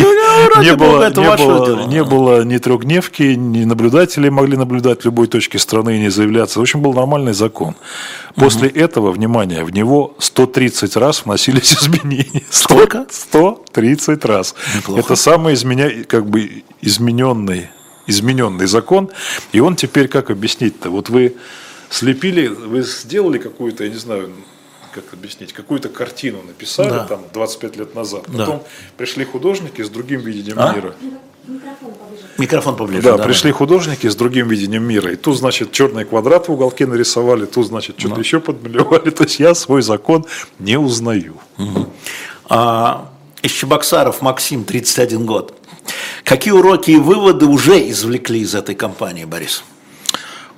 не 0.61 0.75
было, 0.75 1.09
не 1.09 1.37
было, 1.37 1.87
не 1.87 2.03
было 2.03 2.43
ни 2.43 2.57
трехдневки, 2.57 3.35
ни 3.35 3.63
наблюдатели 3.63 4.29
могли 4.29 4.57
наблюдать 4.57 5.01
в 5.01 5.05
любой 5.05 5.27
точке 5.27 5.59
страны 5.59 5.97
и 5.97 5.99
не 5.99 6.09
заявляться. 6.09 6.59
В 6.59 6.61
общем, 6.61 6.81
был 6.81 6.93
нормальный 6.93 7.33
закон. 7.33 7.75
После 8.35 8.69
угу. 8.69 8.79
этого, 8.79 9.11
внимание, 9.11 9.63
в 9.63 9.71
него 9.71 10.15
130 10.19 10.95
раз 10.97 11.25
вносились 11.25 11.73
изменения. 11.81 12.43
Сколько? 12.49 13.05
130 13.09 14.25
раз. 14.25 14.55
Неплохо. 14.75 14.99
Это 14.99 15.15
самый 15.15 15.53
изменя... 15.53 16.03
как 16.05 16.25
бы 16.25 16.63
измененный, 16.81 17.69
измененный 18.07 18.67
закон. 18.67 19.09
И 19.51 19.59
он 19.59 19.75
теперь 19.75 20.07
как 20.07 20.29
объяснить-то? 20.29 20.89
Вот 20.89 21.09
вы 21.09 21.35
слепили, 21.89 22.47
вы 22.47 22.81
сделали 22.83 23.37
какую-то, 23.37 23.83
я 23.83 23.89
не 23.89 23.97
знаю, 23.97 24.31
как 24.91 25.13
объяснить, 25.13 25.53
какую-то 25.53 25.89
картину 25.89 26.41
написали 26.43 26.89
да. 26.89 27.05
там 27.05 27.23
25 27.33 27.77
лет 27.77 27.95
назад. 27.95 28.23
Потом 28.25 28.59
да. 28.59 28.63
пришли 28.97 29.25
художники 29.25 29.81
с 29.81 29.89
другим 29.89 30.21
видением 30.21 30.59
а? 30.59 30.73
мира. 30.73 30.95
Микрофон 32.37 32.75
поближе. 32.75 33.01
Да, 33.01 33.17
да, 33.17 33.23
пришли 33.23 33.51
художники 33.51 34.07
с 34.07 34.15
другим 34.15 34.47
видением 34.47 34.83
мира. 34.83 35.11
И 35.11 35.15
тут, 35.15 35.37
значит, 35.37 35.71
черный 35.71 36.05
квадрат 36.05 36.47
в 36.47 36.51
уголке 36.51 36.85
нарисовали, 36.85 37.45
тут, 37.45 37.67
значит, 37.67 37.99
что-то 37.99 38.15
да. 38.15 38.21
еще 38.21 38.39
подмалевали. 38.39 39.09
То 39.11 39.23
есть 39.23 39.39
я 39.39 39.55
свой 39.55 39.81
закон 39.81 40.25
не 40.59 40.77
узнаю. 40.77 41.35
Угу. 41.57 41.89
А, 42.49 43.09
из 43.41 43.51
Чебоксаров 43.51 44.21
Максим, 44.21 44.63
31 44.63 45.25
год. 45.25 45.55
Какие 46.23 46.53
уроки 46.53 46.91
и 46.91 46.97
выводы 46.97 47.45
уже 47.45 47.89
извлекли 47.89 48.41
из 48.41 48.55
этой 48.55 48.75
кампании, 48.75 49.25
Борис? 49.25 49.63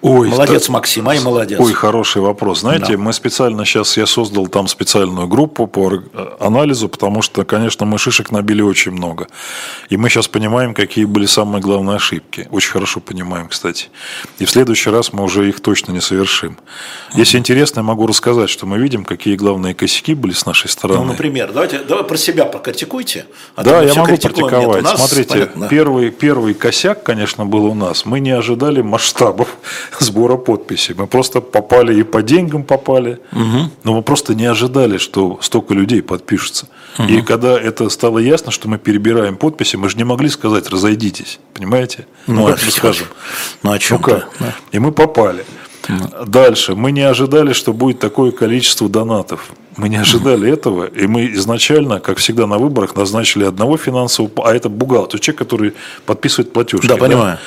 Ой, 0.04 0.28
молодец, 0.28 0.68
да, 0.68 0.74
Максим, 0.74 1.08
ай, 1.08 1.22
молодец. 1.22 1.58
Ой, 1.62 1.72
хороший 1.72 2.22
вопрос. 2.22 2.60
Знаете, 2.60 2.98
да. 2.98 2.98
мы 2.98 3.14
специально 3.14 3.64
сейчас, 3.64 3.96
я 3.96 4.06
создал 4.06 4.48
там 4.48 4.68
специальную 4.68 5.28
группу 5.28 5.66
по 5.66 5.94
анализу, 6.42 6.90
потому 6.90 7.22
что, 7.22 7.46
конечно, 7.46 7.86
мы 7.86 7.98
шишек 7.98 8.30
набили 8.30 8.62
очень 8.62 8.92
много. 8.92 9.28
И 9.88 9.96
мы 9.96 10.10
сейчас 10.10 10.28
понимаем, 10.28 10.74
какие 10.74 11.06
были 11.06 11.26
самые 11.26 11.62
главные 11.62 11.96
ошибки. 11.96 12.50
Очень 12.52 12.72
хорошо 12.72 13.00
понимаем, 13.00 13.48
кстати. 13.48 13.88
И 14.40 14.46
в 14.46 14.50
следующий 14.50 14.90
раз 14.90 15.14
мы 15.14 15.24
уже 15.24 15.48
их 15.48 15.62
точно 15.62 15.94
не 15.94 16.02
совершим. 16.02 16.58
Если 17.14 17.38
интересно, 17.38 17.80
я 17.80 17.84
могу 17.84 18.06
рассказать, 18.06 18.50
что 18.50 18.66
мы 18.66 18.80
видим, 18.80 19.06
какие 19.06 19.38
главные 19.38 19.74
косяки 19.74 20.16
были 20.16 20.34
с 20.34 20.46
нашей 20.46 20.70
стороны. 20.70 21.00
Ну, 21.00 21.06
например, 21.06 21.54
давайте, 21.54 21.80
давай 21.80 22.04
про 22.04 22.18
себя 22.18 22.44
покритикуйте. 22.44 23.26
А 23.56 23.64
да, 23.64 23.82
я 23.82 23.94
могу 23.94 24.18
практиковать. 24.18 24.86
Смотрите, 24.86 25.30
понятно. 25.30 25.68
первый, 25.70 26.12
первый 26.12 26.54
косяк, 26.56 27.04
конечно, 27.04 27.46
был 27.46 27.68
у 27.68 27.74
нас. 27.74 28.06
Мы 28.06 28.20
не 28.20 28.32
ожидали 28.32 28.82
масштабов 28.82 29.48
сбора 30.02 30.38
подписей. 30.38 30.96
Мы 30.98 31.08
просто 31.08 31.42
попали 31.42 32.00
и 32.00 32.04
по 32.04 32.22
деньгам 32.22 32.64
попали, 32.64 33.20
угу. 33.32 33.72
но 33.84 33.94
мы 33.94 34.02
просто 34.02 34.36
не 34.36 34.46
ожидали, 34.46 34.98
что 34.98 35.40
столько 35.42 35.74
людей 35.74 36.02
подпишутся. 36.02 36.68
Угу. 36.98 37.08
И 37.08 37.22
когда 37.22 37.60
это 37.60 37.90
стало 37.90 38.20
ясно, 38.20 38.52
что 38.52 38.68
мы 38.68 38.78
перебираем 38.78 39.36
подписи, 39.36 39.76
мы 39.76 39.90
же 39.90 39.98
не 39.98 40.04
могли 40.04 40.30
сказать 40.30 40.70
«разойдитесь», 40.70 41.40
понимаете? 41.54 42.08
Ну, 42.28 42.48
ну 42.48 42.50
мы 42.50 42.72
скажем? 42.72 43.08
Ну, 43.62 43.72
о 43.72 43.80
чем 43.80 43.98
ну, 43.98 44.04
как? 44.04 44.30
Да. 44.40 44.56
И 44.72 44.80
мы 44.80 44.92
попали. 44.92 45.46
Ну. 45.90 46.26
Дальше. 46.26 46.76
Мы 46.76 46.92
не 46.92 47.02
ожидали, 47.02 47.54
что 47.54 47.74
будет 47.74 48.00
такое 48.00 48.32
количество 48.32 48.88
донатов. 48.88 49.52
Мы 49.76 49.90
не 49.90 49.98
ожидали 49.98 50.50
этого, 50.52 50.86
и 50.86 51.08
мы 51.08 51.34
изначально, 51.34 52.00
как 52.00 52.20
всегда 52.20 52.46
на 52.46 52.58
выборах, 52.58 52.96
назначили 52.96 53.44
одного 53.44 53.76
финансового, 53.76 54.32
а 54.48 54.54
это 54.54 54.70
бухгалтер, 54.70 55.20
человек, 55.20 55.40
который 55.40 55.74
подписывает 56.06 56.54
платежки. 56.54 56.88
Да, 56.88 56.98
понимаю 56.98 57.40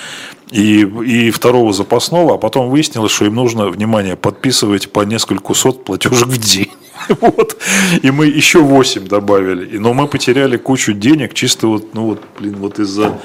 и, 0.50 0.80
и 0.82 1.30
второго 1.30 1.72
запасного, 1.72 2.34
а 2.34 2.38
потом 2.38 2.70
выяснилось, 2.70 3.12
что 3.12 3.24
им 3.24 3.34
нужно, 3.34 3.68
внимание, 3.68 4.16
подписывать 4.16 4.92
по 4.92 5.00
несколько 5.00 5.54
сот 5.54 5.84
платежек 5.84 6.28
в 6.28 6.38
день. 6.38 6.70
Вот. 7.20 7.56
И 8.02 8.10
мы 8.10 8.26
еще 8.26 8.60
8 8.60 9.06
добавили. 9.06 9.78
Но 9.78 9.94
мы 9.94 10.06
потеряли 10.08 10.56
кучу 10.56 10.92
денег 10.92 11.34
чисто 11.34 11.66
вот, 11.66 11.94
ну 11.94 12.06
вот, 12.06 12.22
блин, 12.38 12.56
вот 12.58 12.78
из-за 12.78 13.18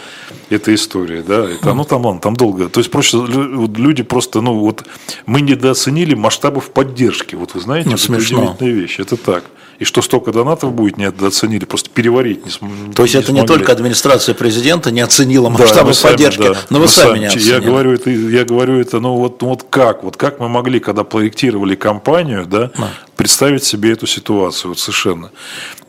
этой 0.50 0.76
истории. 0.76 1.22
Да? 1.22 1.50
Это, 1.50 1.74
ну 1.74 1.84
там, 1.84 2.06
ладно, 2.06 2.22
там 2.22 2.36
долго. 2.36 2.70
То 2.70 2.80
есть 2.80 2.92
просто 2.92 3.18
люди 3.18 4.04
просто, 4.04 4.42
ну 4.42 4.60
вот, 4.60 4.86
мы 5.26 5.42
недооценили 5.42 6.16
масштабов 6.16 6.72
поддержки. 6.72 7.36
Вот 7.36 7.54
вы 7.54 7.62
знаете, 7.62 7.90
ну, 7.90 7.96
это 7.96 8.04
смешно. 8.04 8.44
удивительная 8.44 8.74
вещь. 8.74 9.00
Это 9.00 9.18
так 9.18 9.44
и 9.82 9.84
что 9.84 10.04
столько 10.04 10.32
донатов 10.32 10.74
будет, 10.74 10.98
не 10.98 11.06
оценили, 11.06 11.66
просто 11.66 11.90
переварить 11.90 12.46
не 12.46 12.52
смогли. 12.52 12.94
То 12.94 13.02
есть 13.02 13.16
не 13.16 13.20
это 13.20 13.30
смогли. 13.30 13.42
не 13.42 13.48
только 13.48 13.72
администрация 13.72 14.36
президента 14.36 14.92
не 14.92 15.02
оценила 15.02 15.50
масштабы 15.50 15.94
да, 15.94 16.10
поддержки, 16.10 16.50
да. 16.50 16.58
но 16.70 16.80
вы 16.80 16.88
сами, 16.88 17.08
сами 17.08 17.20
не 17.20 17.26
оценили. 17.26 17.50
Я 17.50 17.60
говорю, 17.62 17.92
это, 17.92 18.12
я 18.12 18.46
говорю 18.46 18.80
это, 18.80 19.00
ну 19.00 19.16
вот, 19.16 19.42
ну 19.42 19.48
вот 19.48 19.66
как, 19.68 20.04
вот 20.04 20.18
как 20.18 20.40
мы 20.40 20.50
могли, 20.50 20.80
когда 20.80 21.04
проектировали 21.04 21.74
компанию, 21.74 22.46
да, 22.46 22.70
да. 22.78 22.92
Представить 23.22 23.63
себе 23.63 23.91
эту 23.91 24.07
ситуацию, 24.07 24.69
вот 24.69 24.80
совершенно. 24.80 25.30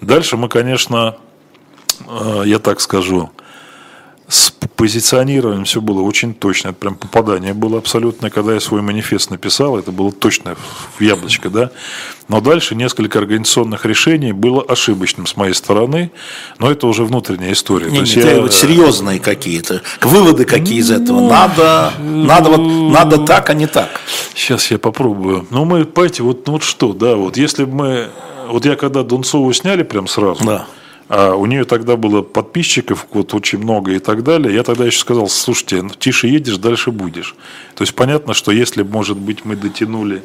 Дальше 0.03 0.37
мы, 0.37 0.51
конечно, 0.51 1.17
э, 2.07 2.43
я 2.45 2.59
так 2.59 2.79
скажу, 2.79 3.31
с 4.29 4.51
позиционированием 4.83 5.65
все 5.65 5.81
было 5.81 6.03
очень 6.03 6.35
точно. 6.35 6.71
Это 6.71 6.79
прям 6.79 6.97
попадание 6.97 7.55
было 7.55 7.79
абсолютно. 7.79 8.31
Когда 8.31 8.55
я 8.55 8.59
свой 8.59 8.83
манифест 8.83 9.31
написал, 9.31 9.79
это 9.79 9.93
было 9.93 10.11
точно 10.11 10.57
в 10.99 11.01
яблочко, 11.01 11.51
да. 11.51 11.71
Но 12.27 12.41
дальше 12.41 12.75
несколько 12.75 13.21
организационных 13.21 13.87
решений 13.87 14.33
было 14.33 14.61
ошибочным 14.61 15.29
с 15.29 15.37
моей 15.37 15.55
стороны, 15.55 16.11
но 16.59 16.69
это 16.69 16.89
уже 16.89 17.05
внутренняя 17.05 17.53
история. 17.53 17.93
Не, 17.93 18.01
не, 18.01 18.07
я... 18.07 18.41
вот 18.41 18.53
серьезные 18.53 19.21
какие-то, 19.21 19.83
выводы 20.01 20.47
какие 20.47 20.79
из 20.79 20.91
этого. 20.91 21.21
Ну, 21.21 21.29
надо, 21.29 21.93
надо, 22.01 22.51
вот, 22.51 22.91
надо 22.93 23.19
так, 23.19 23.51
а 23.51 23.55
не 23.55 23.69
так. 23.69 24.01
Сейчас 24.35 24.69
я 24.73 24.81
попробую. 24.81 25.47
Ну, 25.51 25.65
мы, 25.65 25.85
понимаете, 25.85 26.25
вот, 26.25 26.45
ну, 26.49 26.55
вот 26.55 26.65
что, 26.65 26.93
да, 26.93 27.15
вот 27.15 27.37
если 27.37 27.67
бы 27.67 27.73
мы... 27.73 28.09
Вот 28.49 28.67
я 28.67 28.75
когда 28.75 29.05
Дунцову 29.05 29.53
сняли 29.53 29.85
прям 29.85 30.09
сразу, 30.09 30.45
да 30.45 30.67
а 31.15 31.35
у 31.35 31.45
нее 31.45 31.67
тогда 31.67 31.99
было 31.99 32.23
подписчиков 32.23 33.07
вот 33.13 33.35
очень 33.35 33.59
много 33.59 33.93
и 33.93 33.99
так 33.99 34.23
далее. 34.23 34.55
Я 34.55 34.63
тогда 34.63 34.87
еще 34.87 34.99
сказал, 34.99 35.29
слушайте, 35.29 35.83
ну, 35.83 35.91
тише 35.91 36.27
едешь, 36.27 36.57
дальше 36.57 36.91
будешь. 36.91 37.35
То 37.75 37.83
есть 37.83 37.95
понятно, 37.95 38.33
что 38.33 38.51
если, 38.51 38.83
может 38.83 39.19
быть, 39.19 39.45
мы 39.45 39.55
дотянули 39.55 40.23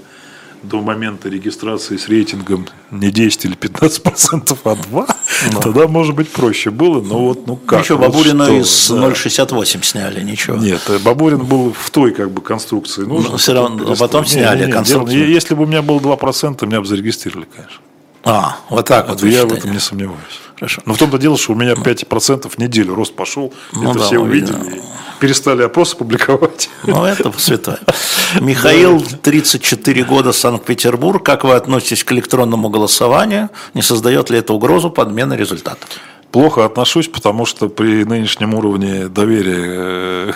до 0.63 0.79
момента 0.79 1.27
регистрации 1.27 1.97
с 1.97 2.07
рейтингом 2.07 2.67
не 2.89 3.11
10 3.11 3.45
или 3.45 3.55
15 3.55 4.01
процентов, 4.01 4.59
а 4.63 4.75
2, 4.75 5.07
да. 5.51 5.59
тогда, 5.59 5.89
может 5.89 6.15
быть, 6.15 6.29
проще 6.29 6.69
было, 6.69 7.01
но 7.01 7.19
вот, 7.19 7.45
ну 7.47 7.57
как. 7.57 7.83
Еще 7.83 7.97
вот 7.97 8.07
Бабурина 8.07 8.45
что, 8.45 8.53
из 8.53 8.89
да. 8.89 9.09
0,68 9.09 9.83
сняли, 9.83 10.23
ничего. 10.23 10.55
Нет, 10.55 10.83
э, 10.88 10.99
Бабурин 10.99 11.43
был 11.43 11.73
в 11.73 11.89
той 11.89 12.13
как 12.13 12.31
бы 12.31 12.41
конструкции. 12.41 13.01
Нужно, 13.01 13.31
но 13.31 13.38
все 13.38 13.53
равно, 13.53 13.91
а 13.91 13.95
потом 13.97 14.25
сняли 14.25 14.61
не, 14.61 14.67
не, 14.67 14.71
конструкцию. 14.71 15.27
Если 15.27 15.53
бы 15.53 15.63
у 15.63 15.67
меня 15.67 15.81
было 15.81 15.99
2 15.99 16.15
процента, 16.15 16.65
меня 16.65 16.79
бы 16.79 16.88
зарегистрировали, 16.88 17.45
конечно. 17.53 17.81
А, 18.23 18.57
вот 18.69 18.85
так 18.85 19.09
вот. 19.09 19.21
Я 19.23 19.45
в 19.45 19.51
этом 19.51 19.73
не 19.73 19.79
сомневаюсь. 19.79 20.46
Хорошо. 20.59 20.81
Но 20.85 20.93
в 20.95 20.97
том-то 20.97 21.19
дело, 21.19 21.37
что 21.37 21.53
у 21.53 21.55
меня 21.55 21.73
5% 21.73 22.49
в 22.49 22.57
неделю 22.57 22.95
рост 22.95 23.13
пошел. 23.13 23.53
Ну, 23.73 23.91
это 23.91 23.99
да, 23.99 24.05
все 24.05 24.17
увидели. 24.17 24.77
И 24.77 24.81
перестали 25.19 25.61
опросы 25.61 25.95
публиковать. 25.95 26.69
Ну, 26.83 27.05
это 27.05 27.31
святое. 27.37 27.79
Михаил, 28.41 28.99
34 29.21 30.03
года, 30.03 30.31
Санкт-Петербург. 30.31 31.23
Как 31.23 31.43
вы 31.43 31.53
относитесь 31.53 32.03
к 32.03 32.11
электронному 32.11 32.69
голосованию? 32.69 33.49
Не 33.75 33.83
создает 33.83 34.31
ли 34.31 34.39
это 34.39 34.53
угрозу 34.53 34.89
подмены 34.89 35.35
результатов? 35.35 35.89
Плохо 36.32 36.65
отношусь, 36.65 37.07
потому 37.07 37.45
что 37.45 37.69
при 37.69 38.03
нынешнем 38.03 38.53
уровне 38.53 39.07
доверия 39.07 40.34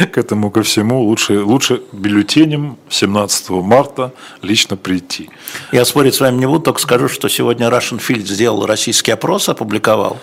э, 0.00 0.06
к 0.06 0.18
этому 0.18 0.50
ко 0.50 0.64
всему 0.64 1.02
лучше, 1.02 1.42
лучше 1.44 1.82
бюллетенем 1.92 2.76
17 2.90 3.50
марта 3.50 4.12
лично 4.42 4.76
прийти. 4.76 5.30
Я 5.70 5.84
спорить 5.84 6.16
с 6.16 6.20
вами 6.20 6.38
не 6.38 6.46
буду, 6.46 6.60
только 6.64 6.80
скажу, 6.80 7.08
что 7.08 7.28
сегодня 7.28 7.68
Russian 7.68 8.00
Field 8.00 8.26
сделал 8.26 8.66
российский 8.66 9.12
опрос, 9.12 9.48
опубликовал. 9.48 10.18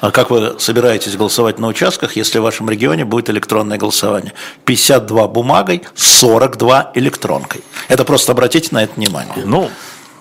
А 0.00 0.12
как 0.12 0.30
вы 0.30 0.54
собираетесь 0.60 1.16
голосовать 1.16 1.58
на 1.58 1.66
участках, 1.66 2.14
если 2.14 2.38
в 2.38 2.42
вашем 2.42 2.70
регионе 2.70 3.04
будет 3.04 3.28
электронное 3.28 3.76
голосование? 3.76 4.34
52 4.66 5.26
бумагой, 5.28 5.82
42 5.96 6.92
электронкой. 6.94 7.62
Это 7.88 8.04
просто 8.04 8.32
обратите 8.32 8.68
на 8.70 8.84
это 8.84 8.94
внимание. 8.94 9.44
Ну, 9.44 9.68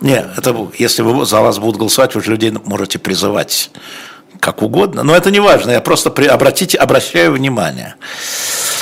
нет, 0.02 0.30
это 0.38 0.56
если 0.78 1.02
вы, 1.02 1.26
за 1.26 1.41
вас 1.41 1.60
будут 1.60 1.78
голосовать, 1.78 2.16
вы 2.16 2.24
же 2.24 2.32
людей 2.32 2.52
можете 2.66 3.00
призывать 3.00 3.70
как 4.40 4.62
угодно, 4.62 5.04
но 5.04 5.16
это 5.16 5.32
не 5.32 5.40
важно, 5.40 5.72
я 5.72 5.82
просто 5.82 6.10
при, 6.10 6.26
обратите, 6.26 6.78
обращаю 6.78 7.34
внимание. 7.34 7.96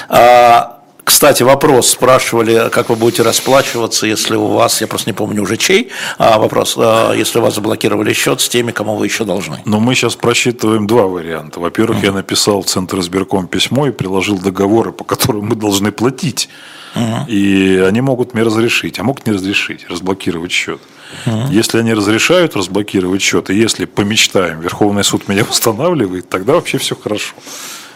А, 0.09 0.76
кстати, 1.07 1.41
вопрос 1.41 1.87
спрашивали, 1.87 2.67
как 2.69 2.89
вы 2.89 2.97
будете 2.97 3.23
расплачиваться, 3.23 4.05
если 4.05 4.35
у 4.35 4.47
вас, 4.47 4.81
я 4.81 4.87
просто 4.87 5.09
не 5.09 5.13
помню 5.13 5.41
уже 5.41 5.55
чей, 5.55 5.89
а, 6.17 6.37
вопрос, 6.37 6.75
а, 6.77 7.13
если 7.13 7.39
у 7.39 7.41
вас 7.41 7.55
заблокировали 7.55 8.11
счет 8.11 8.41
с 8.41 8.49
теми, 8.49 8.73
кому 8.73 8.97
вы 8.97 9.05
еще 9.05 9.23
должны. 9.23 9.61
Но 9.63 9.79
мы 9.79 9.95
сейчас 9.95 10.17
просчитываем 10.17 10.85
два 10.85 11.03
варианта. 11.03 11.61
Во-первых, 11.61 11.99
uh-huh. 11.99 12.07
я 12.07 12.11
написал 12.11 12.61
в 12.61 12.65
Центр 12.65 12.99
избирком 12.99 13.47
письмо 13.47 13.87
и 13.87 13.91
приложил 13.91 14.37
договоры, 14.37 14.91
по 14.91 15.05
которым 15.05 15.45
мы 15.45 15.55
должны 15.55 15.93
платить. 15.93 16.49
Uh-huh. 16.93 17.25
И 17.29 17.77
они 17.77 18.01
могут 18.01 18.33
мне 18.33 18.43
разрешить, 18.43 18.99
а 18.99 19.03
могут 19.03 19.25
не 19.27 19.31
разрешить, 19.31 19.89
разблокировать 19.89 20.51
счет. 20.51 20.81
Uh-huh. 21.25 21.49
Если 21.49 21.77
они 21.77 21.93
разрешают 21.93 22.57
разблокировать 22.57 23.21
счет, 23.21 23.49
и 23.49 23.55
если 23.55 23.85
помечтаем, 23.85 24.59
Верховный 24.59 25.05
суд 25.05 25.29
меня 25.29 25.43
устанавливает, 25.49 26.27
тогда 26.27 26.55
вообще 26.55 26.77
все 26.77 26.97
хорошо. 26.97 27.33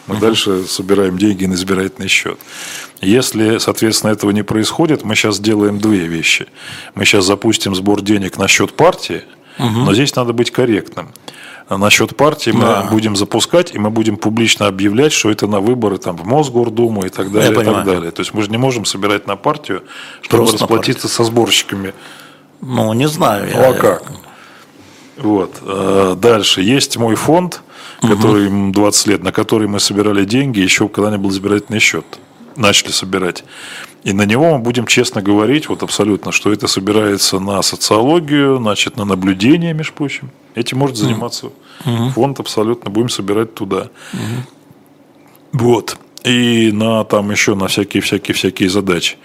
Мы 0.07 0.15
uh-huh. 0.15 0.19
дальше 0.19 0.63
собираем 0.65 1.17
деньги 1.17 1.45
на 1.45 1.53
избирательный 1.53 2.07
счет. 2.07 2.39
Если, 3.01 3.57
соответственно, 3.59 4.11
этого 4.11 4.31
не 4.31 4.43
происходит, 4.43 5.03
мы 5.03 5.15
сейчас 5.15 5.39
делаем 5.39 5.79
две 5.79 6.07
вещи. 6.07 6.47
Мы 6.95 7.05
сейчас 7.05 7.25
запустим 7.25 7.75
сбор 7.75 8.01
денег 8.01 8.37
на 8.37 8.47
счет 8.47 8.73
партии, 8.73 9.23
uh-huh. 9.57 9.85
но 9.85 9.93
здесь 9.93 10.15
надо 10.15 10.33
быть 10.33 10.51
корректным 10.51 11.13
насчет 11.77 12.15
партии 12.15 12.51
да. 12.51 12.83
мы 12.83 12.89
будем 12.89 13.15
запускать, 13.15 13.73
и 13.73 13.79
мы 13.79 13.89
будем 13.89 14.17
публично 14.17 14.67
объявлять, 14.67 15.13
что 15.13 15.29
это 15.29 15.47
на 15.47 15.59
выборы 15.59 15.97
там, 15.97 16.17
в 16.17 16.25
Мосгордуму 16.25 17.05
и 17.05 17.09
так 17.09 17.31
далее. 17.31 17.51
и 17.51 17.65
так 17.65 17.85
далее. 17.85 18.11
То 18.11 18.21
есть 18.21 18.33
мы 18.33 18.41
же 18.41 18.49
не 18.49 18.57
можем 18.57 18.85
собирать 18.85 19.27
на 19.27 19.35
партию, 19.35 19.83
чтобы 20.21 20.43
Просто 20.43 20.59
расплатиться 20.59 21.07
со 21.07 21.23
сборщиками. 21.23 21.93
Ну, 22.61 22.91
не 22.93 23.07
знаю. 23.07 23.49
Ну, 23.53 23.69
а 23.69 23.73
как? 23.73 24.03
Вот. 25.21 25.61
Э, 25.61 26.15
дальше. 26.17 26.61
Есть 26.61 26.97
мой 26.97 27.15
фонд, 27.15 27.61
который 28.01 28.47
угу. 28.47 28.71
20 28.71 29.07
лет, 29.07 29.23
на 29.23 29.31
который 29.31 29.67
мы 29.67 29.79
собирали 29.79 30.25
деньги, 30.25 30.59
еще 30.59 30.87
когда 30.87 31.11
не 31.11 31.17
был 31.17 31.29
избирательный 31.29 31.79
счет. 31.79 32.05
Начали 32.55 32.91
собирать. 32.91 33.43
И 34.03 34.13
на 34.13 34.25
него 34.25 34.57
мы 34.57 34.59
будем 34.59 34.87
честно 34.87 35.21
говорить, 35.21 35.69
вот 35.69 35.83
абсолютно, 35.83 36.31
что 36.31 36.51
это 36.51 36.67
собирается 36.67 37.39
на 37.39 37.61
социологию, 37.61 38.57
значит, 38.57 38.97
на 38.97 39.05
наблюдение, 39.05 39.73
между 39.73 39.93
прочим. 39.93 40.31
Этим 40.55 40.79
может 40.79 40.97
заниматься 40.97 41.47
угу. 41.85 42.09
фонд 42.13 42.39
абсолютно, 42.39 42.89
будем 42.89 43.09
собирать 43.09 43.53
туда. 43.53 43.89
Угу. 44.13 45.63
Вот. 45.63 45.97
И 46.23 46.71
на 46.71 47.03
там 47.03 47.31
еще 47.31 47.55
на 47.55 47.67
всякие-всякие-всякие 47.67 48.69
задачи. 48.69 49.17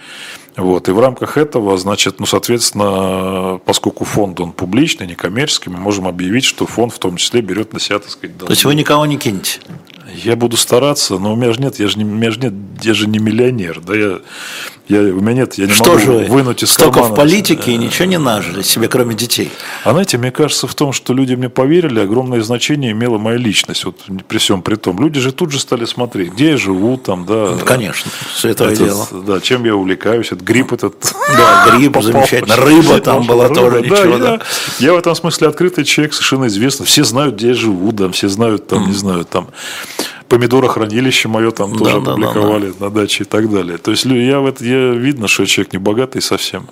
Вот. 0.57 0.89
И 0.89 0.91
в 0.91 0.99
рамках 0.99 1.37
этого, 1.37 1.77
значит, 1.77 2.19
ну, 2.19 2.25
соответственно, 2.25 3.59
поскольку 3.63 4.05
фонд, 4.05 4.39
он 4.39 4.51
публичный, 4.51 5.05
некоммерческий, 5.05 5.71
мы 5.71 5.77
можем 5.77 6.07
объявить, 6.07 6.45
что 6.45 6.65
фонд 6.65 6.93
в 6.93 6.99
том 6.99 7.17
числе 7.17 7.41
берет 7.41 7.73
на 7.73 7.79
себя, 7.79 7.99
так 7.99 8.09
сказать, 8.09 8.37
То 8.39 8.49
есть 8.49 8.65
вы 8.65 8.73
никого 8.73 9.05
не 9.05 9.17
кинете? 9.17 9.59
Я 10.15 10.35
буду 10.35 10.57
стараться, 10.57 11.19
но 11.19 11.33
у 11.33 11.35
меня 11.35 11.53
же 11.53 11.61
нет, 11.61 11.79
я 11.79 11.87
же 11.87 11.99
не, 11.99 12.05
у 12.05 12.07
меня 12.07 12.31
же 12.31 12.39
нет, 12.39 12.53
я 12.81 12.93
же 12.95 13.07
не 13.07 13.19
миллионер, 13.19 13.81
да, 13.81 13.95
я, 13.95 14.19
я, 14.87 14.99
у 15.01 15.21
меня 15.21 15.33
нет, 15.33 15.55
я 15.55 15.65
не 15.65 15.73
Что 15.73 15.85
могу 15.93 15.99
же 15.99 16.11
вынуть 16.29 16.63
из 16.63 16.71
столько 16.71 16.93
кармана. 16.93 17.13
в 17.13 17.17
политике 17.17 17.71
и 17.71 17.77
ничего 17.77 18.05
не 18.05 18.17
нажили 18.17 18.61
себе, 18.61 18.87
кроме 18.87 19.15
детей. 19.15 19.51
А 19.83 19.91
знаете, 19.91 20.17
мне 20.17 20.31
кажется, 20.31 20.67
в 20.67 20.75
том, 20.75 20.93
что 20.93 21.13
люди 21.13 21.33
мне 21.35 21.49
поверили, 21.49 21.99
огромное 21.99 22.41
значение 22.41 22.91
имела 22.91 23.17
моя 23.17 23.37
личность, 23.37 23.83
вот 23.85 23.99
при 24.27 24.37
всем 24.37 24.61
при 24.61 24.75
том. 24.75 24.99
Люди 24.99 25.19
же 25.19 25.31
тут 25.31 25.51
же 25.51 25.59
стали 25.59 25.85
смотреть, 25.85 26.33
где 26.33 26.51
я 26.51 26.57
живу, 26.57 26.97
там, 26.97 27.25
да. 27.25 27.55
Ну, 27.57 27.65
конечно, 27.65 28.09
все 28.33 28.49
это 28.49 28.75
дело. 28.75 29.07
Да, 29.11 29.41
чем 29.41 29.65
я 29.65 29.75
увлекаюсь, 29.75 30.27
этот 30.27 30.41
грипп 30.41 30.73
этот. 30.73 31.13
Да, 31.35 31.69
грипп, 31.69 32.01
замечательно, 32.01 32.55
рыба 32.55 32.99
там 33.01 33.25
была 33.25 33.49
тоже, 33.49 33.81
ничего, 33.81 34.17
да. 34.17 34.39
Я 34.79 34.93
в 34.93 34.97
этом 34.97 35.15
смысле 35.15 35.47
открытый 35.49 35.83
человек, 35.83 36.13
совершенно 36.13 36.47
известно, 36.47 36.85
все 36.85 37.03
знают, 37.03 37.35
где 37.35 37.49
я 37.49 37.53
живу, 37.53 37.91
да, 37.91 38.09
все 38.09 38.29
знают, 38.29 38.67
там, 38.67 38.87
не 38.87 38.93
знаю, 38.93 39.25
там, 39.25 39.47
помидорохранилище 40.29 41.27
мое 41.27 41.51
там 41.51 41.73
да, 41.73 41.77
тоже 41.77 42.01
да, 42.01 42.11
опубликовали 42.11 42.67
да, 42.67 42.73
да. 42.79 42.85
на 42.85 42.91
даче 42.91 43.23
и 43.23 43.27
так 43.27 43.49
далее. 43.49 43.77
То 43.77 43.91
есть 43.91 44.05
я, 44.05 44.39
в 44.39 44.45
это, 44.45 44.63
я 44.63 44.91
видно, 44.91 45.27
что 45.27 45.45
человек 45.45 45.73
не 45.73 45.79
богатый 45.79 46.21
совсем. 46.21 46.67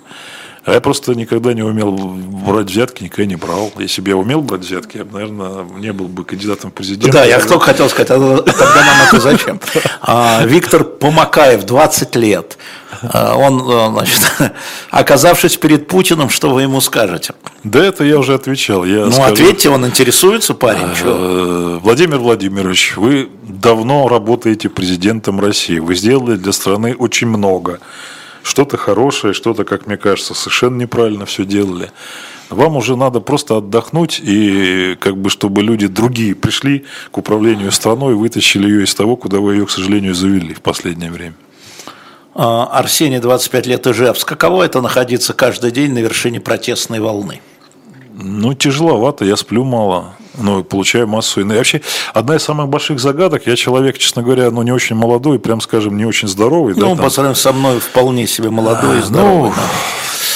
А 0.66 0.72
я 0.72 0.80
просто 0.80 1.14
никогда 1.14 1.52
не 1.52 1.62
умел 1.62 1.92
брать 1.92 2.66
взятки, 2.66 3.04
никогда 3.04 3.24
не 3.24 3.36
брал. 3.36 3.72
Если 3.78 4.00
бы 4.00 4.10
я 4.10 4.16
умел 4.16 4.42
брать 4.42 4.62
взятки, 4.62 4.96
я 4.96 5.04
бы, 5.04 5.12
наверное, 5.12 5.64
не 5.78 5.92
был 5.92 6.08
бы 6.08 6.24
кандидатом 6.24 6.72
в 6.72 6.74
президенты. 6.74 7.12
Да, 7.12 7.24
я 7.24 7.38
только 7.38 7.66
хотел 7.66 7.88
сказать, 7.88 8.10
а 8.10 8.18
тогда 8.42 8.84
нам 8.84 9.06
это 9.06 9.20
зачем? 9.20 9.60
А, 10.02 10.42
Виктор 10.44 10.82
Помакаев, 10.82 11.64
20 11.64 12.16
лет. 12.16 12.58
А, 13.00 13.36
он, 13.36 13.60
э, 13.60 13.90
значит, 13.92 14.20
оказавшись 14.90 15.56
перед 15.56 15.86
Путиным, 15.86 16.30
что 16.30 16.50
вы 16.50 16.62
ему 16.62 16.80
скажете? 16.80 17.34
Да, 17.62 17.84
это 17.84 18.02
я 18.02 18.18
уже 18.18 18.34
отвечал. 18.34 18.84
Я 18.84 19.04
ну, 19.04 19.12
скажу, 19.12 19.34
ответьте, 19.34 19.68
он 19.68 19.86
интересуется, 19.86 20.54
парень. 20.54 20.88
Э, 21.04 21.78
Владимир 21.80 22.18
Владимирович, 22.18 22.96
вы 22.96 23.28
давно 23.44 24.08
работаете 24.08 24.68
президентом 24.68 25.38
России. 25.38 25.78
Вы 25.78 25.94
сделали 25.94 26.34
для 26.34 26.50
страны 26.50 26.96
очень 26.98 27.28
много 27.28 27.78
что-то 28.46 28.76
хорошее, 28.76 29.34
что-то, 29.34 29.64
как 29.64 29.86
мне 29.86 29.96
кажется, 29.96 30.34
совершенно 30.34 30.76
неправильно 30.76 31.26
все 31.26 31.44
делали. 31.44 31.90
Вам 32.48 32.76
уже 32.76 32.96
надо 32.96 33.20
просто 33.20 33.56
отдохнуть 33.56 34.20
и 34.22 34.96
как 35.00 35.16
бы 35.16 35.30
чтобы 35.30 35.62
люди 35.62 35.88
другие 35.88 36.36
пришли 36.36 36.84
к 37.10 37.18
управлению 37.18 37.72
страной 37.72 38.12
и 38.12 38.16
вытащили 38.16 38.68
ее 38.68 38.84
из 38.84 38.94
того, 38.94 39.16
куда 39.16 39.38
вы 39.38 39.54
ее, 39.54 39.66
к 39.66 39.70
сожалению, 39.70 40.14
завели 40.14 40.54
в 40.54 40.60
последнее 40.60 41.10
время. 41.10 41.34
А, 42.34 42.66
Арсений, 42.66 43.18
25 43.18 43.66
лет 43.66 43.86
Ижевск. 43.86 44.28
Каково 44.28 44.62
это 44.62 44.80
находиться 44.80 45.32
каждый 45.32 45.72
день 45.72 45.92
на 45.92 45.98
вершине 45.98 46.38
протестной 46.38 47.00
волны? 47.00 47.40
Ну, 48.14 48.54
тяжеловато, 48.54 49.24
я 49.24 49.36
сплю 49.36 49.64
мало 49.64 50.14
ну, 50.38 50.64
получаю 50.64 51.06
массу 51.06 51.42
энергии. 51.42 51.58
Вообще, 51.58 51.80
одна 52.14 52.36
из 52.36 52.42
самых 52.42 52.68
больших 52.68 53.00
загадок, 53.00 53.46
я 53.46 53.56
человек, 53.56 53.98
честно 53.98 54.22
говоря, 54.22 54.50
ну, 54.50 54.62
не 54.62 54.72
очень 54.72 54.96
молодой, 54.96 55.38
прям, 55.38 55.60
скажем, 55.60 55.96
не 55.96 56.04
очень 56.04 56.28
здоровый. 56.28 56.74
Ну, 56.76 56.94
да, 56.94 57.02
по 57.02 57.10
сравнению 57.10 57.36
со 57.36 57.52
мной 57.52 57.80
вполне 57.80 58.26
себе 58.26 58.50
молодой 58.50 58.96
и 58.96 59.00
а, 59.00 59.02
здоровый. 59.02 59.50
Ну, 59.50 59.54
да. 59.56 59.62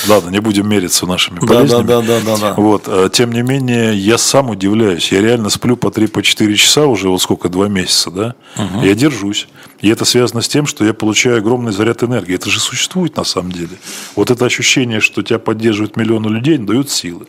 Ладно, 0.09 0.31
не 0.31 0.41
будем 0.41 0.69
мериться 0.69 1.07
нашими 1.07 1.39
болезнями. 1.41 1.87
Да, 1.87 2.01
да, 2.01 2.21
да, 2.21 2.21
да, 2.25 2.37
да. 2.37 2.55
Вот, 2.55 2.85
а, 2.87 3.09
тем 3.09 3.33
не 3.33 3.43
менее, 3.43 3.97
я 3.97 4.19
сам 4.19 4.51
удивляюсь. 4.51 5.13
Я 5.13 5.21
реально 5.21 5.51
сплю 5.51 5.77
по 5.77 5.89
3-4 5.89 6.55
часа 6.55 6.87
уже, 6.87 7.09
вот 7.09 7.21
сколько, 7.21 7.49
два 7.49 7.69
месяца, 7.69 8.11
да? 8.11 8.35
Угу. 8.57 8.85
Я 8.85 8.95
держусь. 8.95 9.49
И 9.81 9.89
это 9.89 10.05
связано 10.05 10.43
с 10.43 10.49
тем, 10.49 10.67
что 10.67 10.85
я 10.85 10.95
получаю 10.95 11.39
огромный 11.39 11.73
заряд 11.73 12.03
энергии. 12.03 12.35
Это 12.35 12.51
же 12.51 12.61
существует 12.61 13.17
на 13.17 13.25
самом 13.25 13.53
деле. 13.53 13.79
Вот 14.17 14.31
это 14.31 14.45
ощущение, 14.45 15.01
что 15.01 15.23
тебя 15.23 15.39
поддерживают 15.39 15.97
миллионы 15.97 16.29
людей, 16.29 16.59
дают 16.59 16.91
силы. 16.91 17.27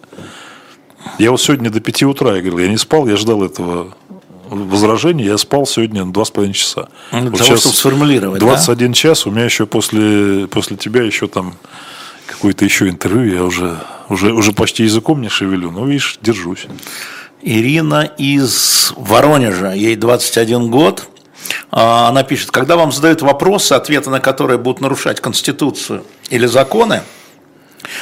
Я 1.18 1.32
вот 1.32 1.41
сегодня 1.41 1.70
до 1.70 1.80
5 1.80 2.04
утра, 2.04 2.36
я 2.36 2.41
говорил, 2.41 2.60
я 2.60 2.68
не 2.68 2.78
спал, 2.78 3.08
я 3.08 3.16
ждал 3.16 3.43
этого 3.43 3.93
возражения, 4.49 5.26
я 5.26 5.38
спал 5.38 5.66
сегодня 5.66 6.06
два 6.06 6.26
с 6.26 6.32
половиной 6.32 6.54
часа. 6.54 6.89
Ну, 7.12 7.30
вот 7.30 7.39
того, 7.39 7.56
чтобы 7.56 7.76
сформулировать, 7.76 8.39
21 8.39 8.88
да? 8.88 8.93
час, 8.93 9.26
у 9.26 9.32
меня 9.32 9.45
еще 9.45 9.66
после, 9.66 10.47
после 10.47 10.78
тебя 10.78 11.04
еще 11.04 11.28
там 11.28 11.56
какое-то 12.26 12.66
еще 12.66 12.89
интервью, 12.89 13.36
я 13.36 13.43
уже, 13.43 13.78
уже, 14.10 14.34
уже 14.34 14.52
почти 14.52 14.84
языком 14.84 15.22
не 15.22 15.30
шевелю, 15.30 15.72
но 15.72 15.86
видишь, 15.86 16.18
держусь. 16.22 16.68
Ирина 17.41 18.04
из 18.18 18.93
Воронежа, 18.95 19.72
ей 19.72 19.95
21 19.95 20.70
год. 20.70 21.08
А, 21.72 22.10
она 22.10 22.24
пишет, 22.24 22.52
когда 22.52 22.76
вам 22.76 22.91
задают 22.91 23.22
вопросы, 23.22 23.74
ответы 23.74 24.10
на 24.10 24.20
которые 24.20 24.58
будут 24.58 24.82
нарушать 24.82 25.22
Конституцию 25.22 26.04
или 26.30 26.45
законы, 26.45 27.02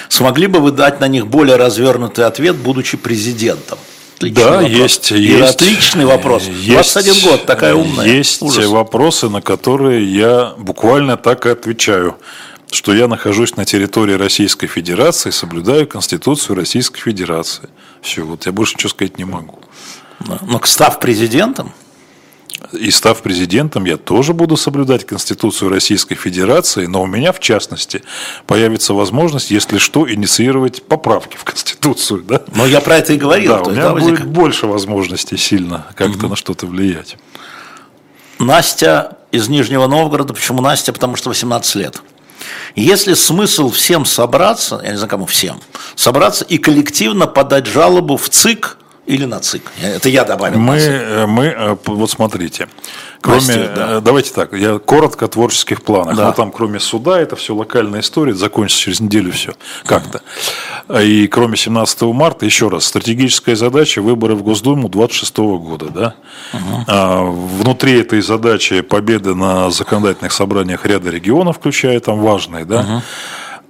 Смогли 0.07 0.47
бы 0.47 0.59
вы 0.59 0.71
дать 0.71 0.99
на 0.99 1.07
них 1.07 1.27
более 1.27 1.55
развернутый 1.55 2.25
ответ, 2.25 2.55
будучи 2.55 2.97
президентом? 2.97 3.77
Отличный 4.17 4.43
да, 4.43 4.51
вопрос. 4.51 4.69
есть, 4.71 5.11
И 5.13 5.21
есть. 5.21 5.55
Отличный 5.55 6.05
вопрос. 6.05 6.43
Есть, 6.43 6.93
21 6.93 7.23
год, 7.23 7.45
такая 7.45 7.73
умная. 7.73 8.05
Есть 8.05 8.41
Ужас. 8.41 8.65
вопросы, 8.65 9.29
на 9.29 9.41
которые 9.41 10.03
я 10.13 10.53
буквально 10.57 11.15
так 11.15 11.45
и 11.45 11.49
отвечаю 11.49 12.17
что 12.71 12.93
я 12.93 13.07
нахожусь 13.07 13.55
на 13.55 13.65
территории 13.65 14.13
Российской 14.13 14.67
Федерации, 14.67 15.31
соблюдаю 15.31 15.87
Конституцию 15.87 16.55
Российской 16.55 17.01
Федерации. 17.01 17.69
Все, 18.01 18.21
вот 18.21 18.45
я 18.45 18.51
больше 18.51 18.75
ничего 18.75 18.89
сказать 18.89 19.17
не 19.17 19.25
могу. 19.25 19.59
Но 20.19 20.61
став 20.63 20.99
президентом, 20.99 21.73
И 22.73 22.91
став 22.91 23.21
президентом, 23.21 23.85
я 23.85 23.97
тоже 23.97 24.33
буду 24.33 24.57
соблюдать 24.57 25.05
Конституцию 25.05 25.69
Российской 25.69 26.15
Федерации, 26.15 26.85
но 26.85 27.01
у 27.01 27.07
меня, 27.07 27.31
в 27.31 27.39
частности, 27.39 28.03
появится 28.47 28.93
возможность, 28.93 29.49
если 29.49 29.77
что, 29.77 30.11
инициировать 30.11 30.83
поправки 30.83 31.37
в 31.37 31.43
Конституцию. 31.43 32.23
Да? 32.23 32.41
Но 32.53 32.65
я 32.65 32.81
про 32.81 32.97
это 32.97 33.13
и 33.13 33.17
говорил. 33.17 33.53
Да, 33.53 33.61
у 33.63 33.71
меня 33.71 33.89
будет 33.91 34.25
больше 34.25 34.67
возможностей 34.67 35.37
сильно 35.37 35.87
как-то 35.95 36.19
угу. 36.19 36.27
на 36.29 36.35
что-то 36.35 36.67
влиять. 36.67 37.17
Настя 38.39 39.17
из 39.31 39.49
Нижнего 39.49 39.87
Новгорода. 39.87 40.33
Почему 40.33 40.61
Настя? 40.61 40.93
Потому 40.93 41.15
что 41.15 41.29
18 41.29 41.75
лет. 41.75 42.01
Если 42.75 43.13
смысл 43.13 43.71
всем 43.71 44.05
собраться, 44.05 44.79
я 44.83 44.91
не 44.91 44.97
знаю, 44.97 45.09
кому 45.09 45.25
всем, 45.25 45.59
собраться 45.95 46.45
и 46.45 46.57
коллективно 46.57 47.25
подать 47.25 47.65
жалобу 47.65 48.17
в 48.17 48.29
ЦИК– 48.29 48.77
или 49.09 49.25
на 49.25 49.39
ЦИК? 49.39 49.63
Это 49.81 50.07
я 50.07 50.23
добавил. 50.23 50.59
Мы, 50.59 50.77
э, 50.77 51.25
мы 51.25 51.45
э, 51.45 51.75
вот 51.85 52.11
смотрите, 52.11 52.67
кроме, 53.21 53.39
Мастер, 53.39 53.73
да. 53.75 53.97
Э, 53.97 54.01
давайте 54.01 54.31
так, 54.31 54.53
я 54.53 54.77
коротко 54.77 55.25
о 55.25 55.27
творческих 55.27 55.81
планах. 55.81 56.15
Да. 56.15 56.27
Но 56.27 56.31
там 56.33 56.51
кроме 56.51 56.79
суда, 56.79 57.19
это 57.19 57.35
все 57.35 57.55
локальная 57.55 58.01
история, 58.01 58.35
закончится 58.35 58.83
через 58.83 58.99
неделю 58.99 59.31
все 59.31 59.53
как-то. 59.83 60.21
И 61.01 61.27
кроме 61.27 61.57
17 61.57 62.01
марта, 62.03 62.45
еще 62.45 62.69
раз, 62.69 62.85
стратегическая 62.85 63.55
задача 63.55 64.03
выборы 64.03 64.35
в 64.35 64.43
Госдуму 64.43 64.89
26 64.89 65.37
года. 65.37 65.89
Да? 65.89 66.15
Угу. 66.53 66.83
А, 66.87 67.23
внутри 67.23 67.99
этой 67.99 68.21
задачи 68.21 68.81
победы 68.81 69.33
на 69.33 69.71
законодательных 69.71 70.33
собраниях 70.33 70.85
ряда 70.85 71.09
регионов, 71.09 71.57
включая 71.57 71.99
там 71.99 72.19
важные, 72.19 72.63
да? 72.63 72.81
Угу. 72.81 73.01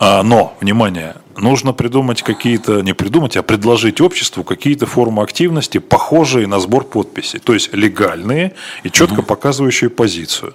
А, 0.02 0.24
но, 0.24 0.56
внимание, 0.62 1.16
нужно 1.36 1.74
придумать 1.74 2.24
какие-то, 2.24 2.80
не 2.80 2.94
придумать, 2.94 3.36
а 3.36 3.44
предложить 3.44 4.00
обществу 4.00 4.46
какие-то 4.46 4.86
формы 4.86 5.22
активности, 5.24 5.78
похожие 5.78 6.48
на 6.48 6.62
сбор 6.62 6.86
подписей, 6.86 7.40
то 7.40 7.54
есть 7.54 7.74
легальные 7.74 8.54
и 8.84 8.92
четко 8.92 9.22
показывающие 9.22 9.90
позицию. 9.90 10.54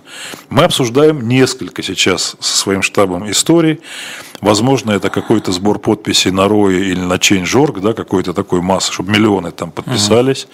Мы 0.48 0.64
обсуждаем 0.64 1.28
несколько 1.28 1.82
сейчас 1.82 2.36
со 2.40 2.56
своим 2.56 2.80
штабом 2.80 3.30
историй. 3.30 3.80
Возможно, 4.40 4.92
это 4.92 5.10
какой-то 5.10 5.52
сбор 5.52 5.78
подписей 5.78 6.30
на 6.30 6.48
Рое 6.48 6.80
или 6.80 7.00
на 7.00 7.14
Change.org, 7.14 7.80
да, 7.80 7.92
какой-то 7.92 8.32
такой 8.32 8.62
массы, 8.62 8.92
чтобы 8.92 9.12
миллионы 9.12 9.50
там 9.50 9.70
подписались. 9.70 10.48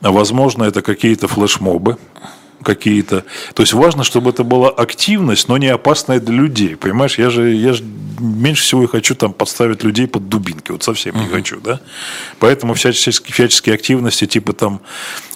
Возможно, 0.00 0.64
это 0.64 0.80
какие-то 0.80 1.28
флешмобы, 1.28 1.98
какие-то. 2.62 3.24
То 3.54 3.62
есть 3.62 3.72
важно, 3.72 4.04
чтобы 4.04 4.30
это 4.30 4.44
была 4.44 4.68
активность, 4.70 5.48
но 5.48 5.58
не 5.58 5.68
опасная 5.68 6.20
для 6.20 6.34
людей. 6.34 6.76
Понимаешь, 6.76 7.18
я 7.18 7.30
же, 7.30 7.50
я 7.52 7.72
же 7.72 7.84
меньше 8.20 8.62
всего 8.62 8.86
хочу 8.86 9.14
там 9.14 9.32
подставить 9.32 9.84
людей 9.84 10.06
под 10.06 10.28
дубинки. 10.28 10.72
Вот 10.72 10.82
совсем 10.82 11.14
uh-huh. 11.14 11.22
не 11.22 11.28
хочу, 11.28 11.60
да. 11.60 11.80
Поэтому 12.38 12.74
всяческие, 12.74 13.32
всяческие 13.32 13.74
активности, 13.74 14.26
типа 14.26 14.52
там 14.52 14.80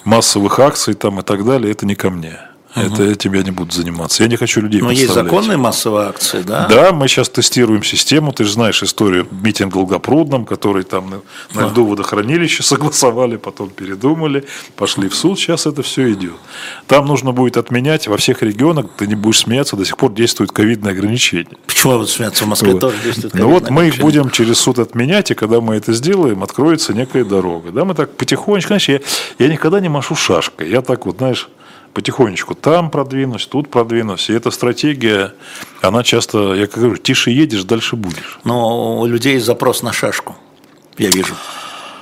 массовых 0.03 0.59
акций 0.59 0.93
там 0.93 1.19
и 1.19 1.23
так 1.23 1.45
далее, 1.45 1.71
это 1.71 1.85
не 1.85 1.95
ко 1.95 2.09
мне. 2.09 2.39
Угу. 2.75 2.85
Это 2.85 3.03
этим 3.03 3.33
я 3.33 3.43
не 3.43 3.51
буду 3.51 3.71
заниматься. 3.73 4.23
Я 4.23 4.29
не 4.29 4.37
хочу 4.37 4.61
людей 4.61 4.81
Но 4.81 4.91
есть 4.91 5.13
законные 5.13 5.57
массовые 5.57 6.07
акции, 6.07 6.41
да? 6.41 6.67
Да, 6.67 6.91
мы 6.93 7.07
сейчас 7.07 7.29
тестируем 7.29 7.83
систему. 7.83 8.31
Ты 8.31 8.45
же 8.45 8.53
знаешь 8.53 8.81
историю 8.81 9.27
митинга 9.29 9.73
в 9.73 9.81
Долгопрудном, 9.81 10.45
который 10.45 10.83
там 10.83 11.21
на, 11.53 11.67
льду 11.67 11.85
водохранилище 11.85 12.63
согласовали, 12.63 13.35
потом 13.35 13.69
передумали, 13.69 14.45
пошли 14.75 15.09
в 15.09 15.15
суд. 15.15 15.37
Сейчас 15.37 15.65
это 15.65 15.83
все 15.83 16.13
идет. 16.13 16.33
Там 16.87 17.07
нужно 17.07 17.33
будет 17.33 17.57
отменять 17.57 18.07
во 18.07 18.17
всех 18.17 18.41
регионах, 18.41 18.85
ты 18.97 19.07
не 19.07 19.15
будешь 19.15 19.39
смеяться, 19.39 19.75
до 19.75 19.83
сих 19.83 19.97
пор 19.97 20.13
действуют 20.13 20.51
ковидные 20.51 20.91
ограничения. 20.91 21.57
Почему 21.67 21.97
вы 21.97 22.07
смеяться? 22.07 22.45
В 22.45 22.47
Москве 22.47 22.73
вот. 22.73 22.79
тоже 22.79 22.97
действуют 23.03 23.33
Ну 23.33 23.49
вот 23.49 23.69
мы 23.69 23.87
их 23.87 23.97
будем 23.97 24.29
через 24.29 24.59
суд 24.59 24.79
отменять, 24.79 25.31
и 25.31 25.33
когда 25.33 25.59
мы 25.59 25.75
это 25.75 25.91
сделаем, 25.93 26.43
откроется 26.43 26.93
некая 26.93 27.25
дорога. 27.25 27.71
Да, 27.71 27.83
мы 27.83 27.95
так 27.95 28.15
потихонечку, 28.15 28.67
знаешь, 28.67 28.87
я, 28.87 28.99
я 29.39 29.47
никогда 29.51 29.79
не 29.79 29.89
машу 29.89 30.15
шашкой. 30.15 30.69
Я 30.69 30.81
так 30.81 31.05
вот, 31.05 31.17
знаешь, 31.17 31.49
потихонечку 31.93 32.55
там 32.55 32.89
продвинусь, 32.89 33.45
тут 33.45 33.69
продвинусь. 33.69 34.29
И 34.29 34.33
эта 34.33 34.51
стратегия, 34.51 35.33
она 35.81 36.03
часто, 36.03 36.53
я 36.53 36.67
как 36.67 36.79
говорю, 36.79 36.97
тише 36.97 37.31
едешь, 37.31 37.63
дальше 37.63 37.95
будешь. 37.95 38.39
Но 38.43 38.99
у 38.99 39.05
людей 39.05 39.39
запрос 39.39 39.83
на 39.83 39.93
шашку, 39.93 40.35
я 40.97 41.09
вижу. 41.09 41.35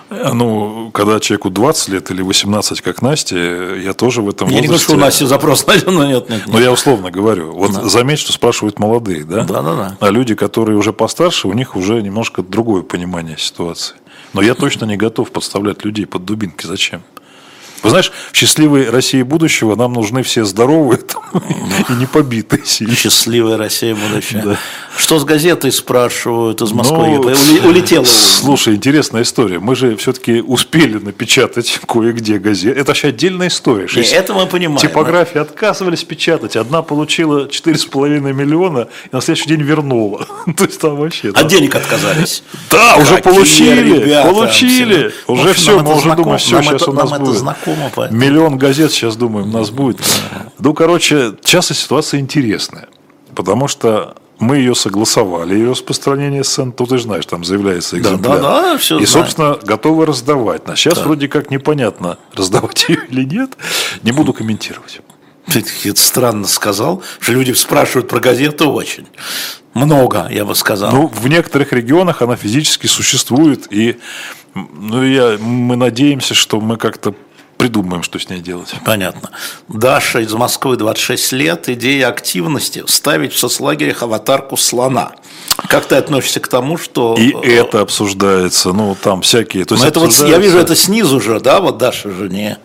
Ну, 0.09 0.89
когда 0.91 1.19
человеку 1.19 1.51
20 1.51 1.89
лет 1.89 2.11
или 2.11 2.23
18, 2.23 2.81
как 2.81 3.01
Настя, 3.03 3.37
я 3.75 3.93
тоже 3.93 4.23
в 4.23 4.29
этом 4.29 4.49
я 4.49 4.55
возрасте... 4.55 4.55
Я 4.55 4.61
не 4.61 4.67
говорю, 4.67 4.83
что 4.83 4.93
у 4.93 4.97
Насти 4.97 5.25
запрос 5.25 5.65
но 5.85 6.05
нет, 6.05 6.29
нет, 6.29 6.47
нет. 6.47 6.47
Но 6.47 6.59
я 6.59 6.71
условно 6.71 7.11
говорю. 7.11 7.51
Вот 7.51 7.73
да. 7.73 7.87
заметь, 7.87 8.19
что 8.19 8.33
спрашивают 8.33 8.79
молодые, 8.79 9.23
да? 9.23 9.43
Да, 9.43 9.61
да, 9.61 9.75
да. 9.75 9.97
А 9.99 10.09
люди, 10.09 10.33
которые 10.33 10.77
уже 10.79 10.93
постарше, 10.93 11.47
у 11.47 11.53
них 11.53 11.75
уже 11.75 12.01
немножко 12.01 12.41
другое 12.41 12.81
понимание 12.81 13.37
ситуации. 13.37 13.95
Но 14.33 14.41
я 14.41 14.55
точно 14.55 14.85
не 14.85 14.97
готов 14.97 15.31
подставлять 15.31 15.85
людей 15.85 16.07
под 16.07 16.25
дубинки. 16.25 16.65
Зачем? 16.65 17.03
Вы 17.84 17.89
знаешь, 17.89 18.11
в 18.32 18.36
счастливой 18.36 18.89
России 18.89 19.21
будущего 19.21 19.75
нам 19.75 19.93
нужны 19.93 20.23
все 20.23 20.43
здоровые 20.45 20.99
и 21.89 21.93
не 21.93 22.05
побитые. 22.05 22.63
Счастливая 22.65 23.57
Россия 23.57 23.95
будущего. 23.95 24.57
Что 24.97 25.19
с 25.19 25.23
газетой 25.23 25.71
спрашивают 25.71 26.61
из 26.61 26.71
Москвы? 26.71 27.19
Ну, 27.19 27.69
улетела. 27.69 28.05
Слушай, 28.05 28.75
интересная 28.75 29.21
история. 29.21 29.59
Мы 29.59 29.75
же 29.75 29.95
все-таки 29.97 30.41
успели 30.41 30.97
напечатать 30.97 31.80
кое-где 31.88 32.38
газеты. 32.38 32.80
Это 32.80 32.89
вообще 32.89 33.09
отдельная 33.09 33.47
история. 33.47 33.88
Это 34.11 34.34
мы 34.34 34.45
понимаем. 34.45 34.80
Типографии 34.80 35.39
отказывались 35.39 36.03
печатать. 36.03 36.55
Одна 36.55 36.82
получила 36.82 37.45
4,5 37.45 38.34
миллиона 38.34 38.88
и 39.11 39.15
на 39.15 39.21
следующий 39.21 39.49
день 39.49 39.61
вернула. 39.61 40.27
То 40.57 40.65
есть 40.65 40.80
там 40.80 40.97
вообще... 40.97 41.30
От 41.30 41.47
денег 41.47 41.75
отказались. 41.75 42.43
Да, 42.69 42.97
уже 42.97 43.17
получили. 43.17 44.21
Получили. 44.23 45.11
Уже 45.27 45.53
все, 45.53 45.80
мы 45.80 45.95
уже 45.95 46.15
думаем, 46.15 46.39
все, 46.39 46.61
сейчас 46.61 46.88
у 46.88 46.93
нас 46.93 47.09
будет. 47.11 47.43
Знакомо, 47.70 47.91
поэтому. 47.95 48.20
Миллион 48.20 48.57
газет 48.57 48.91
сейчас, 48.91 49.15
думаем, 49.15 49.49
у 49.49 49.57
нас 49.57 49.70
будет. 49.70 50.01
Ну, 50.59 50.74
короче, 50.74 51.34
сейчас 51.43 51.67
ситуация 51.67 52.20
интересная. 52.20 52.88
Потому 53.36 53.67
что 53.67 54.15
мы 54.39 54.57
ее 54.57 54.74
согласовали, 54.76 55.53
ее 55.53 55.72
распространение 55.72 56.43
сцен, 56.43 56.72
то 56.72 56.86
ты 56.86 56.97
же 56.97 57.03
знаешь, 57.03 57.26
там 57.26 57.43
заявляется 57.43 57.97
экземпляр. 57.99 58.41
Да, 58.41 58.41
да, 58.41 58.61
да, 58.61 58.78
все 58.78 58.97
И, 58.99 59.05
знаю. 59.05 59.26
собственно, 59.26 59.59
готовы 59.63 60.05
раздавать. 60.05 60.63
А 60.65 60.76
сейчас 60.76 60.95
да. 60.95 61.03
вроде 61.03 61.28
как 61.28 61.51
непонятно, 61.51 62.17
раздавать 62.34 62.86
ее 62.89 62.99
или 63.09 63.24
нет. 63.24 63.51
Не 64.03 64.11
буду 64.11 64.34
комментировать. 64.34 65.01
Ты 65.47 65.95
странно 65.95 66.47
сказал, 66.47 67.01
что 67.20 67.32
люди 67.32 67.51
спрашивают 67.53 68.07
про 68.07 68.20
газету 68.20 68.72
очень. 68.72 69.07
Много, 69.74 70.28
я 70.30 70.45
бы 70.45 70.55
сказал. 70.55 70.91
Ну, 70.91 71.07
в 71.07 71.28
некоторых 71.28 71.74
регионах 71.74 72.22
она 72.22 72.36
физически 72.36 72.88
существует, 72.88 73.67
и 73.72 73.99
ну, 74.53 75.03
я, 75.03 75.38
мы 75.39 75.76
надеемся, 75.76 76.34
что 76.34 76.59
мы 76.59 76.78
как-то 76.78 77.13
придумаем, 77.60 78.03
что 78.03 78.18
с 78.18 78.30
ней 78.30 78.39
делать. 78.39 78.74
Понятно. 78.86 79.32
Даша 79.68 80.22
из 80.22 80.34
Москвы, 80.34 80.78
26 80.78 81.34
лет. 81.34 81.68
Идея 81.68 82.07
активности– 82.07 82.84
ставить 82.88 83.34
в 83.34 83.38
соцлагерях 83.38 84.01
аватарку 84.01 84.55
слона. 84.55 85.12
Как 85.68 85.86
ты 85.86 85.95
относишься 85.95 86.39
к 86.39 86.47
тому, 86.47 86.78
что… 86.78 87.16
И 87.16 87.32
это 87.32 87.82
обсуждается, 87.82 88.72
ну, 88.72 88.95
там 88.99 89.22
всякие… 89.22 89.66
То 89.66 89.76
есть 89.76 89.86
это 89.86 89.99
вот, 89.99 90.12
я 90.28 90.38
вижу 90.38 90.57
это 90.57 90.74
снизу 90.74 91.20
же, 91.20 91.41
да, 91.41 91.60
вот 91.60 91.78
Даша 91.78 92.10
же 92.10 92.30
не… 92.30 92.57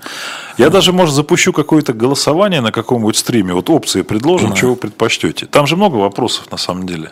Я 0.56 0.70
даже, 0.70 0.92
может, 0.92 1.12
запущу 1.12 1.52
какое-то 1.52 1.92
голосование 1.92 2.60
на 2.60 2.70
каком-нибудь 2.70 3.16
стриме, 3.16 3.52
вот 3.52 3.68
опции 3.70 4.02
предложим, 4.02 4.50
да. 4.50 4.56
чего 4.56 4.70
вы 4.70 4.76
предпочтете. 4.76 5.46
Там 5.46 5.66
же 5.66 5.74
много 5.74 5.96
вопросов 5.96 6.48
на 6.52 6.56
самом 6.56 6.86
деле. 6.86 7.10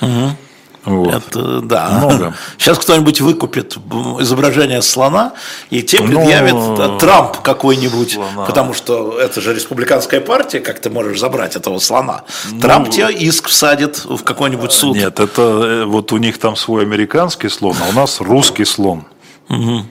Угу. 0.00 0.36
Вот. 0.84 1.14
Это, 1.14 1.60
да. 1.60 1.88
Много. 1.88 2.34
Сейчас 2.58 2.78
кто-нибудь 2.78 3.20
выкупит 3.20 3.76
изображение 4.20 4.82
слона 4.82 5.32
и 5.70 5.82
тем 5.82 6.10
ну, 6.10 6.20
предъявит 6.20 6.54
ну, 6.54 6.98
Трамп 6.98 7.38
какой-нибудь, 7.38 8.18
потому 8.46 8.74
что 8.74 9.18
это 9.18 9.40
же 9.40 9.54
республиканская 9.54 10.20
партия, 10.20 10.60
как 10.60 10.80
ты 10.80 10.90
можешь 10.90 11.18
забрать 11.18 11.56
этого 11.56 11.78
слона. 11.78 12.24
Ну, 12.50 12.60
Трамп 12.60 12.90
тебе 12.90 13.12
иск 13.12 13.48
всадит 13.48 14.04
в 14.04 14.22
какой-нибудь 14.22 14.72
суд. 14.72 14.96
Нет, 14.96 15.20
это 15.20 15.42
э, 15.42 15.84
вот 15.84 16.12
у 16.12 16.18
них 16.18 16.38
там 16.38 16.56
свой 16.56 16.82
американский 16.82 17.48
слон, 17.48 17.76
а 17.82 17.88
у 17.88 17.92
нас 17.92 18.20
русский 18.20 18.64
слон. 18.64 19.04
Угу. 19.48 19.84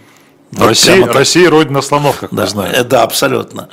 Россия, 0.57 1.05
Россия 1.07 1.49
родина 1.49 1.81
слонов, 1.81 2.17
как 2.19 2.33
да, 2.33 2.43
мы 2.43 2.47
знаем. 2.49 2.73
Э, 2.75 2.83
да, 2.83 3.03
абсолютно. 3.03 3.69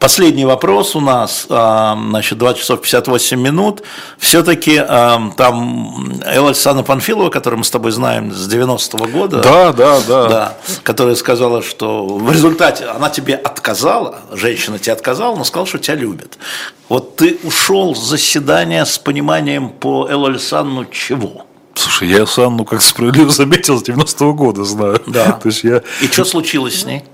Последний 0.00 0.46
вопрос 0.46 0.96
у 0.96 1.00
нас, 1.00 1.46
а, 1.50 1.94
значит, 2.08 2.38
2 2.38 2.54
часов 2.54 2.80
58 2.80 3.38
минут. 3.38 3.82
Все-таки 4.16 4.78
а, 4.78 5.30
там 5.36 6.18
Элла 6.24 6.48
Александра 6.48 6.82
Панфилова, 6.82 7.28
которую 7.28 7.58
мы 7.58 7.64
с 7.64 7.70
тобой 7.70 7.92
знаем 7.92 8.32
с 8.32 8.50
90-го 8.50 9.06
года. 9.08 9.42
Да, 9.42 9.74
да, 9.74 10.00
да, 10.08 10.28
да. 10.28 10.56
Которая 10.84 11.14
сказала, 11.16 11.62
что 11.62 12.06
в 12.06 12.32
результате 12.32 12.86
она 12.86 13.10
тебе 13.10 13.34
отказала, 13.34 14.20
женщина 14.32 14.78
тебе 14.78 14.94
отказала, 14.94 15.36
но 15.36 15.44
сказала, 15.44 15.66
что 15.66 15.78
тебя 15.78 15.96
любит. 15.96 16.38
Вот 16.88 17.16
ты 17.16 17.38
ушел 17.44 17.94
с 17.94 18.00
заседания 18.00 18.86
с 18.86 18.98
пониманием 18.98 19.68
по 19.68 20.08
Эллу 20.08 20.28
Александру 20.28 20.86
чего? 20.86 21.44
Слушай, 21.74 22.08
я 22.08 22.24
Санну, 22.24 22.64
как 22.64 22.80
справедливо 22.80 23.30
заметил, 23.30 23.78
с 23.78 23.82
90-го 23.82 24.32
года 24.32 24.64
знаю. 24.64 25.02
Да. 25.06 25.32
То 25.42 25.48
есть 25.48 25.62
я... 25.62 25.82
И 26.00 26.06
что 26.06 26.24
случилось 26.24 26.80
с 26.80 26.84
ней? 26.86 27.04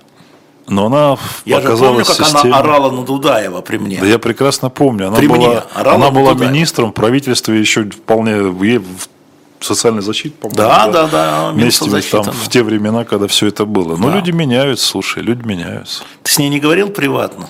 Но 0.68 0.86
она 0.86 1.16
я 1.44 1.60
же 1.60 1.76
помню, 1.76 2.04
как 2.04 2.16
системе... 2.16 2.54
она 2.54 2.58
орала 2.58 2.90
на 2.90 3.04
Дудаева 3.04 3.60
при 3.60 3.78
мне. 3.78 3.98
Да 4.00 4.06
я 4.06 4.18
прекрасно 4.18 4.68
помню. 4.68 5.08
Она 5.08 5.16
при 5.16 5.28
была, 5.28 5.38
мне 5.38 5.62
она 5.74 6.10
была 6.10 6.34
министром 6.34 6.90
в 6.90 6.94
правительстве 6.94 7.60
еще 7.60 7.84
вполне 7.84 8.36
в, 8.42 9.08
социальной 9.60 10.02
защите, 10.02 10.34
по-моему. 10.34 10.56
Да, 10.56 10.88
да, 10.88 11.06
да. 11.06 11.50
Вместе 11.50 11.88
там, 12.10 12.24
в 12.24 12.48
те 12.48 12.62
времена, 12.62 13.04
когда 13.04 13.26
все 13.26 13.46
это 13.46 13.64
было. 13.64 13.96
Но 13.96 14.08
да. 14.08 14.16
люди 14.16 14.30
меняются, 14.30 14.86
слушай, 14.86 15.22
люди 15.22 15.46
меняются. 15.46 16.02
Ты 16.22 16.32
с 16.32 16.38
ней 16.38 16.48
не 16.48 16.60
говорил 16.60 16.88
приватно? 16.90 17.48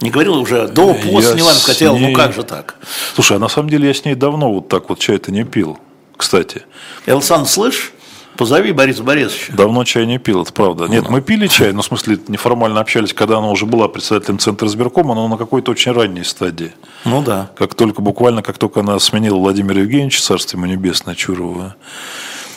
Не 0.00 0.10
говорил 0.10 0.36
уже 0.36 0.66
до, 0.66 0.94
после, 0.94 1.30
Я 1.30 1.36
не 1.36 1.42
важно, 1.42 1.60
с 1.60 1.64
хотел, 1.64 1.98
ну 1.98 2.06
ней- 2.06 2.14
как 2.14 2.32
же 2.32 2.42
так? 2.42 2.76
Слушай, 3.14 3.36
а 3.36 3.40
на 3.40 3.48
самом 3.48 3.68
деле 3.68 3.86
я 3.88 3.94
с 3.94 4.04
ней 4.04 4.14
давно 4.14 4.50
вот 4.50 4.68
так 4.68 4.88
вот 4.88 4.98
чай-то 4.98 5.30
не 5.30 5.44
пил, 5.44 5.78
кстати. 6.16 6.62
Элсан, 7.04 7.44
слышь, 7.44 7.92
позови 8.36 8.72
Бориса 8.72 9.02
Борисовича. 9.02 9.52
Давно 9.52 9.84
чай 9.84 10.06
не 10.06 10.18
пил, 10.18 10.42
это 10.42 10.52
правда. 10.52 10.86
Нет, 10.86 11.08
мы 11.08 11.20
пили 11.20 11.46
чай, 11.46 11.72
ну, 11.72 11.82
в 11.82 11.84
смысле, 11.84 12.18
неформально 12.28 12.80
общались, 12.80 13.12
когда 13.12 13.38
она 13.38 13.48
уже 13.48 13.66
была 13.66 13.88
председателем 13.88 14.38
Центра 14.38 14.66
избиркома, 14.66 15.14
но 15.14 15.28
на 15.28 15.36
какой-то 15.36 15.70
очень 15.72 15.92
ранней 15.92 16.24
стадии. 16.24 16.72
Ну 17.04 17.22
да. 17.22 17.50
Как 17.56 17.74
только, 17.74 18.02
буквально, 18.02 18.42
как 18.42 18.58
только 18.58 18.80
она 18.80 18.98
сменила 18.98 19.36
Владимира 19.36 19.80
Евгеньевича, 19.80 20.22
царство 20.22 20.56
ему 20.56 20.66
небесное, 20.66 21.14
Чурова. 21.14 21.76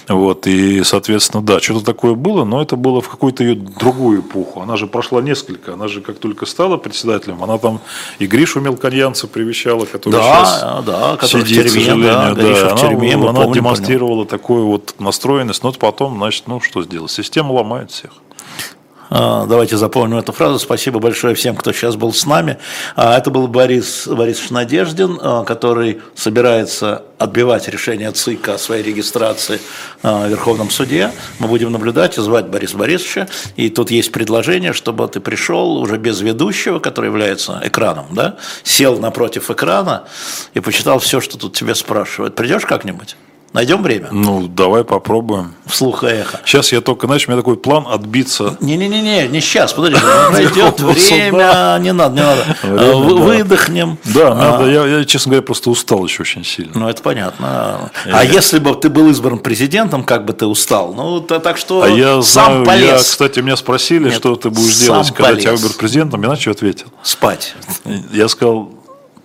Вот, 0.08 0.48
и, 0.48 0.84
соответственно, 0.84 1.42
да, 1.44 1.60
что-то 1.60 1.86
такое 1.86 2.14
было, 2.16 2.44
но 2.44 2.62
это 2.62 2.76
было 2.76 3.02
в 3.02 3.10
какую-то 3.10 3.44
ее 3.44 3.56
другую 3.56 4.22
эпоху. 4.22 4.62
Она 4.62 4.76
же 4.76 4.88
прошла 4.88 5.22
несколько, 5.22 5.74
она 5.74 5.88
же 5.88 6.02
как 6.02 6.18
только 6.18 6.46
стала 6.46 6.78
председателем, 6.78 7.44
она 7.44 7.58
там 7.58 7.80
и 8.20 8.26
Гришу 8.26 8.60
Мелконьянца 8.60 9.28
привещала, 9.28 9.86
который 9.86 10.22
сейчас 10.22 10.62
Да, 10.62 10.82
да, 10.86 11.18
который 11.18 11.44
в 11.44 11.48
сидит, 11.48 11.66
к 11.66 11.70
тюрьме, 11.70 11.86
сожалению, 11.86 12.36
да, 12.36 12.36
да, 12.36 12.54
в 12.54 12.64
она, 12.64 12.78
тюрьме, 12.78 13.14
она 13.14 13.34
помним, 13.34 13.54
демонстрировала 13.54 14.26
такую 14.26 14.68
вот 14.68 14.96
настроенность, 15.00 15.64
но 15.64 15.72
потом, 15.72 16.18
значит, 16.18 16.44
ну 16.48 16.60
что 16.60 16.84
сделать, 16.84 17.12
система 17.12 17.54
ломает 17.54 17.92
всех. 17.92 18.12
А, 19.16 19.46
Давайте 19.46 19.78
запомним 19.78 20.18
эту 20.18 20.32
фразу. 20.32 20.58
Спасибо 20.58 21.00
большое 21.00 21.36
всем, 21.36 21.56
кто 21.56 21.72
сейчас 21.72 21.96
был 21.96 22.12
с 22.14 22.26
нами. 22.26 22.58
А, 22.96 23.16
Это 23.16 23.30
был 23.30 23.48
Борис 23.48 24.08
Борисович 24.08 24.50
Надеждин, 24.50 25.20
а, 25.22 25.44
который 25.44 26.02
собирается 26.16 27.04
отбивать 27.20 27.68
решение 27.68 28.12
ЦИК 28.12 28.50
о 28.50 28.58
своей 28.58 28.82
регистрации 28.82 29.60
в 30.02 30.28
Верховном 30.28 30.72
суде. 30.72 31.12
Мы 31.38 31.48
будем 31.48 31.72
наблюдать 31.72 32.18
и 32.18 32.22
звать 32.22 32.48
Бориса 32.48 32.76
Борисовича. 32.76 33.28
И 33.56 33.70
тут 33.70 33.92
есть 33.92 34.12
предложение, 34.12 34.74
чтобы 34.74 35.08
ты 35.08 35.20
пришел 35.20 35.78
уже 35.78 35.98
без 35.98 36.20
ведущего, 36.22 36.80
который 36.80 37.06
является 37.06 37.62
экраном, 37.64 38.08
да? 38.12 38.38
сел 38.64 38.98
напротив 38.98 39.52
экрана 39.52 40.06
и 40.56 40.60
почитал 40.60 40.98
все, 40.98 41.22
что 41.22 41.38
тут 41.38 41.56
тебе 41.56 41.76
спрашивают. 41.76 42.34
Придешь 42.34 42.66
как-нибудь? 42.66 43.16
Найдем 43.54 43.84
время? 43.84 44.08
Ну, 44.12 44.48
давай 44.48 44.84
попробуем. 44.84 45.54
Вслух 45.68 46.04
и 46.04 46.08
эхо. 46.08 46.42
Сейчас 46.44 46.72
я 46.72 46.82
только, 46.82 47.06
знаешь, 47.06 47.28
у 47.28 47.32
меня 47.32 47.40
такой 47.40 47.56
план 47.56 47.86
отбиться. 47.88 48.58
Не-не-не, 48.60 49.28
не 49.28 49.42
сейчас, 49.42 49.74
подожди, 49.74 50.00
пройдет 50.32 50.80
время, 50.80 51.78
не 51.80 51.94
надо, 51.94 52.16
не 52.16 52.22
надо. 52.22 52.58
А, 52.64 52.78
да. 52.78 52.96
Выдохнем. 52.96 54.00
Да, 54.06 54.32
А, 54.32 54.36
надо, 54.36 54.72
я, 54.72 54.86
я, 54.86 55.06
честно 55.06 55.32
говоря, 55.32 55.46
просто 55.46 55.70
устал 55.70 56.04
еще 56.04 56.24
очень 56.24 56.44
сильно. 56.44 56.72
Ну, 56.74 56.90
это 56.90 57.04
понятно. 57.04 57.92
А 58.06 58.26
если 58.26 58.58
бы 58.58 58.74
ты 58.74 58.90
был 58.90 59.10
избран 59.12 59.38
президентом, 59.38 60.04
как 60.04 60.26
бы 60.26 60.34
ты 60.34 60.48
устал? 60.48 60.94
Ну, 60.96 61.22
так 61.22 61.58
что 61.58 61.84
А 61.84 61.90
я 61.90 62.22
сам 62.24 62.64
полез 62.64 63.04
кстати, 63.04 63.40
меня 63.40 63.56
спросили, 63.56 64.10
что 64.10 64.36
ты 64.36 64.50
будешь 64.50 64.78
делать, 64.78 65.12
когда 65.12 65.36
тебя 65.36 65.52
выберут 65.52 65.78
президентом, 65.78 66.24
что 66.38 66.52
ответил? 66.52 66.88
спать. 67.04 67.56
Я 68.12 68.28
сказал, 68.28 68.72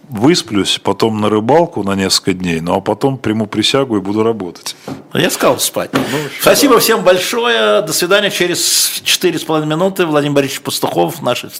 высплюсь, 0.09 0.81
потом 0.83 1.21
на 1.21 1.29
рыбалку 1.29 1.83
на 1.83 1.95
несколько 1.95 2.33
дней, 2.33 2.61
ну 2.61 2.75
а 2.75 2.81
потом 2.81 3.19
приму 3.19 3.47
присягу 3.47 3.97
и 3.97 4.01
буду 4.01 4.23
работать. 4.23 4.77
Я 5.15 5.31
сказал 5.31 5.59
спать. 5.59 5.91
Спасибо 6.41 6.79
всем 6.79 7.03
большое. 7.03 7.83
До 7.83 7.93
свидания. 7.93 8.31
Через 8.31 9.03
4,5 9.05 9.67
минуты 9.67 10.07
Владимир 10.07 10.37
Борисович 10.37 10.63
Пастухов 10.63 11.17
студии. 11.17 11.59